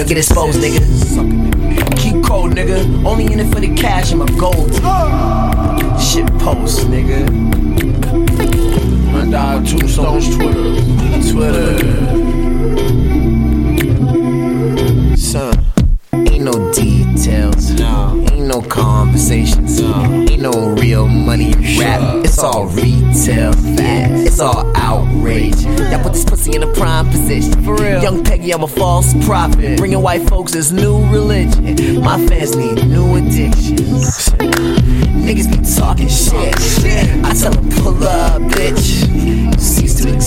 Don't 0.00 0.08
get 0.08 0.16
exposed, 0.16 0.58
nigga. 0.58 0.80
Keep 1.98 2.24
cold, 2.24 2.52
nigga. 2.52 3.04
Only 3.04 3.30
in 3.30 3.38
it 3.38 3.52
for 3.52 3.60
the 3.60 3.74
cash 3.74 4.12
and 4.12 4.20
my 4.20 4.26
gold. 4.38 4.72
Shit 6.00 6.26
post, 6.38 6.86
nigga. 6.86 7.30
My 9.12 9.30
dog 9.30 9.66
two 9.66 9.86
stones 9.86 10.34
Twitter. 10.34 10.80
Twitter. 11.30 11.76
Son, 15.18 15.66
ain't 16.14 16.44
no 16.44 16.72
details. 16.72 17.72
No. 17.72 18.26
Ain't 18.32 18.46
no 18.46 18.62
conversations. 18.62 19.82
No. 19.82 20.02
Ain't 20.30 20.40
no 20.40 20.76
real 20.76 21.08
money 21.08 21.52
rap. 21.78 22.24
It's 22.24 22.38
all 22.38 22.68
retail. 22.68 22.99
Y'all 25.90 26.02
put 26.02 26.12
this 26.12 26.24
pussy 26.24 26.54
in 26.54 26.62
a 26.62 26.72
prime 26.74 27.08
position. 27.10 27.62
For 27.64 27.74
real. 27.74 28.00
Young 28.02 28.22
Peggy, 28.22 28.52
I'm 28.52 28.62
a 28.62 28.68
false 28.68 29.12
prophet. 29.24 29.76
Bringing 29.76 30.00
white 30.02 30.28
folks 30.28 30.54
is 30.54 30.72
new 30.72 31.04
religion. 31.10 32.00
My 32.00 32.24
fans 32.26 32.54
need 32.54 32.86
new 32.86 33.16
addictions. 33.16 34.30
Niggas 35.26 35.50
be 35.50 35.58
talking 35.80 36.08
shit. 36.08 37.24
I 37.24 37.34
tell 37.34 37.52
them 37.52 37.68
pull 37.82 38.04
up, 38.04 38.40
bitch. 38.42 39.58
Cease 39.60 39.94
to 40.02 40.08
exist. 40.14 40.20